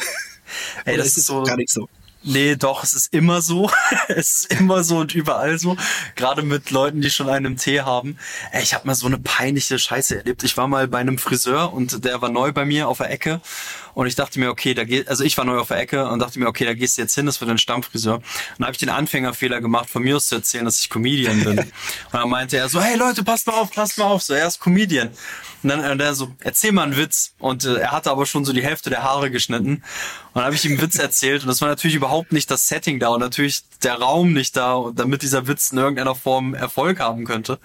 Ey, 0.84 0.98
das 0.98 1.16
ist 1.16 1.26
so, 1.26 1.42
gar 1.42 1.56
nicht 1.56 1.70
so. 1.70 1.88
Nee, 2.22 2.56
doch, 2.56 2.82
es 2.82 2.94
ist 2.94 3.14
immer 3.14 3.40
so. 3.40 3.70
es 4.08 4.44
ist 4.44 4.60
immer 4.60 4.82
so 4.82 4.98
und 4.98 5.14
überall 5.14 5.58
so. 5.58 5.76
Gerade 6.16 6.42
mit 6.42 6.70
Leuten, 6.70 7.00
die 7.00 7.10
schon 7.10 7.28
einen 7.28 7.56
Tee 7.56 7.80
haben. 7.80 8.18
Ey, 8.50 8.62
ich 8.62 8.74
habe 8.74 8.86
mal 8.86 8.94
so 8.94 9.06
eine 9.06 9.18
peinliche 9.18 9.78
Scheiße 9.78 10.18
erlebt. 10.18 10.42
Ich 10.42 10.56
war 10.56 10.66
mal 10.66 10.88
bei 10.88 10.98
einem 10.98 11.18
Friseur 11.18 11.72
und 11.72 12.04
der 12.04 12.20
war 12.20 12.28
neu 12.28 12.52
bei 12.52 12.64
mir 12.64 12.88
auf 12.88 12.98
der 12.98 13.10
Ecke. 13.10 13.40
Und 13.98 14.06
ich 14.06 14.14
dachte 14.14 14.38
mir, 14.38 14.48
okay, 14.50 14.74
da 14.74 14.84
geht, 14.84 15.08
also 15.08 15.24
ich 15.24 15.36
war 15.38 15.44
neu 15.44 15.58
auf 15.58 15.66
der 15.66 15.78
Ecke 15.78 16.06
und 16.06 16.20
dachte 16.20 16.38
mir, 16.38 16.46
okay, 16.46 16.64
da 16.64 16.72
gehst 16.72 16.96
du 16.96 17.02
jetzt 17.02 17.16
hin, 17.16 17.26
das 17.26 17.40
wird 17.40 17.50
ein 17.50 17.58
Stammfriseur. 17.58 18.14
Und 18.18 18.24
dann 18.56 18.66
habe 18.66 18.72
ich 18.72 18.78
den 18.78 18.90
Anfängerfehler 18.90 19.60
gemacht, 19.60 19.90
von 19.90 20.04
mir 20.04 20.14
aus 20.14 20.28
zu 20.28 20.36
erzählen, 20.36 20.64
dass 20.64 20.78
ich 20.78 20.88
Comedian 20.88 21.42
bin. 21.42 21.58
und 21.58 21.72
dann 22.12 22.30
meinte 22.30 22.58
er 22.58 22.68
so, 22.68 22.80
hey 22.80 22.96
Leute, 22.96 23.24
passt 23.24 23.48
mal 23.48 23.54
auf, 23.54 23.72
passt 23.72 23.98
mal 23.98 24.04
auf, 24.04 24.22
so, 24.22 24.34
er 24.34 24.46
ist 24.46 24.60
Comedian. 24.60 25.10
Und 25.62 25.70
dann 25.70 25.84
und 25.90 26.00
er 26.00 26.14
so, 26.14 26.32
erzähl 26.40 26.70
mal 26.72 26.84
einen 26.84 26.96
Witz. 26.96 27.32
Und 27.38 27.64
äh, 27.64 27.78
er 27.78 27.90
hatte 27.90 28.10
aber 28.10 28.26
schon 28.26 28.44
so 28.44 28.52
die 28.52 28.62
Hälfte 28.62 28.90
der 28.90 29.02
Haare 29.02 29.30
geschnitten. 29.30 29.68
Und 29.68 29.82
dann 30.34 30.44
habe 30.44 30.54
ich 30.54 30.64
ihm 30.64 30.72
einen 30.72 30.82
Witz 30.82 30.98
erzählt. 30.98 31.42
Und 31.42 31.48
das 31.48 31.60
war 31.60 31.68
natürlich 31.68 31.96
überhaupt 31.96 32.32
nicht 32.32 32.48
das 32.50 32.68
Setting 32.68 33.00
da 33.00 33.08
und 33.08 33.20
natürlich 33.20 33.62
der 33.82 33.94
Raum 33.94 34.32
nicht 34.32 34.56
da, 34.56 34.90
damit 34.94 35.22
dieser 35.22 35.48
Witz 35.48 35.72
in 35.72 35.78
irgendeiner 35.78 36.14
Form 36.14 36.54
Erfolg 36.54 37.00
haben 37.00 37.24
könnte. 37.24 37.58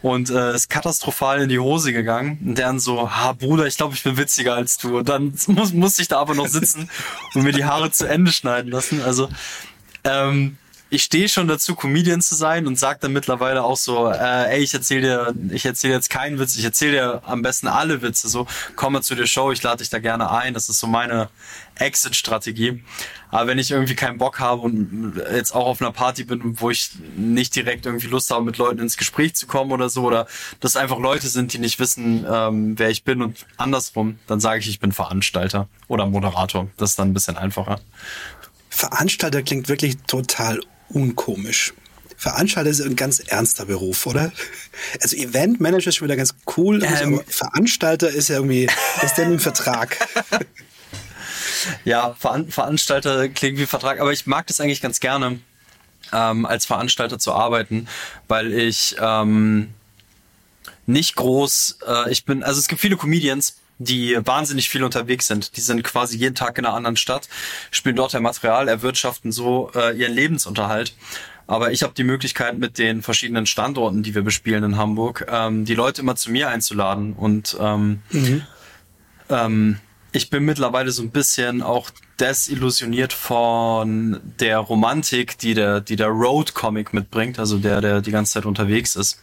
Und 0.00 0.30
äh, 0.30 0.54
ist 0.54 0.70
katastrophal 0.70 1.40
in 1.40 1.48
die 1.48 1.58
Hose 1.58 1.92
gegangen. 1.92 2.38
Und 2.44 2.58
dann 2.58 2.78
so, 2.78 3.10
ha 3.10 3.32
Bruder, 3.32 3.66
ich 3.66 3.76
glaube, 3.76 3.94
ich 3.94 4.04
bin 4.04 4.16
witziger 4.16 4.54
als 4.54 4.78
du. 4.78 4.98
Und 4.98 5.08
dann 5.08 5.34
muss, 5.64 5.72
musste 5.72 6.02
ich 6.02 6.08
da 6.08 6.18
aber 6.18 6.34
noch 6.34 6.48
sitzen 6.48 6.90
und 7.34 7.42
mir 7.42 7.52
die 7.52 7.64
Haare 7.64 7.90
zu 7.90 8.06
Ende 8.06 8.32
schneiden 8.32 8.70
lassen. 8.70 9.02
Also 9.02 9.28
ähm, 10.04 10.58
ich 10.94 11.02
stehe 11.02 11.28
schon 11.28 11.48
dazu, 11.48 11.74
Comedian 11.74 12.20
zu 12.20 12.36
sein 12.36 12.68
und 12.68 12.78
sage 12.78 13.00
dann 13.02 13.12
mittlerweile 13.12 13.64
auch 13.64 13.76
so, 13.76 14.08
äh, 14.12 14.54
ey, 14.54 14.62
ich 14.62 14.72
erzähle 14.74 15.00
dir, 15.00 15.34
ich 15.50 15.66
erzähle 15.66 15.94
jetzt 15.94 16.08
keinen 16.08 16.38
Witz, 16.38 16.56
ich 16.56 16.64
erzähle 16.64 16.92
dir 16.92 17.22
am 17.24 17.42
besten 17.42 17.66
alle 17.66 18.00
Witze. 18.00 18.28
So, 18.28 18.46
komm 18.76 18.92
mal 18.92 19.02
zu 19.02 19.16
der 19.16 19.26
Show, 19.26 19.50
ich 19.50 19.60
lade 19.60 19.78
dich 19.78 19.90
da 19.90 19.98
gerne 19.98 20.30
ein. 20.30 20.54
Das 20.54 20.68
ist 20.68 20.78
so 20.78 20.86
meine 20.86 21.30
Exit-Strategie. 21.74 22.84
Aber 23.30 23.48
wenn 23.48 23.58
ich 23.58 23.72
irgendwie 23.72 23.96
keinen 23.96 24.18
Bock 24.18 24.38
habe 24.38 24.60
und 24.60 25.20
jetzt 25.32 25.52
auch 25.52 25.66
auf 25.66 25.80
einer 25.80 25.90
Party 25.90 26.22
bin, 26.22 26.60
wo 26.60 26.70
ich 26.70 26.92
nicht 27.16 27.56
direkt 27.56 27.86
irgendwie 27.86 28.06
Lust 28.06 28.30
habe, 28.30 28.44
mit 28.44 28.58
Leuten 28.58 28.78
ins 28.78 28.96
Gespräch 28.96 29.34
zu 29.34 29.48
kommen 29.48 29.72
oder 29.72 29.88
so, 29.88 30.04
oder 30.04 30.28
dass 30.60 30.76
einfach 30.76 31.00
Leute 31.00 31.26
sind, 31.26 31.52
die 31.52 31.58
nicht 31.58 31.80
wissen, 31.80 32.24
ähm, 32.30 32.78
wer 32.78 32.90
ich 32.90 33.02
bin 33.02 33.20
und 33.20 33.46
andersrum, 33.56 34.20
dann 34.28 34.38
sage 34.38 34.60
ich, 34.60 34.68
ich 34.68 34.78
bin 34.78 34.92
Veranstalter 34.92 35.66
oder 35.88 36.06
Moderator. 36.06 36.68
Das 36.76 36.90
ist 36.90 37.00
dann 37.00 37.10
ein 37.10 37.14
bisschen 37.14 37.36
einfacher. 37.36 37.80
Veranstalter 38.70 39.42
klingt 39.42 39.68
wirklich 39.68 39.96
total 40.06 40.60
unkomisch. 40.88 41.74
Veranstalter 42.16 42.70
ist 42.70 42.80
ein 42.80 42.96
ganz 42.96 43.20
ernster 43.20 43.66
Beruf, 43.66 44.06
oder? 44.06 44.32
Also 45.02 45.16
Eventmanager 45.16 45.88
ist 45.88 45.96
schon 45.96 46.06
wieder 46.06 46.16
ganz 46.16 46.34
cool, 46.56 46.82
ähm, 46.82 47.14
aber 47.14 47.24
Veranstalter 47.26 48.08
ist 48.08 48.28
ja 48.28 48.36
irgendwie, 48.36 48.68
ist 49.02 49.18
denn 49.18 49.32
ein 49.32 49.40
Vertrag. 49.40 49.98
ja, 51.84 52.14
Veran 52.18 52.48
Veranstalter 52.48 53.28
klingt 53.28 53.58
wie 53.58 53.66
Vertrag, 53.66 54.00
aber 54.00 54.12
ich 54.12 54.26
mag 54.26 54.46
das 54.46 54.60
eigentlich 54.60 54.80
ganz 54.80 55.00
gerne, 55.00 55.40
ähm, 56.12 56.46
als 56.46 56.64
Veranstalter 56.66 57.18
zu 57.18 57.32
arbeiten, 57.32 57.88
weil 58.28 58.52
ich 58.52 58.96
ähm, 59.00 59.74
nicht 60.86 61.16
groß, 61.16 61.78
äh, 61.86 62.10
ich 62.10 62.24
bin, 62.24 62.42
also 62.42 62.58
es 62.58 62.68
gibt 62.68 62.80
viele 62.80 62.96
Comedians, 62.96 63.56
die 63.84 64.18
wahnsinnig 64.24 64.68
viel 64.68 64.82
unterwegs 64.82 65.26
sind. 65.26 65.56
Die 65.56 65.60
sind 65.60 65.82
quasi 65.84 66.16
jeden 66.16 66.34
Tag 66.34 66.58
in 66.58 66.64
einer 66.64 66.74
anderen 66.74 66.96
Stadt, 66.96 67.28
spielen 67.70 67.96
dort 67.96 68.14
ihr 68.14 68.20
Material, 68.20 68.68
erwirtschaften 68.68 69.32
so 69.32 69.70
äh, 69.74 69.96
ihren 69.96 70.14
Lebensunterhalt. 70.14 70.94
Aber 71.46 71.72
ich 71.72 71.82
habe 71.82 71.92
die 71.94 72.04
Möglichkeit, 72.04 72.58
mit 72.58 72.78
den 72.78 73.02
verschiedenen 73.02 73.46
Standorten, 73.46 74.02
die 74.02 74.14
wir 74.14 74.22
bespielen 74.22 74.64
in 74.64 74.76
Hamburg, 74.76 75.26
ähm, 75.30 75.64
die 75.64 75.74
Leute 75.74 76.00
immer 76.00 76.16
zu 76.16 76.30
mir 76.30 76.48
einzuladen. 76.48 77.12
Und 77.12 77.56
ähm, 77.60 78.00
mhm. 78.10 78.42
ähm, 79.28 79.78
ich 80.12 80.30
bin 80.30 80.44
mittlerweile 80.44 80.90
so 80.90 81.02
ein 81.02 81.10
bisschen 81.10 81.60
auch 81.60 81.90
desillusioniert 82.18 83.12
von 83.12 84.20
der 84.40 84.58
Romantik, 84.58 85.36
die 85.38 85.52
der, 85.52 85.80
die 85.80 85.96
der 85.96 86.08
Road-Comic 86.08 86.94
mitbringt, 86.94 87.38
also 87.38 87.58
der, 87.58 87.80
der 87.80 88.00
die 88.00 88.12
ganze 88.12 88.34
Zeit 88.34 88.46
unterwegs 88.46 88.96
ist 88.96 89.20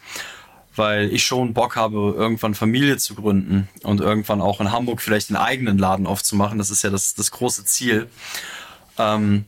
weil 0.76 1.12
ich 1.12 1.24
schon 1.24 1.54
Bock 1.54 1.76
habe, 1.76 2.14
irgendwann 2.16 2.54
Familie 2.54 2.96
zu 2.96 3.14
gründen 3.14 3.68
und 3.82 4.00
irgendwann 4.00 4.40
auch 4.40 4.60
in 4.60 4.72
Hamburg 4.72 5.00
vielleicht 5.00 5.30
einen 5.30 5.36
eigenen 5.36 5.78
Laden 5.78 6.06
aufzumachen. 6.06 6.58
Das 6.58 6.70
ist 6.70 6.82
ja 6.82 6.90
das, 6.90 7.14
das 7.14 7.30
große 7.30 7.64
Ziel. 7.64 8.08
Ähm, 8.98 9.44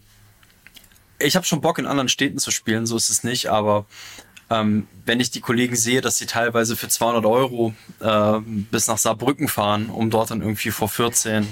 ich 1.18 1.36
habe 1.36 1.46
schon 1.46 1.60
Bock, 1.60 1.78
in 1.78 1.86
anderen 1.86 2.08
Städten 2.08 2.38
zu 2.38 2.50
spielen, 2.50 2.86
so 2.86 2.96
ist 2.96 3.10
es 3.10 3.24
nicht, 3.24 3.46
aber 3.46 3.86
ähm, 4.50 4.86
wenn 5.06 5.20
ich 5.20 5.30
die 5.30 5.40
Kollegen 5.40 5.76
sehe, 5.76 6.00
dass 6.00 6.18
sie 6.18 6.26
teilweise 6.26 6.76
für 6.76 6.88
200 6.88 7.24
Euro 7.24 7.74
äh, 8.00 8.40
bis 8.44 8.88
nach 8.88 8.98
Saarbrücken 8.98 9.48
fahren, 9.48 9.86
um 9.86 10.10
dort 10.10 10.30
dann 10.30 10.42
irgendwie 10.42 10.70
vor 10.70 10.88
14 10.88 11.46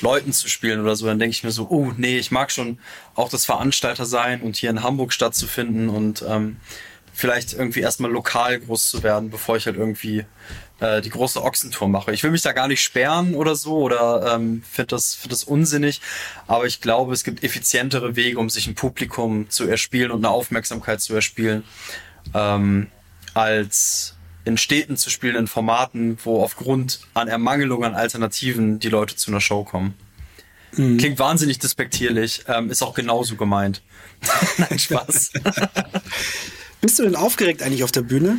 Leuten 0.00 0.32
zu 0.32 0.48
spielen 0.48 0.80
oder 0.80 0.94
so, 0.94 1.06
dann 1.06 1.18
denke 1.18 1.32
ich 1.32 1.42
mir 1.42 1.50
so, 1.50 1.66
oh 1.68 1.92
nee, 1.96 2.18
ich 2.18 2.30
mag 2.30 2.52
schon 2.52 2.78
auch 3.16 3.28
das 3.28 3.44
Veranstalter 3.44 4.06
sein 4.06 4.40
und 4.40 4.56
hier 4.56 4.70
in 4.70 4.82
Hamburg 4.82 5.12
stattzufinden 5.12 5.88
und 5.88 6.24
ähm, 6.26 6.58
vielleicht 7.18 7.52
irgendwie 7.52 7.80
erstmal 7.80 8.12
lokal 8.12 8.60
groß 8.60 8.90
zu 8.90 9.02
werden, 9.02 9.28
bevor 9.28 9.56
ich 9.56 9.66
halt 9.66 9.76
irgendwie 9.76 10.24
äh, 10.78 11.00
die 11.00 11.10
große 11.10 11.42
Ochsentour 11.42 11.88
mache. 11.88 12.12
Ich 12.12 12.22
will 12.22 12.30
mich 12.30 12.42
da 12.42 12.52
gar 12.52 12.68
nicht 12.68 12.80
sperren 12.80 13.34
oder 13.34 13.56
so 13.56 13.78
oder 13.78 14.34
ähm, 14.34 14.62
finde 14.70 14.90
das, 14.90 15.16
find 15.16 15.32
das 15.32 15.42
unsinnig, 15.42 16.00
aber 16.46 16.66
ich 16.66 16.80
glaube, 16.80 17.12
es 17.12 17.24
gibt 17.24 17.42
effizientere 17.42 18.14
Wege, 18.14 18.38
um 18.38 18.48
sich 18.48 18.68
ein 18.68 18.76
Publikum 18.76 19.50
zu 19.50 19.66
erspielen 19.66 20.12
und 20.12 20.24
eine 20.24 20.32
Aufmerksamkeit 20.32 21.00
zu 21.00 21.12
erspielen, 21.12 21.64
ähm, 22.34 22.86
als 23.34 24.14
in 24.44 24.56
Städten 24.56 24.96
zu 24.96 25.10
spielen, 25.10 25.34
in 25.34 25.48
Formaten, 25.48 26.18
wo 26.22 26.40
aufgrund 26.40 27.00
an 27.14 27.26
Ermangelung 27.26 27.84
an 27.84 27.96
Alternativen 27.96 28.78
die 28.78 28.90
Leute 28.90 29.16
zu 29.16 29.32
einer 29.32 29.40
Show 29.40 29.64
kommen. 29.64 29.94
Mhm. 30.76 30.98
Klingt 30.98 31.18
wahnsinnig 31.18 31.58
despektierlich, 31.58 32.44
ähm, 32.46 32.70
ist 32.70 32.82
auch 32.82 32.94
genauso 32.94 33.34
gemeint. 33.34 33.82
Nein, 34.58 34.78
Spaß. 34.78 35.32
Bist 36.80 36.98
du 36.98 37.02
denn 37.02 37.16
aufgeregt 37.16 37.62
eigentlich 37.62 37.84
auf 37.84 37.92
der 37.92 38.02
Bühne? 38.02 38.38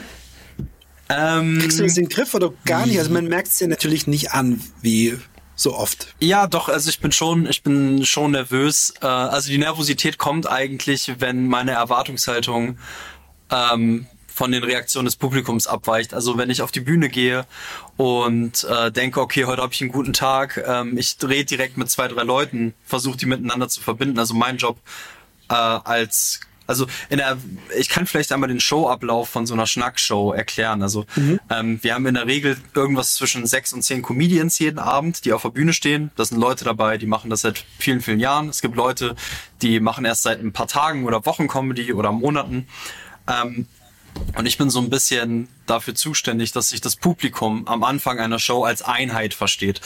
Ähm, 1.09 1.59
Kriegst 1.59 1.79
du 1.79 1.83
das 1.83 1.97
in 1.97 2.05
den 2.05 2.09
Griff 2.09 2.33
oder 2.33 2.53
gar 2.65 2.85
nicht? 2.85 2.99
Also 2.99 3.11
man 3.11 3.25
merkt 3.25 3.47
es 3.47 3.57
dir 3.57 3.67
natürlich 3.67 4.07
nicht 4.07 4.31
an, 4.31 4.61
wie 4.81 5.17
so 5.55 5.75
oft. 5.75 6.15
Ja, 6.19 6.47
doch, 6.47 6.69
also 6.69 6.89
ich 6.89 6.99
bin 6.99 7.11
schon, 7.11 7.45
ich 7.47 7.63
bin 7.63 8.05
schon 8.05 8.31
nervös. 8.31 8.93
Äh, 9.01 9.07
also 9.07 9.49
die 9.49 9.57
Nervosität 9.57 10.17
kommt 10.17 10.49
eigentlich, 10.49 11.13
wenn 11.19 11.47
meine 11.47 11.71
Erwartungshaltung 11.71 12.77
ähm, 13.51 14.07
von 14.27 14.51
den 14.53 14.63
Reaktionen 14.63 15.05
des 15.05 15.17
Publikums 15.17 15.67
abweicht. 15.67 16.13
Also 16.13 16.37
wenn 16.37 16.49
ich 16.49 16.61
auf 16.61 16.71
die 16.71 16.79
Bühne 16.79 17.09
gehe 17.09 17.45
und 17.97 18.63
äh, 18.63 18.89
denke, 18.89 19.19
okay, 19.19 19.45
heute 19.45 19.61
habe 19.61 19.73
ich 19.73 19.81
einen 19.81 19.91
guten 19.91 20.13
Tag, 20.13 20.63
ähm, 20.65 20.97
ich 20.97 21.17
drehe 21.17 21.43
direkt 21.43 21.75
mit 21.75 21.89
zwei, 21.89 22.07
drei 22.07 22.23
Leuten, 22.23 22.73
versuche 22.85 23.17
die 23.17 23.25
miteinander 23.25 23.67
zu 23.67 23.81
verbinden. 23.81 24.17
Also 24.17 24.35
mein 24.35 24.55
Job 24.55 24.77
äh, 25.49 25.55
als 25.55 26.39
also 26.69 26.85
in 27.09 27.17
der, 27.17 27.37
ich 27.77 27.89
kann 27.89 28.05
vielleicht 28.05 28.31
einmal 28.31 28.47
den 28.47 28.59
Showablauf 28.59 29.27
von 29.27 29.47
so 29.47 29.55
einer 29.55 29.65
Schnackshow 29.65 30.31
erklären. 30.31 30.83
Also 30.83 31.05
mhm. 31.15 31.39
ähm, 31.49 31.79
wir 31.81 31.95
haben 31.95 32.05
in 32.05 32.13
der 32.13 32.27
Regel 32.27 32.57
irgendwas 32.75 33.15
zwischen 33.15 33.47
sechs 33.47 33.73
und 33.73 33.81
zehn 33.81 34.03
Comedians 34.03 34.59
jeden 34.59 34.77
Abend, 34.77 35.25
die 35.25 35.33
auf 35.33 35.41
der 35.41 35.49
Bühne 35.49 35.73
stehen. 35.73 36.11
Da 36.15 36.23
sind 36.23 36.39
Leute 36.39 36.65
dabei, 36.65 36.99
die 36.99 37.07
machen 37.07 37.31
das 37.31 37.41
seit 37.41 37.65
vielen, 37.79 38.01
vielen 38.01 38.19
Jahren. 38.19 38.49
Es 38.49 38.61
gibt 38.61 38.75
Leute, 38.75 39.15
die 39.63 39.79
machen 39.79 40.05
erst 40.05 40.21
seit 40.21 40.41
ein 40.41 40.53
paar 40.53 40.67
Tagen 40.67 41.05
oder 41.05 41.25
Wochen 41.25 41.47
Comedy 41.47 41.91
oder 41.91 42.11
Monaten. 42.11 42.67
Ähm, 43.27 43.65
und 44.35 44.45
ich 44.45 44.59
bin 44.59 44.69
so 44.69 44.79
ein 44.79 44.91
bisschen 44.91 45.47
dafür 45.65 45.95
zuständig, 45.95 46.51
dass 46.51 46.69
sich 46.69 46.81
das 46.81 46.95
Publikum 46.95 47.67
am 47.67 47.83
Anfang 47.83 48.19
einer 48.19 48.37
Show 48.37 48.63
als 48.63 48.83
Einheit 48.83 49.33
versteht. 49.33 49.81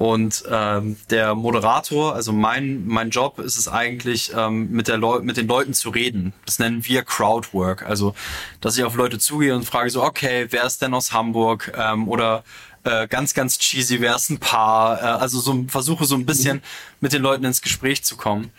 Und 0.00 0.44
ähm, 0.50 0.96
der 1.10 1.34
Moderator, 1.34 2.14
also 2.14 2.32
mein 2.32 2.86
mein 2.86 3.10
Job 3.10 3.38
ist 3.38 3.58
es 3.58 3.68
eigentlich, 3.68 4.32
ähm, 4.34 4.70
mit 4.70 4.88
der 4.88 4.96
Leu 4.96 5.20
mit 5.20 5.36
den 5.36 5.46
Leuten 5.46 5.74
zu 5.74 5.90
reden. 5.90 6.32
Das 6.46 6.58
nennen 6.58 6.86
wir 6.86 7.02
Crowdwork. 7.02 7.82
Also, 7.82 8.14
dass 8.62 8.78
ich 8.78 8.84
auf 8.84 8.94
Leute 8.94 9.18
zugehe 9.18 9.54
und 9.54 9.66
frage 9.66 9.90
so, 9.90 10.02
okay, 10.02 10.46
wer 10.48 10.64
ist 10.64 10.80
denn 10.80 10.94
aus 10.94 11.12
Hamburg? 11.12 11.74
Ähm, 11.76 12.08
oder 12.08 12.44
äh, 12.84 13.08
ganz 13.08 13.34
ganz 13.34 13.58
cheesy, 13.58 14.00
wer 14.00 14.16
ist 14.16 14.30
ein 14.30 14.38
Paar? 14.38 15.02
Äh, 15.02 15.04
also 15.04 15.38
so 15.38 15.66
versuche 15.68 16.06
so 16.06 16.14
ein 16.14 16.24
bisschen 16.24 16.62
mit 17.00 17.12
den 17.12 17.20
Leuten 17.20 17.44
ins 17.44 17.60
Gespräch 17.60 18.02
zu 18.02 18.16
kommen. 18.16 18.52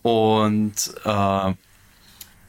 Und 0.00 0.94
äh, 1.04 1.52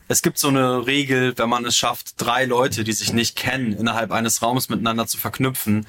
es 0.07 0.21
gibt 0.21 0.39
so 0.39 0.47
eine 0.47 0.87
Regel, 0.87 1.37
wenn 1.37 1.49
man 1.49 1.65
es 1.65 1.75
schafft, 1.75 2.13
drei 2.15 2.45
Leute, 2.45 2.85
die 2.85 2.93
sich 2.93 3.11
nicht 3.11 3.35
kennen, 3.35 3.73
innerhalb 3.73 4.11
eines 4.11 4.41
Raums 4.41 4.69
miteinander 4.69 5.05
zu 5.05 5.17
verknüpfen, 5.17 5.85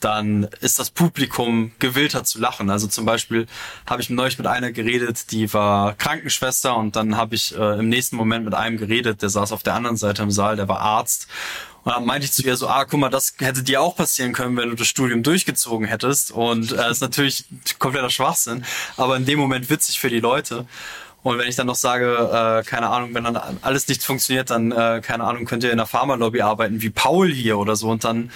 dann 0.00 0.44
ist 0.60 0.78
das 0.78 0.90
Publikum 0.90 1.72
gewillter 1.78 2.24
zu 2.24 2.38
lachen. 2.38 2.70
Also 2.70 2.86
zum 2.86 3.04
Beispiel 3.04 3.46
habe 3.86 4.02
ich 4.02 4.10
neulich 4.10 4.38
mit 4.38 4.46
einer 4.46 4.72
geredet, 4.72 5.30
die 5.30 5.52
war 5.52 5.94
Krankenschwester 5.94 6.76
und 6.76 6.96
dann 6.96 7.16
habe 7.16 7.34
ich 7.34 7.56
äh, 7.56 7.78
im 7.78 7.88
nächsten 7.88 8.16
Moment 8.16 8.44
mit 8.44 8.54
einem 8.54 8.76
geredet, 8.76 9.22
der 9.22 9.28
saß 9.28 9.52
auf 9.52 9.62
der 9.62 9.74
anderen 9.74 9.96
Seite 9.96 10.22
im 10.22 10.30
Saal, 10.30 10.56
der 10.56 10.68
war 10.68 10.80
Arzt. 10.80 11.28
Und 11.84 11.92
dann 11.92 12.04
meinte 12.04 12.24
ich 12.24 12.32
zu 12.32 12.42
ihr 12.42 12.56
so, 12.56 12.68
ah, 12.68 12.84
guck 12.84 12.98
mal, 12.98 13.10
das 13.10 13.34
hätte 13.38 13.62
dir 13.62 13.80
auch 13.80 13.94
passieren 13.94 14.32
können, 14.32 14.56
wenn 14.56 14.70
du 14.70 14.74
das 14.74 14.88
Studium 14.88 15.22
durchgezogen 15.22 15.86
hättest. 15.86 16.32
Und 16.32 16.72
äh, 16.72 16.90
ist 16.90 17.00
natürlich 17.00 17.44
kompletter 17.78 18.10
Schwachsinn, 18.10 18.64
aber 18.96 19.16
in 19.16 19.24
dem 19.24 19.38
Moment 19.38 19.70
witzig 19.70 20.00
für 20.00 20.10
die 20.10 20.18
Leute. 20.20 20.66
Und 21.22 21.38
wenn 21.38 21.48
ich 21.48 21.56
dann 21.56 21.66
noch 21.66 21.74
sage, 21.74 22.06
äh, 22.06 22.68
keine 22.68 22.88
Ahnung, 22.88 23.14
wenn 23.14 23.24
dann 23.24 23.36
alles 23.62 23.88
nichts 23.88 24.04
funktioniert, 24.04 24.50
dann, 24.50 24.70
äh, 24.70 25.00
keine 25.00 25.24
Ahnung, 25.24 25.44
könnt 25.44 25.64
ihr 25.64 25.72
in 25.72 25.76
der 25.76 25.86
Pharmalobby 25.86 26.40
arbeiten, 26.42 26.82
wie 26.82 26.90
Paul 26.90 27.32
hier 27.32 27.58
oder 27.58 27.74
so. 27.74 27.88
Und 27.88 28.04
dann, 28.04 28.30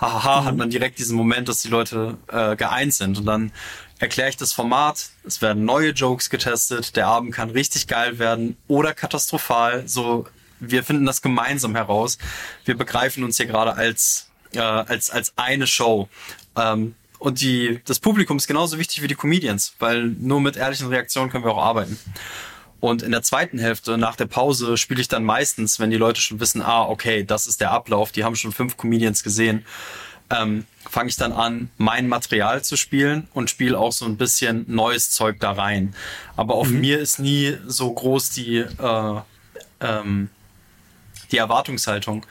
haha, 0.00 0.40
mhm. 0.40 0.44
hat 0.44 0.56
man 0.56 0.70
direkt 0.70 0.98
diesen 0.98 1.16
Moment, 1.16 1.48
dass 1.48 1.62
die 1.62 1.68
Leute 1.68 2.16
äh, 2.28 2.56
geeint 2.56 2.94
sind. 2.94 3.18
Und 3.18 3.26
dann 3.26 3.52
erkläre 3.98 4.28
ich 4.28 4.36
das 4.36 4.52
Format, 4.52 5.10
es 5.24 5.40
werden 5.40 5.64
neue 5.64 5.90
Jokes 5.90 6.30
getestet, 6.30 6.96
der 6.96 7.06
Abend 7.06 7.32
kann 7.32 7.50
richtig 7.50 7.86
geil 7.86 8.18
werden 8.18 8.56
oder 8.68 8.94
katastrophal. 8.94 9.86
So, 9.86 10.26
wir 10.60 10.84
finden 10.84 11.06
das 11.06 11.22
gemeinsam 11.22 11.74
heraus. 11.74 12.18
Wir 12.64 12.76
begreifen 12.76 13.24
uns 13.24 13.36
hier 13.36 13.46
gerade 13.46 13.74
als, 13.74 14.28
äh, 14.52 14.60
als, 14.60 15.10
als 15.10 15.32
eine 15.36 15.66
Show. 15.66 16.08
Ähm, 16.56 16.94
und 17.18 17.40
die, 17.40 17.80
das 17.86 18.00
Publikum 18.00 18.36
ist 18.36 18.46
genauso 18.46 18.78
wichtig 18.78 19.00
wie 19.02 19.08
die 19.08 19.14
Comedians, 19.14 19.74
weil 19.78 20.04
nur 20.04 20.40
mit 20.40 20.56
ehrlichen 20.56 20.88
Reaktionen 20.88 21.30
können 21.30 21.44
wir 21.44 21.52
auch 21.52 21.64
arbeiten. 21.64 21.98
Und 22.84 23.00
in 23.00 23.12
der 23.12 23.22
zweiten 23.22 23.58
Hälfte, 23.58 23.96
nach 23.96 24.14
der 24.14 24.26
Pause, 24.26 24.76
spiele 24.76 25.00
ich 25.00 25.08
dann 25.08 25.24
meistens, 25.24 25.80
wenn 25.80 25.90
die 25.90 25.96
Leute 25.96 26.20
schon 26.20 26.38
wissen, 26.38 26.60
ah, 26.60 26.82
okay, 26.82 27.24
das 27.24 27.46
ist 27.46 27.62
der 27.62 27.70
Ablauf, 27.70 28.12
die 28.12 28.24
haben 28.24 28.36
schon 28.36 28.52
fünf 28.52 28.76
Comedians 28.76 29.22
gesehen, 29.22 29.64
ähm, 30.28 30.66
fange 30.90 31.08
ich 31.08 31.16
dann 31.16 31.32
an, 31.32 31.70
mein 31.78 32.08
Material 32.08 32.62
zu 32.62 32.76
spielen 32.76 33.26
und 33.32 33.48
spiele 33.48 33.78
auch 33.78 33.92
so 33.92 34.04
ein 34.04 34.18
bisschen 34.18 34.66
neues 34.68 35.10
Zeug 35.12 35.40
da 35.40 35.52
rein. 35.52 35.94
Aber 36.36 36.56
auf 36.56 36.68
mhm. 36.68 36.80
mir 36.80 36.98
ist 36.98 37.18
nie 37.18 37.56
so 37.66 37.90
groß 37.90 38.28
die, 38.32 38.58
äh, 38.58 39.20
ähm, 39.80 40.28
die 41.32 41.38
Erwartungshaltung, 41.38 42.26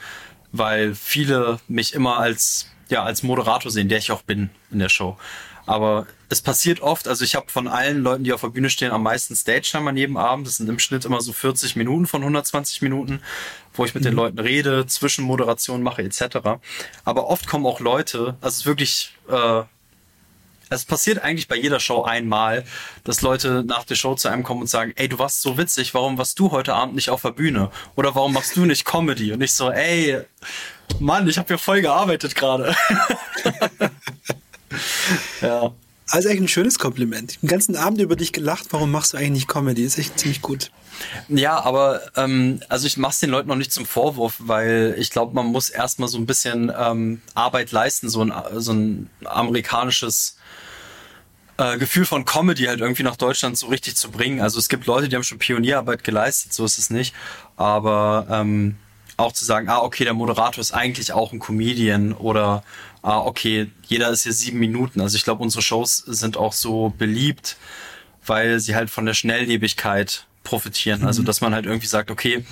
weil 0.51 0.93
viele 0.93 1.61
mich 1.67 1.95
immer 1.95 2.19
als 2.19 2.69
ja 2.89 3.03
als 3.03 3.23
Moderator 3.23 3.71
sehen, 3.71 3.89
der 3.89 3.97
ich 3.97 4.11
auch 4.11 4.21
bin 4.21 4.51
in 4.69 4.77
der 4.77 4.89
Show. 4.89 5.17
Aber 5.65 6.07
es 6.29 6.41
passiert 6.41 6.81
oft, 6.81 7.07
also 7.07 7.23
ich 7.23 7.35
habe 7.35 7.49
von 7.49 7.67
allen 7.67 8.01
Leuten, 8.01 8.23
die 8.23 8.33
auf 8.33 8.41
der 8.41 8.49
Bühne 8.49 8.69
stehen, 8.69 8.91
am 8.91 9.03
meisten 9.03 9.35
Stage-Time 9.35 9.89
an 9.89 9.97
jedem 9.97 10.17
Abend. 10.17 10.47
Das 10.47 10.57
sind 10.57 10.67
im 10.67 10.79
Schnitt 10.79 11.05
immer 11.05 11.21
so 11.21 11.31
40 11.31 11.75
Minuten 11.75 12.05
von 12.05 12.21
120 12.21 12.81
Minuten, 12.81 13.21
wo 13.73 13.85
ich 13.85 13.93
mit 13.93 14.03
mhm. 14.03 14.07
den 14.07 14.15
Leuten 14.15 14.39
rede, 14.39 14.85
Zwischenmoderation 14.85 15.81
mache 15.83 16.01
etc. 16.01 16.37
Aber 17.05 17.27
oft 17.27 17.47
kommen 17.47 17.65
auch 17.65 17.79
Leute, 17.79 18.35
also 18.41 18.47
es 18.47 18.55
ist 18.57 18.65
wirklich, 18.65 19.13
äh, 19.29 19.61
es 20.69 20.85
passiert 20.85 21.19
eigentlich 21.19 21.47
bei 21.47 21.55
jeder 21.55 21.79
Show 21.79 22.03
einmal, 22.03 22.65
dass 23.03 23.21
Leute 23.21 23.63
nach 23.65 23.83
der 23.83 23.95
Show 23.95 24.15
zu 24.15 24.27
einem 24.27 24.43
kommen 24.43 24.61
und 24.61 24.67
sagen, 24.67 24.91
ey, 24.95 25.07
du 25.07 25.19
warst 25.19 25.41
so 25.41 25.57
witzig, 25.57 25.93
warum 25.93 26.17
warst 26.17 26.39
du 26.39 26.51
heute 26.51 26.73
Abend 26.73 26.95
nicht 26.95 27.09
auf 27.09 27.21
der 27.21 27.31
Bühne? 27.31 27.69
Oder 27.95 28.15
warum 28.15 28.33
machst 28.33 28.55
du 28.57 28.65
nicht 28.65 28.83
Comedy? 28.83 29.33
Und 29.33 29.41
ich 29.41 29.53
so, 29.53 29.69
ey, 29.69 30.21
Mann, 30.99 31.27
ich 31.27 31.37
habe 31.37 31.47
hier 31.47 31.57
voll 31.57 31.81
gearbeitet 31.81 32.35
gerade. 32.35 32.75
ja. 35.41 35.73
Also 36.09 36.29
echt 36.29 36.41
ein 36.41 36.47
schönes 36.47 36.79
Kompliment. 36.79 37.41
Den 37.41 37.47
ganzen 37.47 37.75
Abend 37.75 37.99
über 38.01 38.15
dich 38.15 38.33
gelacht, 38.33 38.67
warum 38.71 38.91
machst 38.91 39.13
du 39.13 39.17
eigentlich 39.17 39.31
nicht 39.31 39.47
Comedy? 39.47 39.83
Ist 39.83 39.97
echt 39.97 40.19
ziemlich 40.19 40.41
gut. 40.41 40.69
Ja, 41.27 41.63
aber 41.63 42.01
ähm, 42.15 42.61
also 42.69 42.85
ich 42.85 42.97
mach's 42.97 43.19
den 43.19 43.29
Leuten 43.29 43.47
noch 43.47 43.55
nicht 43.55 43.71
zum 43.71 43.85
Vorwurf, 43.85 44.35
weil 44.39 44.95
ich 44.97 45.09
glaube, 45.09 45.33
man 45.33 45.47
muss 45.47 45.69
erstmal 45.69 46.09
so 46.09 46.17
ein 46.17 46.25
bisschen 46.25 46.71
ähm, 46.77 47.21
Arbeit 47.33 47.71
leisten, 47.71 48.09
so 48.09 48.23
ein, 48.23 48.33
so 48.55 48.73
ein 48.73 49.09
amerikanisches 49.23 50.37
äh, 51.57 51.77
Gefühl 51.77 52.05
von 52.05 52.25
Comedy 52.25 52.65
halt 52.65 52.81
irgendwie 52.81 53.03
nach 53.03 53.15
Deutschland 53.15 53.57
so 53.57 53.67
richtig 53.67 53.95
zu 53.95 54.11
bringen. 54.11 54.41
Also 54.41 54.59
es 54.59 54.69
gibt 54.69 54.85
Leute, 54.85 55.09
die 55.09 55.15
haben 55.15 55.23
schon 55.23 55.39
Pionierarbeit 55.39 56.03
geleistet, 56.03 56.53
so 56.53 56.65
ist 56.65 56.77
es 56.77 56.89
nicht. 56.89 57.15
Aber 57.55 58.27
ähm, 58.29 58.75
auch 59.17 59.31
zu 59.31 59.45
sagen, 59.45 59.69
ah, 59.69 59.79
okay, 59.79 60.03
der 60.03 60.13
Moderator 60.13 60.61
ist 60.61 60.73
eigentlich 60.73 61.13
auch 61.13 61.31
ein 61.31 61.39
Comedian 61.39 62.13
oder 62.13 62.63
ah, 63.03 63.19
okay, 63.19 63.69
jeder 63.85 64.09
ist 64.09 64.23
hier 64.23 64.33
sieben 64.33 64.59
Minuten. 64.59 65.01
Also 65.01 65.15
ich 65.17 65.23
glaube, 65.23 65.43
unsere 65.43 65.61
Shows 65.61 65.97
sind 65.97 66.37
auch 66.37 66.53
so 66.53 66.93
beliebt, 66.97 67.57
weil 68.25 68.59
sie 68.59 68.75
halt 68.75 68.89
von 68.89 69.05
der 69.05 69.13
Schnelllebigkeit 69.13 70.25
profitieren. 70.43 71.03
Also, 71.03 71.03
mhm. 71.03 71.07
Also 71.07 71.23
dass 71.23 71.41
man 71.41 71.53
halt 71.53 71.65
irgendwie 71.65 71.87
sagt, 71.87 72.09
okay, 72.09 72.43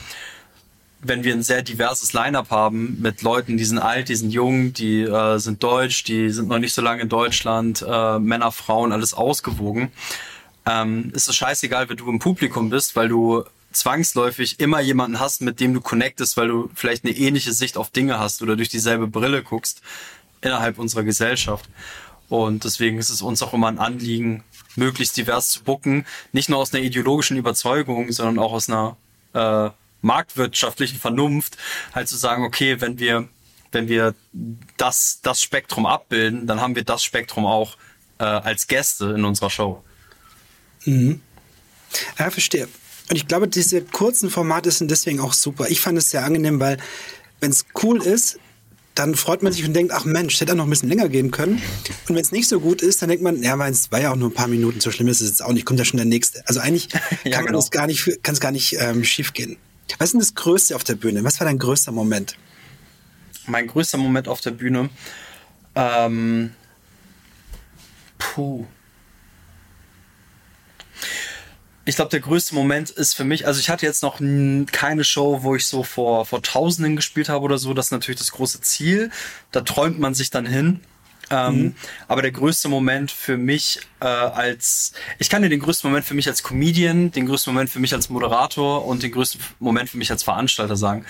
wenn 1.04 1.24
wir 1.24 1.34
ein 1.34 1.41
sehr 1.41 1.64
diverses 1.64 2.14
Line-up 2.14 2.52
haben 2.52 3.02
mit 3.02 3.24
Leuten, 3.24 3.58
die 3.58 3.66
sind 3.66 3.80
alt, 3.80 4.10
die 4.10 4.16
sind 4.16 4.32
jung, 4.32 4.74
die 4.74 5.02
äh, 5.02 5.39
sind 5.39 5.64
deutsch, 5.64 6.04
die 6.04 6.30
sind 6.30 6.47
noch 6.47 6.60
nicht 6.60 6.74
so 6.74 6.82
lange 6.82 7.02
in 7.02 7.10
Deutschland, 7.10 7.84
äh, 7.88 8.20
Männer, 8.20 8.52
Frauen, 8.52 8.91
alles 8.91 9.16
ausgewogen, 9.16 9.91
ähm, 10.68 11.12
ist 11.16 11.28
es 11.28 11.36
scheißegal, 11.36 11.89
wer 11.89 11.95
du 11.95 12.08
im 12.08 12.20
Publikum 12.20 12.70
bist, 12.70 12.95
weil 12.95 13.08
du 13.10 13.43
zwangsläufig 13.72 14.60
immer 14.60 14.80
jemanden 14.80 15.20
hast, 15.20 15.41
mit 15.41 15.60
dem 15.60 15.74
du 15.74 15.82
connectest, 15.82 16.38
weil 16.38 16.49
du 16.49 16.70
vielleicht 16.76 17.04
eine 17.04 17.16
ähnliche 17.16 17.54
Sicht 17.54 17.78
auf 17.78 17.89
Dinge 17.89 18.20
hast 18.20 18.43
oder 18.43 18.56
durch 18.56 18.70
dieselbe 18.70 19.08
Brille 19.08 19.41
guckst 19.41 19.82
innerhalb 20.41 20.79
unserer 20.79 21.03
Gesellschaft. 21.03 21.69
Und 22.29 22.63
deswegen 22.63 22.97
ist 22.97 23.09
es 23.09 23.21
uns 23.21 23.43
auch 23.43 23.53
immer 23.53 23.67
ein 23.67 23.79
Anliegen, 23.79 24.43
möglichst 24.75 25.17
divers 25.17 25.49
zu 25.49 25.63
bucken, 25.63 26.05
nicht 26.31 26.49
nur 26.49 26.59
aus 26.59 26.73
einer 26.73 26.83
ideologischen 26.83 27.37
Überzeugung, 27.37 28.11
sondern 28.11 28.39
auch 28.39 28.53
aus 28.53 28.69
einer 28.69 28.95
äh, 29.33 29.69
marktwirtschaftlichen 30.01 30.99
Vernunft, 30.99 31.57
halt 31.93 32.07
zu 32.07 32.17
sagen, 32.17 32.43
okay, 32.43 32.81
wenn 32.81 32.99
wir 32.99 33.27
wenn 33.73 33.87
wir 33.87 34.15
das 34.77 35.19
das 35.21 35.41
Spektrum 35.41 35.85
abbilden, 35.85 36.47
dann 36.47 36.59
haben 36.59 36.75
wir 36.75 36.83
das 36.83 37.03
Spektrum 37.03 37.45
auch 37.45 37.77
äh, 38.19 38.23
als 38.23 38.67
Gäste 38.67 39.13
in 39.17 39.25
unserer 39.25 39.49
Show. 39.49 39.83
Mhm. 40.85 41.21
Ja, 42.17 42.29
verstehe. 42.29 42.67
Und 43.09 43.15
ich 43.15 43.27
glaube, 43.27 43.47
diese 43.47 43.81
kurzen 43.81 44.29
Formate 44.29 44.71
sind 44.71 44.91
deswegen 44.91 45.19
auch 45.19 45.33
super. 45.33 45.69
Ich 45.69 45.81
fand 45.81 45.97
es 45.97 46.11
sehr 46.11 46.23
angenehm, 46.23 46.59
weil 46.59 46.77
wenn 47.39 47.51
es 47.51 47.65
cool 47.83 48.01
ist, 48.01 48.39
dann 48.95 49.15
freut 49.15 49.41
man 49.41 49.53
sich 49.53 49.65
und 49.65 49.73
denkt, 49.73 49.93
ach 49.93 50.05
Mensch, 50.05 50.39
hätte 50.39 50.51
auch 50.51 50.57
noch 50.57 50.65
ein 50.65 50.69
bisschen 50.69 50.89
länger 50.89 51.07
gehen 51.09 51.31
können. 51.31 51.61
Und 52.07 52.15
wenn 52.15 52.21
es 52.21 52.31
nicht 52.31 52.47
so 52.47 52.59
gut 52.59 52.81
ist, 52.81 53.01
dann 53.01 53.09
denkt 53.09 53.23
man, 53.23 53.41
ja, 53.41 53.55
es 53.67 53.91
war 53.91 54.01
ja 54.01 54.11
auch 54.11 54.15
nur 54.15 54.29
ein 54.29 54.33
paar 54.33 54.47
Minuten, 54.47 54.81
so 54.81 54.91
schlimm 54.91 55.07
ist 55.07 55.21
es 55.21 55.29
jetzt 55.29 55.43
auch 55.43 55.53
nicht, 55.53 55.65
kommt 55.65 55.79
ja 55.79 55.85
schon 55.85 55.97
der 55.97 56.05
nächste. 56.05 56.43
Also 56.47 56.59
eigentlich 56.59 56.89
ja, 57.23 57.31
kann 57.31 57.45
man 57.45 57.53
genau. 57.53 57.65
gar 57.71 57.87
nicht, 57.87 58.23
kann 58.23 58.33
es 58.33 58.41
gar 58.41 58.51
nicht 58.51 58.75
ähm, 58.79 59.03
schief 59.03 59.33
gehen. 59.33 59.57
Was 59.97 60.09
ist 60.09 60.13
denn 60.13 60.19
das 60.19 60.35
Größte 60.35 60.75
auf 60.75 60.83
der 60.83 60.95
Bühne? 60.95 61.23
Was 61.23 61.39
war 61.39 61.45
dein 61.45 61.59
größter 61.59 61.91
Moment? 61.91 62.37
Mein 63.47 63.67
größter 63.67 63.97
Moment 63.97 64.27
auf 64.27 64.41
der 64.41 64.51
Bühne. 64.51 64.89
Ähm, 65.75 66.51
puh 68.17 68.65
ich 71.91 71.97
glaube, 71.97 72.09
der 72.09 72.21
größte 72.21 72.55
Moment 72.55 72.89
ist 72.89 73.15
für 73.15 73.25
mich, 73.25 73.45
also 73.45 73.59
ich 73.59 73.69
hatte 73.69 73.85
jetzt 73.85 74.01
noch 74.01 74.21
keine 74.71 75.03
Show, 75.03 75.43
wo 75.43 75.57
ich 75.57 75.67
so 75.67 75.83
vor, 75.83 76.25
vor 76.25 76.41
Tausenden 76.41 76.95
gespielt 76.95 77.27
habe 77.27 77.43
oder 77.43 77.57
so. 77.57 77.73
Das 77.73 77.87
ist 77.87 77.91
natürlich 77.91 78.17
das 78.17 78.31
große 78.31 78.61
Ziel. 78.61 79.11
Da 79.51 79.59
träumt 79.59 79.99
man 79.99 80.13
sich 80.13 80.29
dann 80.29 80.45
hin. 80.45 80.79
Ähm, 81.29 81.55
mhm. 81.55 81.75
Aber 82.07 82.21
der 82.21 82.31
größte 82.31 82.69
Moment 82.69 83.11
für 83.11 83.35
mich 83.35 83.81
äh, 83.99 84.05
als, 84.05 84.93
ich 85.19 85.29
kann 85.29 85.41
dir 85.41 85.49
den 85.49 85.59
größten 85.59 85.89
Moment 85.89 86.05
für 86.05 86.13
mich 86.13 86.29
als 86.29 86.43
Comedian, 86.43 87.11
den 87.11 87.25
größten 87.25 87.53
Moment 87.53 87.69
für 87.69 87.79
mich 87.79 87.93
als 87.93 88.09
Moderator 88.09 88.85
und 88.85 89.03
den 89.03 89.11
größten 89.11 89.41
Moment 89.59 89.89
für 89.89 89.97
mich 89.97 90.11
als 90.11 90.23
Veranstalter 90.23 90.77
sagen. 90.77 91.05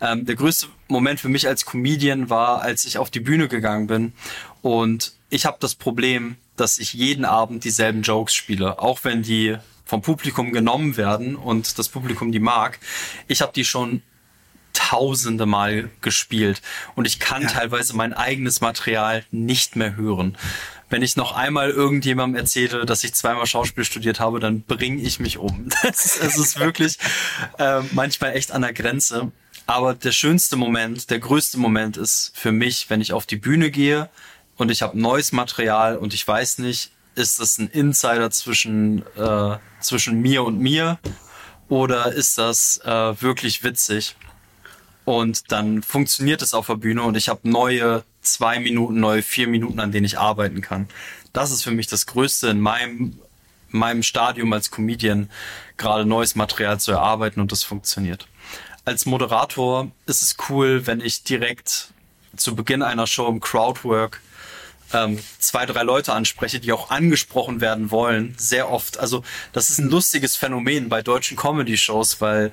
Ähm, 0.00 0.24
der 0.24 0.36
größte 0.36 0.68
Moment 0.88 1.20
für 1.20 1.28
mich 1.28 1.46
als 1.46 1.66
Comedian 1.66 2.30
war, 2.30 2.62
als 2.62 2.86
ich 2.86 2.96
auf 2.96 3.10
die 3.10 3.20
Bühne 3.20 3.48
gegangen 3.48 3.86
bin 3.86 4.14
und 4.62 5.12
ich 5.28 5.44
habe 5.44 5.58
das 5.60 5.74
Problem, 5.74 6.36
dass 6.56 6.78
ich 6.78 6.94
jeden 6.94 7.26
Abend 7.26 7.64
dieselben 7.64 8.00
Jokes 8.00 8.34
spiele, 8.34 8.78
auch 8.78 9.04
wenn 9.04 9.22
die 9.22 9.58
vom 9.84 10.02
Publikum 10.02 10.52
genommen 10.52 10.96
werden 10.96 11.36
und 11.36 11.78
das 11.78 11.88
Publikum 11.88 12.32
die 12.32 12.40
mag. 12.40 12.78
Ich 13.28 13.42
habe 13.42 13.52
die 13.52 13.64
schon 13.64 14.02
tausende 14.72 15.46
Mal 15.46 15.90
gespielt 16.00 16.62
und 16.94 17.06
ich 17.06 17.18
kann 17.18 17.42
ja. 17.42 17.48
teilweise 17.48 17.94
mein 17.94 18.12
eigenes 18.12 18.60
Material 18.60 19.24
nicht 19.30 19.76
mehr 19.76 19.96
hören. 19.96 20.36
Wenn 20.88 21.02
ich 21.02 21.16
noch 21.16 21.34
einmal 21.34 21.70
irgendjemandem 21.70 22.38
erzähle, 22.38 22.84
dass 22.84 23.02
ich 23.02 23.14
zweimal 23.14 23.46
Schauspiel 23.46 23.84
studiert 23.84 24.20
habe, 24.20 24.40
dann 24.40 24.62
bringe 24.62 25.00
ich 25.00 25.20
mich 25.20 25.38
um. 25.38 25.68
Es 25.82 26.16
ist, 26.16 26.36
ist 26.36 26.58
wirklich 26.58 26.98
äh, 27.58 27.80
manchmal 27.92 28.36
echt 28.36 28.52
an 28.52 28.62
der 28.62 28.72
Grenze. 28.72 29.32
Aber 29.66 29.94
der 29.94 30.12
schönste 30.12 30.56
Moment, 30.56 31.08
der 31.10 31.18
größte 31.18 31.58
Moment 31.58 31.96
ist 31.96 32.32
für 32.34 32.52
mich, 32.52 32.90
wenn 32.90 33.00
ich 33.00 33.12
auf 33.12 33.26
die 33.26 33.36
Bühne 33.36 33.70
gehe 33.70 34.10
und 34.56 34.70
ich 34.70 34.82
habe 34.82 34.98
neues 34.98 35.32
Material 35.32 35.96
und 35.96 36.12
ich 36.12 36.26
weiß 36.26 36.58
nicht, 36.58 36.90
ist 37.14 37.40
das 37.40 37.58
ein 37.58 37.68
Insider 37.68 38.30
zwischen, 38.30 39.04
äh, 39.16 39.56
zwischen 39.80 40.20
mir 40.20 40.44
und 40.44 40.58
mir 40.58 40.98
oder 41.68 42.12
ist 42.12 42.38
das 42.38 42.80
äh, 42.84 43.20
wirklich 43.20 43.64
witzig? 43.64 44.16
Und 45.04 45.50
dann 45.50 45.82
funktioniert 45.82 46.42
es 46.42 46.54
auf 46.54 46.68
der 46.68 46.76
Bühne 46.76 47.02
und 47.02 47.16
ich 47.16 47.28
habe 47.28 47.48
neue 47.48 48.04
zwei 48.20 48.60
Minuten, 48.60 49.00
neue 49.00 49.22
vier 49.22 49.48
Minuten, 49.48 49.80
an 49.80 49.90
denen 49.90 50.06
ich 50.06 50.18
arbeiten 50.18 50.60
kann. 50.60 50.88
Das 51.32 51.50
ist 51.50 51.62
für 51.62 51.72
mich 51.72 51.88
das 51.88 52.06
Größte 52.06 52.48
in 52.48 52.60
meinem 52.60 53.18
meinem 53.72 54.02
Stadium 54.02 54.52
als 54.52 54.70
Comedian 54.70 55.30
gerade 55.76 56.04
neues 56.04 56.34
Material 56.34 56.78
zu 56.78 56.92
erarbeiten 56.92 57.40
und 57.40 57.52
das 57.52 57.62
funktioniert. 57.62 58.28
Als 58.84 59.06
Moderator 59.06 59.90
ist 60.06 60.22
es 60.22 60.36
cool, 60.48 60.86
wenn 60.86 61.00
ich 61.00 61.22
direkt 61.22 61.88
zu 62.36 62.54
Beginn 62.54 62.82
einer 62.82 63.06
Show 63.06 63.28
im 63.28 63.40
Crowdwork 63.40 64.20
ähm, 64.92 65.18
zwei, 65.38 65.66
drei 65.66 65.82
Leute 65.82 66.12
anspreche, 66.12 66.60
die 66.60 66.72
auch 66.72 66.90
angesprochen 66.90 67.60
werden 67.60 67.90
wollen, 67.90 68.34
sehr 68.36 68.70
oft. 68.70 68.98
Also 68.98 69.22
das 69.52 69.70
ist 69.70 69.78
ein 69.78 69.88
lustiges 69.88 70.36
Phänomen 70.36 70.88
bei 70.88 71.02
deutschen 71.02 71.36
Comedy-Shows, 71.36 72.20
weil 72.20 72.52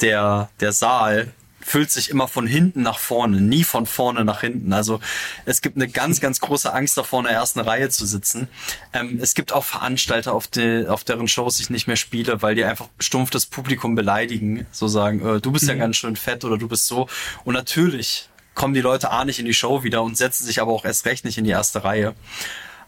der, 0.00 0.50
der 0.60 0.72
Saal 0.72 1.32
füllt 1.64 1.90
sich 1.90 2.10
immer 2.10 2.28
von 2.28 2.46
hinten 2.46 2.82
nach 2.82 2.98
vorne, 2.98 3.40
nie 3.40 3.64
von 3.64 3.86
vorne 3.86 4.24
nach 4.24 4.42
hinten. 4.42 4.72
Also 4.72 5.00
es 5.46 5.62
gibt 5.62 5.76
eine 5.76 5.88
ganz, 5.88 6.20
ganz 6.20 6.40
große 6.40 6.72
Angst 6.72 6.96
davor, 6.96 7.20
in 7.20 7.24
der 7.24 7.34
ersten 7.34 7.60
Reihe 7.60 7.88
zu 7.88 8.04
sitzen. 8.04 8.48
Ähm, 8.92 9.18
es 9.20 9.34
gibt 9.34 9.52
auch 9.52 9.64
Veranstalter, 9.64 10.34
auf, 10.34 10.46
die, 10.46 10.86
auf 10.86 11.04
deren 11.04 11.26
Shows 11.26 11.60
ich 11.60 11.70
nicht 11.70 11.86
mehr 11.86 11.96
spiele, 11.96 12.42
weil 12.42 12.54
die 12.54 12.64
einfach 12.64 12.88
stumpf 12.98 13.30
das 13.30 13.46
Publikum 13.46 13.94
beleidigen, 13.94 14.66
so 14.72 14.88
sagen, 14.88 15.26
äh, 15.26 15.40
du 15.40 15.52
bist 15.52 15.66
ja 15.66 15.74
mhm. 15.74 15.78
ganz 15.78 15.96
schön 15.96 16.16
fett 16.16 16.44
oder 16.44 16.58
du 16.58 16.68
bist 16.68 16.86
so. 16.86 17.08
Und 17.44 17.54
natürlich 17.54 18.28
kommen 18.54 18.74
die 18.74 18.80
Leute 18.80 19.10
A 19.10 19.24
nicht 19.24 19.38
in 19.38 19.46
die 19.46 19.54
Show 19.54 19.82
wieder 19.82 20.02
und 20.02 20.16
setzen 20.16 20.44
sich 20.44 20.60
aber 20.60 20.72
auch 20.72 20.84
erst 20.84 21.06
recht 21.06 21.24
nicht 21.24 21.38
in 21.38 21.44
die 21.44 21.50
erste 21.50 21.84
Reihe. 21.84 22.14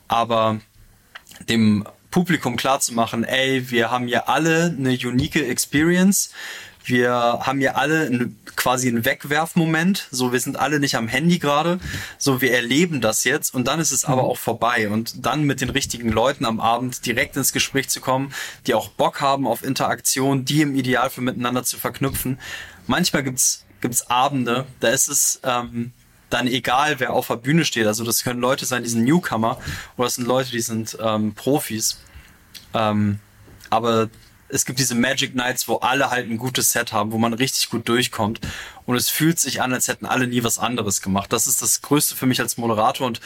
Aber 0.09 0.61
dem 1.49 1.87
Publikum 2.11 2.57
klar 2.57 2.81
zu 2.81 2.95
machen, 2.95 3.25
ey, 3.25 3.71
wir 3.71 3.91
haben 3.91 4.07
hier 4.07 4.29
alle 4.29 4.75
eine 4.79 4.91
unique 4.91 5.37
Experience 5.37 6.31
wir 6.87 7.11
haben 7.11 7.61
ja 7.61 7.73
alle 7.73 8.07
ein, 8.07 8.39
quasi 8.55 8.89
einen 8.89 9.05
Wegwerfmoment. 9.05 10.07
So, 10.13 10.33
wir 10.33 10.39
sind 10.39 10.57
alle 10.57 10.79
nicht 10.79 10.95
am 10.95 11.09
Handy 11.09 11.41
gerade. 11.41 11.81
So, 12.17 12.41
wir 12.41 12.53
erleben 12.53 13.01
das 13.01 13.25
jetzt 13.25 13.53
und 13.55 13.67
dann 13.67 13.81
ist 13.81 13.91
es 13.91 14.05
aber 14.05 14.23
mhm. 14.23 14.29
auch 14.29 14.39
vorbei. 14.39 14.89
Und 14.89 15.27
dann 15.27 15.43
mit 15.43 15.61
den 15.61 15.71
richtigen 15.71 16.11
Leuten 16.11 16.45
am 16.45 16.61
Abend 16.61 17.05
direkt 17.05 17.37
ins 17.37 17.53
Gespräch 17.53 17.89
zu 17.89 18.01
kommen, 18.01 18.33
die 18.67 18.75
auch 18.75 18.89
Bock 18.89 19.21
haben 19.21 19.49
auf 19.49 19.65
Interaktion, 19.65 20.45
die 20.45 20.63
im 20.63 20.77
Idealfall 20.77 21.25
miteinander 21.25 21.65
zu 21.65 21.77
verknüpfen. 21.77 22.39
Manchmal 22.87 23.25
gibt's 23.25 23.66
gibt's 23.81 24.09
Abende, 24.11 24.67
da 24.81 24.89
ist 24.89 25.09
es 25.09 25.41
ähm, 25.43 25.93
dann 26.31 26.47
egal, 26.47 26.99
wer 26.99 27.13
auf 27.13 27.29
der 27.29 27.37
Bühne 27.37 27.65
steht. 27.65 27.87
Also 27.87 28.05
das 28.05 28.25
können 28.25 28.41
Leute 28.41 28.67
sein, 28.67 28.83
die 28.83 28.89
sind 28.89 29.05
Newcomer 29.05 29.59
oder 29.97 30.07
das 30.07 30.17
sind 30.17 30.27
Leute, 30.27 30.51
die 30.51 30.61
sind 30.61 30.97
ähm, 31.01 31.35
Profis. 31.35 32.01
Ähm, 32.75 33.21
aber 33.71 34.09
es 34.49 34.65
gibt 34.65 34.79
diese 34.79 34.95
Magic 34.95 35.35
Nights, 35.35 35.67
wo 35.69 35.77
alle 35.77 36.11
halt 36.11 36.31
ein 36.31 36.39
gutes 36.39 36.73
Set 36.73 36.93
haben, 36.93 37.13
wo 37.13 37.19
man 37.19 37.33
richtig 37.33 37.69
gut 37.71 37.89
durchkommt. 37.89 38.41
Und 38.85 38.97
es 38.97 39.09
fühlt 39.09 39.41
sich 39.41 39.61
an, 39.61 39.73
als 39.73 39.89
hätten 39.89 40.07
alle 40.07 40.27
nie 40.27 40.45
was 40.45 40.59
anderes 40.59 41.03
gemacht. 41.03 41.33
Das 41.33 41.47
ist 41.47 41.63
das 41.63 41.83
Größte 41.83 42.15
für 42.15 42.27
mich 42.27 42.41
als 42.41 42.57
Moderator. 42.57 43.07
Und 43.07 43.21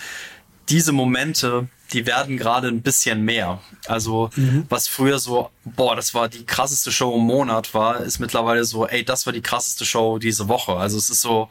diese 0.69 0.93
Momente, 0.93 1.69
die 1.93 2.07
werden 2.07 2.37
gerade 2.37 2.69
ein 2.69 2.83
bisschen 2.83 3.23
mehr. 3.25 3.61
Also, 3.87 4.31
mhm. 4.37 4.67
was 4.69 4.89
früher 4.89 5.19
so, 5.19 5.51
boah, 5.65 5.97
das 5.97 6.15
war 6.15 6.29
die 6.29 6.45
krasseste 6.45 6.93
Show 6.93 7.15
im 7.17 7.25
Monat 7.25 7.75
war, 7.75 8.01
ist 8.01 8.19
mittlerweile 8.19 8.65
so, 8.65 8.87
ey, 8.87 9.05
das 9.05 9.27
war 9.27 9.33
die 9.33 9.43
krasseste 9.43 9.85
Show 9.85 10.19
diese 10.19 10.49
Woche. 10.49 10.77
Also, 10.77 10.99
es 10.99 11.11
ist 11.11 11.21
so, 11.21 11.49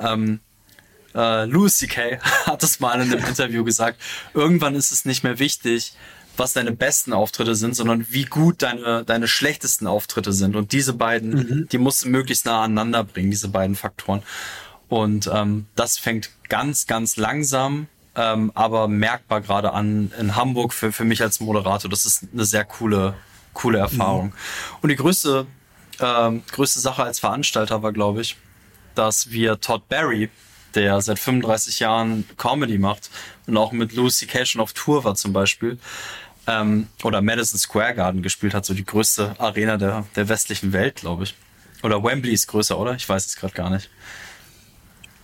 ähm, 0.00 0.40
äh, 1.14 1.44
Louis 1.46 1.78
C.K. 1.78 2.18
hat 2.46 2.62
es 2.62 2.80
mal 2.80 3.00
in 3.00 3.12
einem 3.12 3.24
Interview 3.24 3.64
gesagt, 3.64 4.00
irgendwann 4.34 4.74
ist 4.74 4.92
es 4.92 5.04
nicht 5.04 5.24
mehr 5.24 5.38
wichtig, 5.38 5.92
was 6.36 6.52
deine 6.52 6.72
besten 6.72 7.12
Auftritte 7.12 7.54
sind, 7.54 7.74
sondern 7.74 8.06
wie 8.10 8.24
gut 8.24 8.62
deine, 8.62 9.04
deine 9.04 9.26
schlechtesten 9.26 9.86
Auftritte 9.86 10.32
sind. 10.32 10.56
Und 10.56 10.72
diese 10.72 10.92
beiden, 10.92 11.30
mhm. 11.30 11.68
die 11.70 11.78
musst 11.78 12.04
du 12.04 12.08
möglichst 12.08 12.46
nah 12.46 12.62
aneinander 12.62 13.04
bringen, 13.04 13.30
diese 13.30 13.48
beiden 13.48 13.76
Faktoren. 13.76 14.22
Und 14.88 15.28
ähm, 15.32 15.66
das 15.74 15.98
fängt 15.98 16.30
ganz, 16.48 16.86
ganz 16.86 17.16
langsam, 17.16 17.88
ähm, 18.18 18.50
aber 18.54 18.88
merkbar 18.88 19.40
gerade 19.40 19.72
an 19.72 20.12
in 20.18 20.34
Hamburg 20.34 20.72
für, 20.74 20.90
für 20.90 21.04
mich 21.04 21.22
als 21.22 21.38
Moderator. 21.38 21.88
Das 21.88 22.04
ist 22.04 22.26
eine 22.32 22.44
sehr 22.44 22.64
coole, 22.64 23.14
coole 23.54 23.78
Erfahrung. 23.78 24.26
Mhm. 24.26 24.32
Und 24.82 24.88
die 24.88 24.96
größte, 24.96 25.46
ähm, 26.00 26.42
größte 26.50 26.80
Sache 26.80 27.04
als 27.04 27.20
Veranstalter 27.20 27.82
war, 27.82 27.92
glaube 27.92 28.20
ich, 28.20 28.36
dass 28.96 29.30
wir 29.30 29.60
Todd 29.60 29.88
Barry, 29.88 30.30
der 30.74 31.00
seit 31.00 31.20
35 31.20 31.78
Jahren 31.78 32.28
Comedy 32.36 32.78
macht 32.78 33.08
und 33.46 33.56
auch 33.56 33.70
mit 33.70 33.92
Lucy 33.92 34.26
Cation 34.26 34.60
auf 34.60 34.72
Tour 34.72 35.04
war 35.04 35.14
zum 35.14 35.32
Beispiel, 35.32 35.78
ähm, 36.48 36.88
oder 37.04 37.22
Madison 37.22 37.58
Square 37.58 37.94
Garden 37.94 38.22
gespielt 38.22 38.52
hat, 38.52 38.64
so 38.64 38.74
die 38.74 38.84
größte 38.84 39.36
Arena 39.38 39.76
der, 39.76 40.06
der 40.16 40.28
westlichen 40.28 40.72
Welt, 40.72 40.96
glaube 40.96 41.22
ich. 41.22 41.34
Oder 41.84 42.02
Wembley 42.02 42.32
ist 42.32 42.48
größer, 42.48 42.76
oder? 42.76 42.96
Ich 42.96 43.08
weiß 43.08 43.26
es 43.26 43.36
gerade 43.36 43.54
gar 43.54 43.70
nicht. 43.70 43.88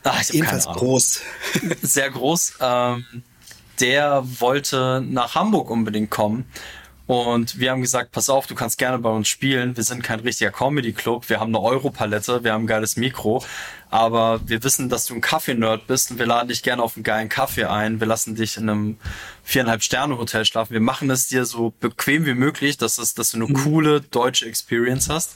Ach, 0.05 0.21
ich 0.21 0.31
Jedenfalls 0.31 0.67
groß. 0.67 1.21
Sehr 1.83 2.11
groß. 2.11 2.55
Ähm, 2.61 3.05
der 3.81 4.25
wollte 4.39 5.03
nach 5.05 5.35
Hamburg 5.35 5.71
unbedingt 5.71 6.11
kommen 6.11 6.47
und 7.07 7.59
wir 7.59 7.71
haben 7.71 7.83
gesagt, 7.83 8.13
pass 8.13 8.31
auf, 8.31 8.47
du 8.47 8.55
kannst 8.55 8.79
gerne 8.79 8.99
bei 8.99 9.11
uns 9.11 9.29
spielen. 9.29 9.77
Wir 9.77 9.85
sind 9.85 10.03
kein 10.03 10.21
richtiger 10.21 10.51
Comedy-Club. 10.51 11.29
Wir 11.29 11.39
haben 11.39 11.55
eine 11.55 11.63
Europalette, 11.63 12.45
wir 12.45 12.55
haben 12.55 12.65
ein 12.65 12.67
geiles 12.67 12.97
Mikro. 12.97 13.45
Aber 13.91 14.41
wir 14.49 14.65
wissen, 14.65 14.89
dass 14.89 15.05
du 15.05 15.15
ein 15.15 15.21
Kaffee-Nerd 15.21 15.87
bist 15.87 16.11
und 16.11 16.19
wir 16.19 16.25
laden 16.25 16.49
dich 16.49 16.63
gerne 16.63 16.83
auf 16.83 16.97
einen 16.97 17.05
geilen 17.05 17.29
Kaffee 17.29 17.67
ein. 17.67 18.01
Wir 18.01 18.07
lassen 18.07 18.37
dich 18.37 18.57
in 18.57 18.71
einem 18.71 18.99
viereinhalb 19.43 19.83
Sterne-Hotel 19.83 20.47
schlafen. 20.47 20.73
Wir 20.73 20.81
machen 20.81 21.11
es 21.11 21.27
dir 21.27 21.45
so 21.45 21.75
bequem 21.79 22.25
wie 22.25 22.35
möglich, 22.35 22.79
dass, 22.79 22.97
es, 22.97 23.13
dass 23.13 23.33
du 23.33 23.37
eine 23.37 23.47
mhm. 23.49 23.55
coole 23.55 24.01
deutsche 24.01 24.47
Experience 24.47 25.11
hast. 25.11 25.35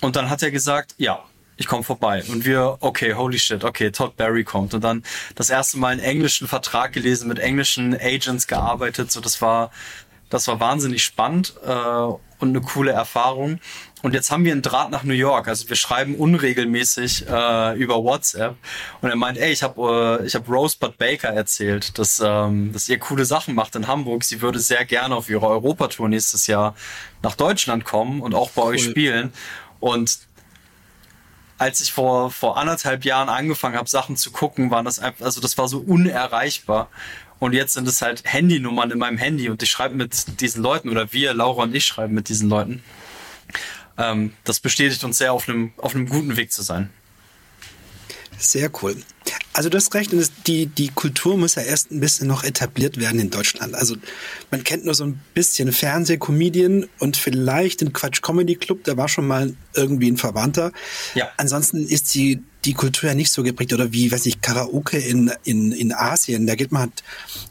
Und 0.00 0.16
dann 0.16 0.28
hat 0.28 0.42
er 0.42 0.50
gesagt, 0.50 0.96
ja, 0.98 1.22
ich 1.56 1.66
komme 1.66 1.84
vorbei. 1.84 2.24
Und 2.28 2.44
wir, 2.44 2.78
okay, 2.80 3.14
holy 3.14 3.38
shit, 3.38 3.64
okay, 3.64 3.90
Todd 3.90 4.16
Barry 4.16 4.44
kommt. 4.44 4.74
Und 4.74 4.82
dann 4.82 5.02
das 5.34 5.50
erste 5.50 5.78
Mal 5.78 5.92
einen 5.92 6.00
englischen 6.00 6.48
Vertrag 6.48 6.92
gelesen, 6.92 7.28
mit 7.28 7.38
englischen 7.38 7.94
Agents 7.94 8.46
gearbeitet. 8.46 9.12
So, 9.12 9.20
das 9.20 9.40
war 9.40 9.70
das 10.34 10.48
war 10.48 10.58
wahnsinnig 10.58 11.04
spannend 11.04 11.54
äh, 11.64 11.70
und 11.70 12.18
eine 12.40 12.60
coole 12.60 12.90
Erfahrung. 12.90 13.60
Und 14.02 14.14
jetzt 14.14 14.32
haben 14.32 14.44
wir 14.44 14.50
einen 14.50 14.62
Draht 14.62 14.90
nach 14.90 15.04
New 15.04 15.14
York. 15.14 15.46
Also 15.46 15.68
wir 15.68 15.76
schreiben 15.76 16.16
unregelmäßig 16.16 17.26
äh, 17.28 17.78
über 17.78 18.02
WhatsApp. 18.02 18.56
Und 19.00 19.10
er 19.10 19.16
meint, 19.16 19.38
ey, 19.38 19.52
ich 19.52 19.62
habe 19.62 20.20
äh, 20.20 20.26
ich 20.26 20.34
hab 20.34 20.48
Rosebud 20.48 20.98
Baker 20.98 21.28
erzählt, 21.28 21.98
dass, 21.98 22.20
ähm, 22.24 22.72
dass 22.72 22.88
ihr 22.88 22.98
coole 22.98 23.24
Sachen 23.24 23.54
macht 23.54 23.76
in 23.76 23.86
Hamburg. 23.86 24.24
Sie 24.24 24.42
würde 24.42 24.58
sehr 24.58 24.84
gerne 24.84 25.14
auf 25.14 25.30
ihre 25.30 25.46
Europatour 25.46 26.08
nächstes 26.08 26.48
Jahr 26.48 26.74
nach 27.22 27.36
Deutschland 27.36 27.84
kommen 27.84 28.20
und 28.20 28.34
auch 28.34 28.50
bei 28.50 28.62
cool. 28.62 28.68
euch 28.74 28.82
spielen. 28.82 29.32
Und 29.78 30.18
als 31.64 31.80
ich 31.80 31.92
vor, 31.92 32.30
vor 32.30 32.58
anderthalb 32.58 33.06
Jahren 33.06 33.30
angefangen 33.30 33.78
habe, 33.78 33.88
Sachen 33.88 34.18
zu 34.18 34.30
gucken, 34.32 34.70
waren 34.70 34.84
das 34.84 34.98
einfach, 34.98 35.24
also 35.24 35.40
das 35.40 35.56
war 35.56 35.66
so 35.66 35.78
unerreichbar. 35.78 36.90
Und 37.38 37.54
jetzt 37.54 37.72
sind 37.72 37.88
es 37.88 38.02
halt 38.02 38.22
Handynummern 38.24 38.90
in 38.90 38.98
meinem 38.98 39.16
Handy 39.16 39.48
und 39.48 39.62
ich 39.62 39.70
schreibe 39.70 39.94
mit 39.94 40.40
diesen 40.42 40.62
Leuten 40.62 40.90
oder 40.90 41.14
wir, 41.14 41.32
Laura 41.32 41.62
und 41.62 41.74
ich 41.74 41.86
schreiben 41.86 42.12
mit 42.12 42.28
diesen 42.28 42.50
Leuten. 42.50 42.84
Ähm, 43.96 44.34
das 44.44 44.60
bestätigt 44.60 45.02
uns 45.04 45.16
sehr, 45.16 45.32
auf 45.32 45.48
einem, 45.48 45.72
auf 45.78 45.94
einem 45.94 46.06
guten 46.06 46.36
Weg 46.36 46.52
zu 46.52 46.60
sein. 46.60 46.90
Sehr 48.44 48.70
cool. 48.82 48.96
Also 49.54 49.70
du 49.70 49.78
hast 49.78 49.94
recht, 49.94 50.10
die, 50.46 50.66
die 50.66 50.88
Kultur 50.88 51.38
muss 51.38 51.54
ja 51.54 51.62
erst 51.62 51.90
ein 51.90 52.00
bisschen 52.00 52.26
noch 52.26 52.44
etabliert 52.44 52.98
werden 52.98 53.18
in 53.18 53.30
Deutschland. 53.30 53.74
Also 53.74 53.96
man 54.50 54.64
kennt 54.64 54.84
nur 54.84 54.94
so 54.94 55.04
ein 55.04 55.18
bisschen 55.32 55.72
Fernsehcomedian 55.72 56.86
und 56.98 57.16
vielleicht 57.16 57.80
den 57.80 57.94
Quatsch 57.94 58.20
Comedy 58.20 58.56
Club, 58.56 58.84
da 58.84 58.98
war 58.98 59.08
schon 59.08 59.26
mal 59.26 59.54
irgendwie 59.74 60.10
ein 60.10 60.18
Verwandter. 60.18 60.72
Ja. 61.14 61.30
Ansonsten 61.38 61.86
ist 61.86 62.14
die, 62.14 62.42
die 62.66 62.74
Kultur 62.74 63.08
ja 63.08 63.14
nicht 63.14 63.32
so 63.32 63.42
geprägt 63.42 63.72
oder 63.72 63.92
wie, 63.92 64.12
weiß 64.12 64.26
ich, 64.26 64.42
Karaoke 64.42 64.98
in, 64.98 65.32
in, 65.44 65.72
in 65.72 65.94
Asien. 65.94 66.46
Da 66.46 66.54
geht 66.54 66.70
man 66.70 66.82
halt 66.82 67.02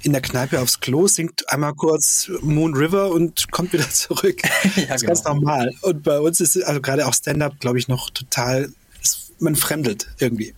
in 0.03 0.11
der 0.11 0.21
Kneipe 0.21 0.59
aufs 0.59 0.79
Klo, 0.79 1.07
singt 1.07 1.49
einmal 1.49 1.73
kurz 1.73 2.29
Moon 2.41 2.75
River 2.75 3.09
und 3.09 3.51
kommt 3.51 3.73
wieder 3.73 3.89
zurück. 3.91 4.43
ja, 4.43 4.49
das 4.51 4.75
ist 4.75 4.85
genau. 4.85 5.07
ganz 5.07 5.23
normal. 5.23 5.71
Und 5.81 6.03
bei 6.03 6.19
uns 6.19 6.39
ist 6.39 6.61
also 6.63 6.81
gerade 6.81 7.07
auch 7.07 7.15
Stand-up, 7.15 7.59
glaube 7.59 7.79
ich, 7.79 7.87
noch 7.87 8.11
total, 8.11 8.71
man 9.39 9.55
fremdelt 9.55 10.07
irgendwie. 10.19 10.53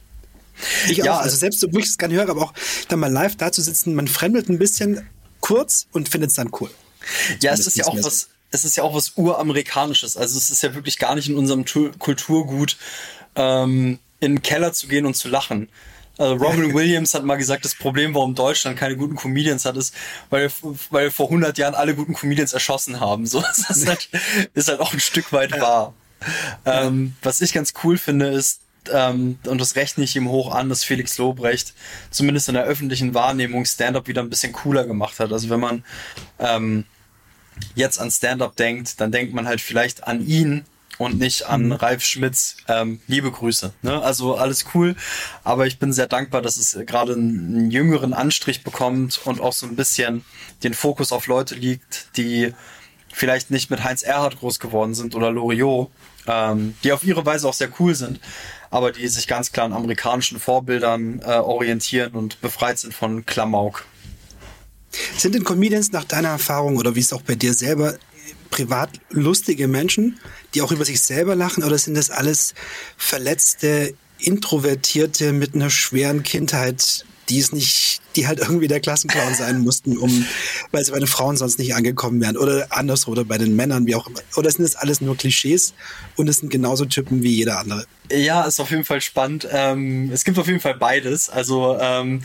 Ich 0.89 0.97
ja, 0.97 1.13
auch. 1.13 1.21
Also 1.21 1.35
selbst, 1.35 1.63
obwohl 1.63 1.81
ich 1.81 1.87
es 1.87 1.97
gar 1.97 2.07
nicht 2.07 2.17
höre, 2.17 2.29
aber 2.29 2.43
auch 2.43 2.53
dann 2.87 2.99
mal 2.99 3.11
live 3.11 3.35
da 3.35 3.51
zu 3.51 3.61
sitzen, 3.61 3.95
man 3.95 4.07
fremdelt 4.07 4.49
ein 4.49 4.57
bisschen 4.57 5.07
kurz 5.41 5.87
und 5.91 6.09
findet 6.09 6.31
es 6.31 6.35
dann 6.35 6.49
cool. 6.59 6.71
Ja, 7.41 7.53
es 7.53 7.67
ist 7.67 7.77
ja 7.77 7.85
auch 7.85 7.97
was, 8.01 8.29
es 8.51 8.65
ist 8.65 8.77
ja 8.77 8.83
auch 8.83 8.95
was 8.95 9.13
uramerikanisches. 9.15 10.17
Also 10.17 10.37
es 10.37 10.49
ist 10.49 10.63
ja 10.63 10.73
wirklich 10.73 10.97
gar 10.97 11.15
nicht 11.15 11.29
in 11.29 11.37
unserem 11.37 11.65
Kulturgut, 11.99 12.77
ähm, 13.35 13.99
in 14.19 14.35
den 14.35 14.41
Keller 14.41 14.73
zu 14.73 14.87
gehen 14.87 15.05
und 15.05 15.15
zu 15.15 15.27
lachen. 15.27 15.69
Also 16.17 16.35
Robin 16.35 16.73
Williams 16.73 17.13
hat 17.13 17.23
mal 17.23 17.35
gesagt, 17.35 17.65
das 17.65 17.75
Problem, 17.75 18.15
warum 18.15 18.35
Deutschland 18.35 18.77
keine 18.77 18.95
guten 18.95 19.15
Comedians 19.15 19.65
hat, 19.65 19.75
ist, 19.77 19.93
weil, 20.29 20.49
weil 20.89 21.11
vor 21.11 21.27
100 21.27 21.57
Jahren 21.57 21.75
alle 21.75 21.95
guten 21.95 22.13
Comedians 22.13 22.53
erschossen 22.53 22.99
haben. 22.99 23.27
So 23.27 23.41
das 23.41 23.69
ist 23.69 23.87
halt, 23.87 24.09
ist 24.53 24.67
halt 24.67 24.79
auch 24.79 24.93
ein 24.93 24.99
Stück 24.99 25.31
weit 25.33 25.59
wahr. 25.59 25.93
Ähm, 26.65 27.15
was 27.21 27.41
ich 27.41 27.53
ganz 27.53 27.73
cool 27.83 27.97
finde, 27.97 28.29
ist, 28.29 28.61
ähm, 28.93 29.39
und 29.45 29.59
das 29.59 29.75
rechne 29.75 30.03
ich 30.03 30.15
ihm 30.15 30.29
hoch 30.29 30.53
an, 30.53 30.69
dass 30.69 30.83
Felix 30.83 31.17
Lobrecht 31.17 31.73
zumindest 32.11 32.47
in 32.49 32.55
der 32.55 32.65
öffentlichen 32.65 33.13
Wahrnehmung 33.13 33.65
Stand-up 33.65 34.07
wieder 34.07 34.21
ein 34.21 34.29
bisschen 34.29 34.53
cooler 34.53 34.85
gemacht 34.85 35.19
hat. 35.19 35.31
Also 35.31 35.49
wenn 35.49 35.59
man 35.59 35.83
ähm, 36.39 36.85
jetzt 37.75 37.99
an 37.99 38.11
Stand-up 38.11 38.55
denkt, 38.55 38.99
dann 38.99 39.11
denkt 39.11 39.33
man 39.33 39.47
halt 39.47 39.61
vielleicht 39.61 40.07
an 40.07 40.25
ihn 40.25 40.65
und 40.97 41.19
nicht 41.19 41.43
an 41.43 41.65
mhm. 41.65 41.71
Ralf 41.73 42.03
Schmitz. 42.03 42.57
Ähm, 42.67 43.01
liebe 43.07 43.31
Grüße. 43.31 43.73
Ne? 43.81 44.01
Also 44.01 44.35
alles 44.35 44.65
cool, 44.73 44.95
aber 45.43 45.67
ich 45.67 45.79
bin 45.79 45.93
sehr 45.93 46.07
dankbar, 46.07 46.41
dass 46.41 46.57
es 46.57 46.77
gerade 46.85 47.13
einen, 47.13 47.55
einen 47.55 47.71
jüngeren 47.71 48.13
Anstrich 48.13 48.63
bekommt 48.63 49.19
und 49.25 49.41
auch 49.41 49.53
so 49.53 49.65
ein 49.65 49.75
bisschen 49.75 50.23
den 50.63 50.73
Fokus 50.73 51.11
auf 51.11 51.27
Leute 51.27 51.55
liegt, 51.55 52.17
die 52.17 52.53
vielleicht 53.11 53.51
nicht 53.51 53.69
mit 53.69 53.83
Heinz 53.83 54.03
Erhardt 54.03 54.39
groß 54.39 54.59
geworden 54.59 54.93
sind 54.93 55.15
oder 55.15 55.31
Loriot, 55.31 55.89
ähm, 56.27 56.75
die 56.83 56.91
auf 56.91 57.03
ihre 57.03 57.25
Weise 57.25 57.47
auch 57.47 57.53
sehr 57.53 57.69
cool 57.79 57.95
sind, 57.95 58.19
aber 58.75 58.91
die 58.91 59.07
sich 59.07 59.25
ganz 59.25 59.53
klar 59.53 59.67
an 59.67 59.71
amerikanischen 59.71 60.37
Vorbildern 60.37 61.21
äh, 61.21 61.37
orientieren 61.37 62.11
und 62.11 62.41
befreit 62.41 62.77
sind 62.77 62.93
von 62.93 63.25
Klamauk. 63.25 63.85
Sind 65.17 65.33
denn 65.33 65.45
Comedians 65.45 65.93
nach 65.93 66.03
deiner 66.03 66.27
Erfahrung 66.27 66.75
oder 66.75 66.93
wie 66.93 66.99
es 66.99 67.13
auch 67.13 67.21
bei 67.21 67.35
dir 67.35 67.53
selber 67.53 67.97
privat 68.49 68.89
lustige 69.11 69.69
Menschen, 69.69 70.19
die 70.53 70.61
auch 70.61 70.73
über 70.73 70.83
sich 70.83 70.99
selber 70.99 71.35
lachen 71.35 71.63
oder 71.63 71.77
sind 71.77 71.95
das 71.95 72.09
alles 72.09 72.53
verletzte, 72.97 73.93
introvertierte 74.19 75.31
mit 75.31 75.55
einer 75.55 75.69
schweren 75.69 76.23
Kindheit, 76.23 77.05
die 77.29 77.39
es 77.39 77.51
nicht, 77.51 78.01
die 78.15 78.27
halt 78.27 78.39
irgendwie 78.39 78.67
der 78.67 78.79
Klassenclown 78.79 79.33
sein 79.33 79.59
mussten, 79.59 79.97
um, 79.97 80.25
weil 80.71 80.83
sie 80.83 80.91
bei 80.91 80.99
den 80.99 81.07
Frauen 81.07 81.37
sonst 81.37 81.59
nicht 81.59 81.75
angekommen 81.75 82.21
wären 82.21 82.37
oder 82.37 82.67
andersrum 82.69 83.13
oder 83.13 83.25
bei 83.25 83.37
den 83.37 83.55
Männern, 83.55 83.85
wie 83.87 83.95
auch 83.95 84.07
immer. 84.07 84.19
Oder 84.35 84.51
sind 84.51 84.63
das 84.63 84.75
alles 84.75 85.01
nur 85.01 85.17
Klischees 85.17 85.73
und 86.15 86.27
es 86.27 86.37
sind 86.37 86.49
genauso 86.49 86.85
Typen 86.85 87.23
wie 87.23 87.35
jeder 87.35 87.59
andere? 87.59 87.85
Ja, 88.11 88.43
ist 88.43 88.59
auf 88.59 88.71
jeden 88.71 88.85
Fall 88.85 89.01
spannend. 89.01 89.47
Ähm, 89.51 90.11
es 90.11 90.23
gibt 90.23 90.37
auf 90.37 90.47
jeden 90.47 90.59
Fall 90.59 90.75
beides. 90.75 91.29
Also 91.29 91.77
ähm, 91.79 92.21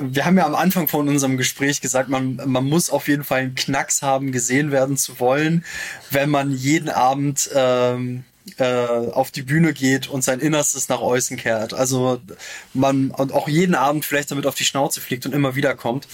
wir 0.00 0.24
haben 0.24 0.36
ja 0.36 0.46
am 0.46 0.54
Anfang 0.54 0.88
von 0.88 1.08
unserem 1.08 1.36
Gespräch 1.36 1.80
gesagt, 1.80 2.08
man, 2.08 2.40
man 2.44 2.64
muss 2.64 2.90
auf 2.90 3.08
jeden 3.08 3.24
Fall 3.24 3.40
einen 3.40 3.54
Knacks 3.54 4.02
haben, 4.02 4.32
gesehen 4.32 4.72
werden 4.72 4.96
zu 4.96 5.20
wollen, 5.20 5.64
wenn 6.10 6.30
man 6.30 6.52
jeden 6.52 6.88
Abend 6.88 7.50
ähm, 7.54 8.24
äh, 8.58 8.64
auf 8.64 9.30
die 9.30 9.42
Bühne 9.42 9.72
geht 9.72 10.08
und 10.08 10.22
sein 10.22 10.40
Innerstes 10.40 10.88
nach 10.88 11.00
außen 11.00 11.36
kehrt. 11.36 11.74
Also 11.74 12.20
man 12.74 13.10
und 13.10 13.32
auch 13.32 13.48
jeden 13.48 13.74
Abend 13.74 14.04
vielleicht 14.04 14.30
damit 14.30 14.46
auf 14.46 14.54
die 14.54 14.64
Schnauze 14.64 15.00
fliegt 15.00 15.26
und 15.26 15.34
immer 15.34 15.56
wieder 15.56 15.74
kommt. 15.74 16.06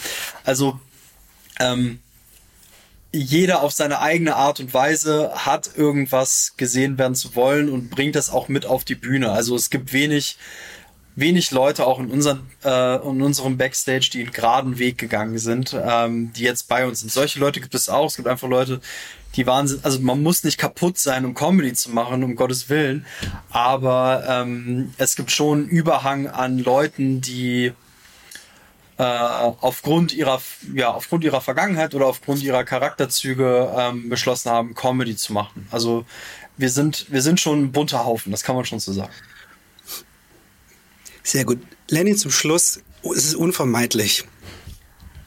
Also 0.44 0.80
ähm, 1.60 2.00
jeder 3.14 3.62
auf 3.62 3.72
seine 3.72 4.00
eigene 4.00 4.36
Art 4.36 4.60
und 4.60 4.72
Weise 4.72 5.32
hat 5.34 5.70
irgendwas 5.76 6.54
gesehen 6.56 6.96
werden 6.96 7.14
zu 7.14 7.36
wollen 7.36 7.68
und 7.68 7.90
bringt 7.90 8.14
das 8.14 8.30
auch 8.30 8.48
mit 8.48 8.64
auf 8.64 8.84
die 8.84 8.94
Bühne. 8.94 9.30
Also 9.30 9.54
es 9.54 9.68
gibt 9.68 9.92
wenig 9.92 10.38
wenig 11.14 11.50
Leute 11.50 11.86
auch 11.86 11.98
in, 11.98 12.10
unseren, 12.10 12.48
äh, 12.64 12.96
in 12.96 13.22
unserem 13.22 13.58
Backstage, 13.58 14.10
die 14.12 14.22
einen 14.22 14.32
geraden 14.32 14.78
Weg 14.78 14.98
gegangen 14.98 15.38
sind, 15.38 15.76
ähm, 15.78 16.32
die 16.32 16.42
jetzt 16.42 16.68
bei 16.68 16.86
uns 16.86 17.00
sind. 17.00 17.12
Solche 17.12 17.38
Leute 17.38 17.60
gibt 17.60 17.74
es 17.74 17.88
auch. 17.88 18.06
Es 18.06 18.16
gibt 18.16 18.28
einfach 18.28 18.48
Leute, 18.48 18.80
die 19.36 19.46
Wahnsinn, 19.46 19.80
also 19.82 19.98
man 20.00 20.22
muss 20.22 20.44
nicht 20.44 20.58
kaputt 20.58 20.98
sein, 20.98 21.24
um 21.24 21.34
Comedy 21.34 21.72
zu 21.72 21.90
machen, 21.90 22.22
um 22.22 22.36
Gottes 22.36 22.68
Willen. 22.68 23.06
Aber 23.50 24.24
ähm, 24.28 24.92
es 24.98 25.16
gibt 25.16 25.30
schon 25.30 25.60
einen 25.60 25.68
Überhang 25.68 26.26
an 26.26 26.58
Leuten, 26.58 27.20
die 27.20 27.72
äh, 28.98 29.02
aufgrund 29.02 30.12
ihrer 30.12 30.40
ja 30.74 30.90
aufgrund 30.92 31.24
ihrer 31.24 31.40
Vergangenheit 31.40 31.94
oder 31.94 32.06
aufgrund 32.06 32.42
ihrer 32.42 32.64
Charakterzüge 32.64 33.72
ähm, 33.76 34.08
beschlossen 34.08 34.50
haben, 34.50 34.74
Comedy 34.74 35.16
zu 35.16 35.32
machen. 35.32 35.66
Also 35.70 36.04
wir 36.58 36.68
sind 36.68 37.06
wir 37.10 37.22
sind 37.22 37.40
schon 37.40 37.62
ein 37.62 37.72
bunter 37.72 38.04
Haufen, 38.04 38.32
das 38.32 38.42
kann 38.42 38.54
man 38.54 38.66
schon 38.66 38.80
so 38.80 38.92
sagen. 38.92 39.12
Sehr 41.22 41.44
gut. 41.44 41.60
Lenny, 41.88 42.16
zum 42.16 42.30
Schluss, 42.30 42.80
es 43.14 43.24
ist 43.24 43.34
unvermeidlich. 43.34 44.24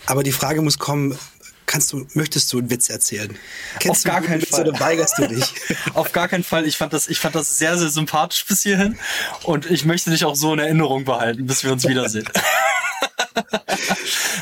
Aber 0.06 0.24
die 0.24 0.32
Frage 0.32 0.62
muss 0.62 0.78
kommen, 0.78 1.18
kannst 1.66 1.91
du, 1.93 2.08
möchtest 2.14 2.52
du 2.54 2.60
einen 2.60 2.70
Witz 2.70 2.89
erzählen? 2.89 3.36
Kennst 3.80 4.06
Auf 4.06 4.12
gar 4.12 4.22
keinen 4.22 4.41
Fall. 4.41 4.68
Oder 4.68 4.80
weigerst 4.80 5.18
du 5.18 5.28
dich? 5.28 5.54
Auf 5.93 6.12
gar 6.12 6.28
keinen 6.28 6.43
Fall. 6.43 6.66
Ich 6.68 6.78
fand 6.78 6.93
das, 6.93 7.08
ich 7.08 7.20
fand 7.20 7.36
das 7.36 7.58
sehr, 7.58 7.78
sehr 7.78 7.89
sympathisch 7.89 8.46
bis 8.46 8.64
hierhin. 8.64 8.98
Und 9.43 9.70
ich 9.70 9.86
möchte 9.86 10.12
dich 10.12 10.26
auch 10.26 10.36
so 10.36 10.54
in 10.54 10.60
Erinnerung 10.60 11.06
behalten, 11.06 11.46
bis 11.46 11.64
wir 11.64 11.72
uns 11.72 11.88
wiedersehen. 11.88 12.30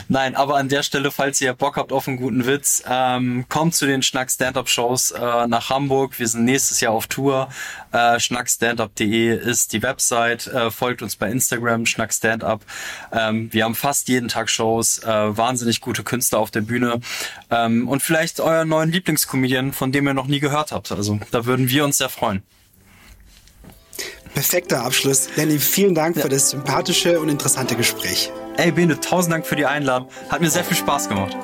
Nein, 0.07 0.35
aber 0.35 0.57
an 0.57 0.69
der 0.69 0.83
Stelle, 0.83 1.11
falls 1.11 1.39
ihr 1.41 1.53
Bock 1.53 1.77
habt 1.77 1.91
auf 1.91 2.07
einen 2.07 2.17
guten 2.17 2.45
Witz, 2.45 2.83
ähm, 2.87 3.45
kommt 3.49 3.75
zu 3.75 3.85
den 3.85 4.03
Schnack 4.03 4.29
Stand-Up 4.29 4.69
Shows 4.69 5.11
äh, 5.11 5.47
nach 5.47 5.69
Hamburg. 5.69 6.19
Wir 6.19 6.27
sind 6.27 6.45
nächstes 6.45 6.81
Jahr 6.81 6.93
auf 6.93 7.07
Tour. 7.07 7.49
Äh, 7.91 8.19
schnackstandup.de 8.19 9.37
ist 9.37 9.73
die 9.73 9.81
Website. 9.81 10.47
Äh, 10.47 10.71
folgt 10.71 11.01
uns 11.01 11.15
bei 11.15 11.29
Instagram, 11.29 11.85
Schnack 11.85 12.13
Stand-Up. 12.13 12.61
Ähm, 13.11 13.51
wir 13.51 13.63
haben 13.63 13.75
fast 13.75 14.09
jeden 14.09 14.27
Tag 14.27 14.49
Shows, 14.49 14.99
äh, 14.99 15.07
wahnsinnig 15.07 15.81
gute 15.81 16.03
Künstler 16.03 16.39
auf 16.39 16.51
der 16.51 16.61
Bühne 16.61 16.99
ähm, 17.49 17.87
und 17.87 18.01
vielleicht 18.03 18.39
euren 18.39 18.69
neuen 18.69 18.91
Lieblingscomedian, 18.91 19.73
von 19.73 19.91
dem 19.91 20.07
ihr 20.07 20.13
noch 20.13 20.27
nie 20.27 20.39
gehört 20.39 20.71
habt. 20.71 20.91
Also 20.91 21.19
da 21.31 21.45
würden 21.45 21.69
wir 21.69 21.85
uns 21.85 21.97
sehr 21.97 22.09
freuen. 22.09 22.43
Perfekter 24.33 24.83
Abschluss. 24.83 25.29
Lenny, 25.35 25.59
vielen 25.59 25.93
Dank 25.93 26.15
ja. 26.15 26.23
für 26.23 26.29
das 26.29 26.49
sympathische 26.49 27.19
und 27.19 27.29
interessante 27.29 27.75
Gespräch. 27.75 28.31
Ey, 28.57 28.71
Bene, 28.71 28.99
tausend 28.99 29.33
Dank 29.33 29.45
für 29.45 29.55
die 29.55 29.65
Einladung. 29.65 30.07
Hat 30.29 30.41
mir 30.41 30.49
sehr 30.49 30.63
viel 30.63 30.77
Spaß 30.77 31.09
gemacht. 31.09 31.37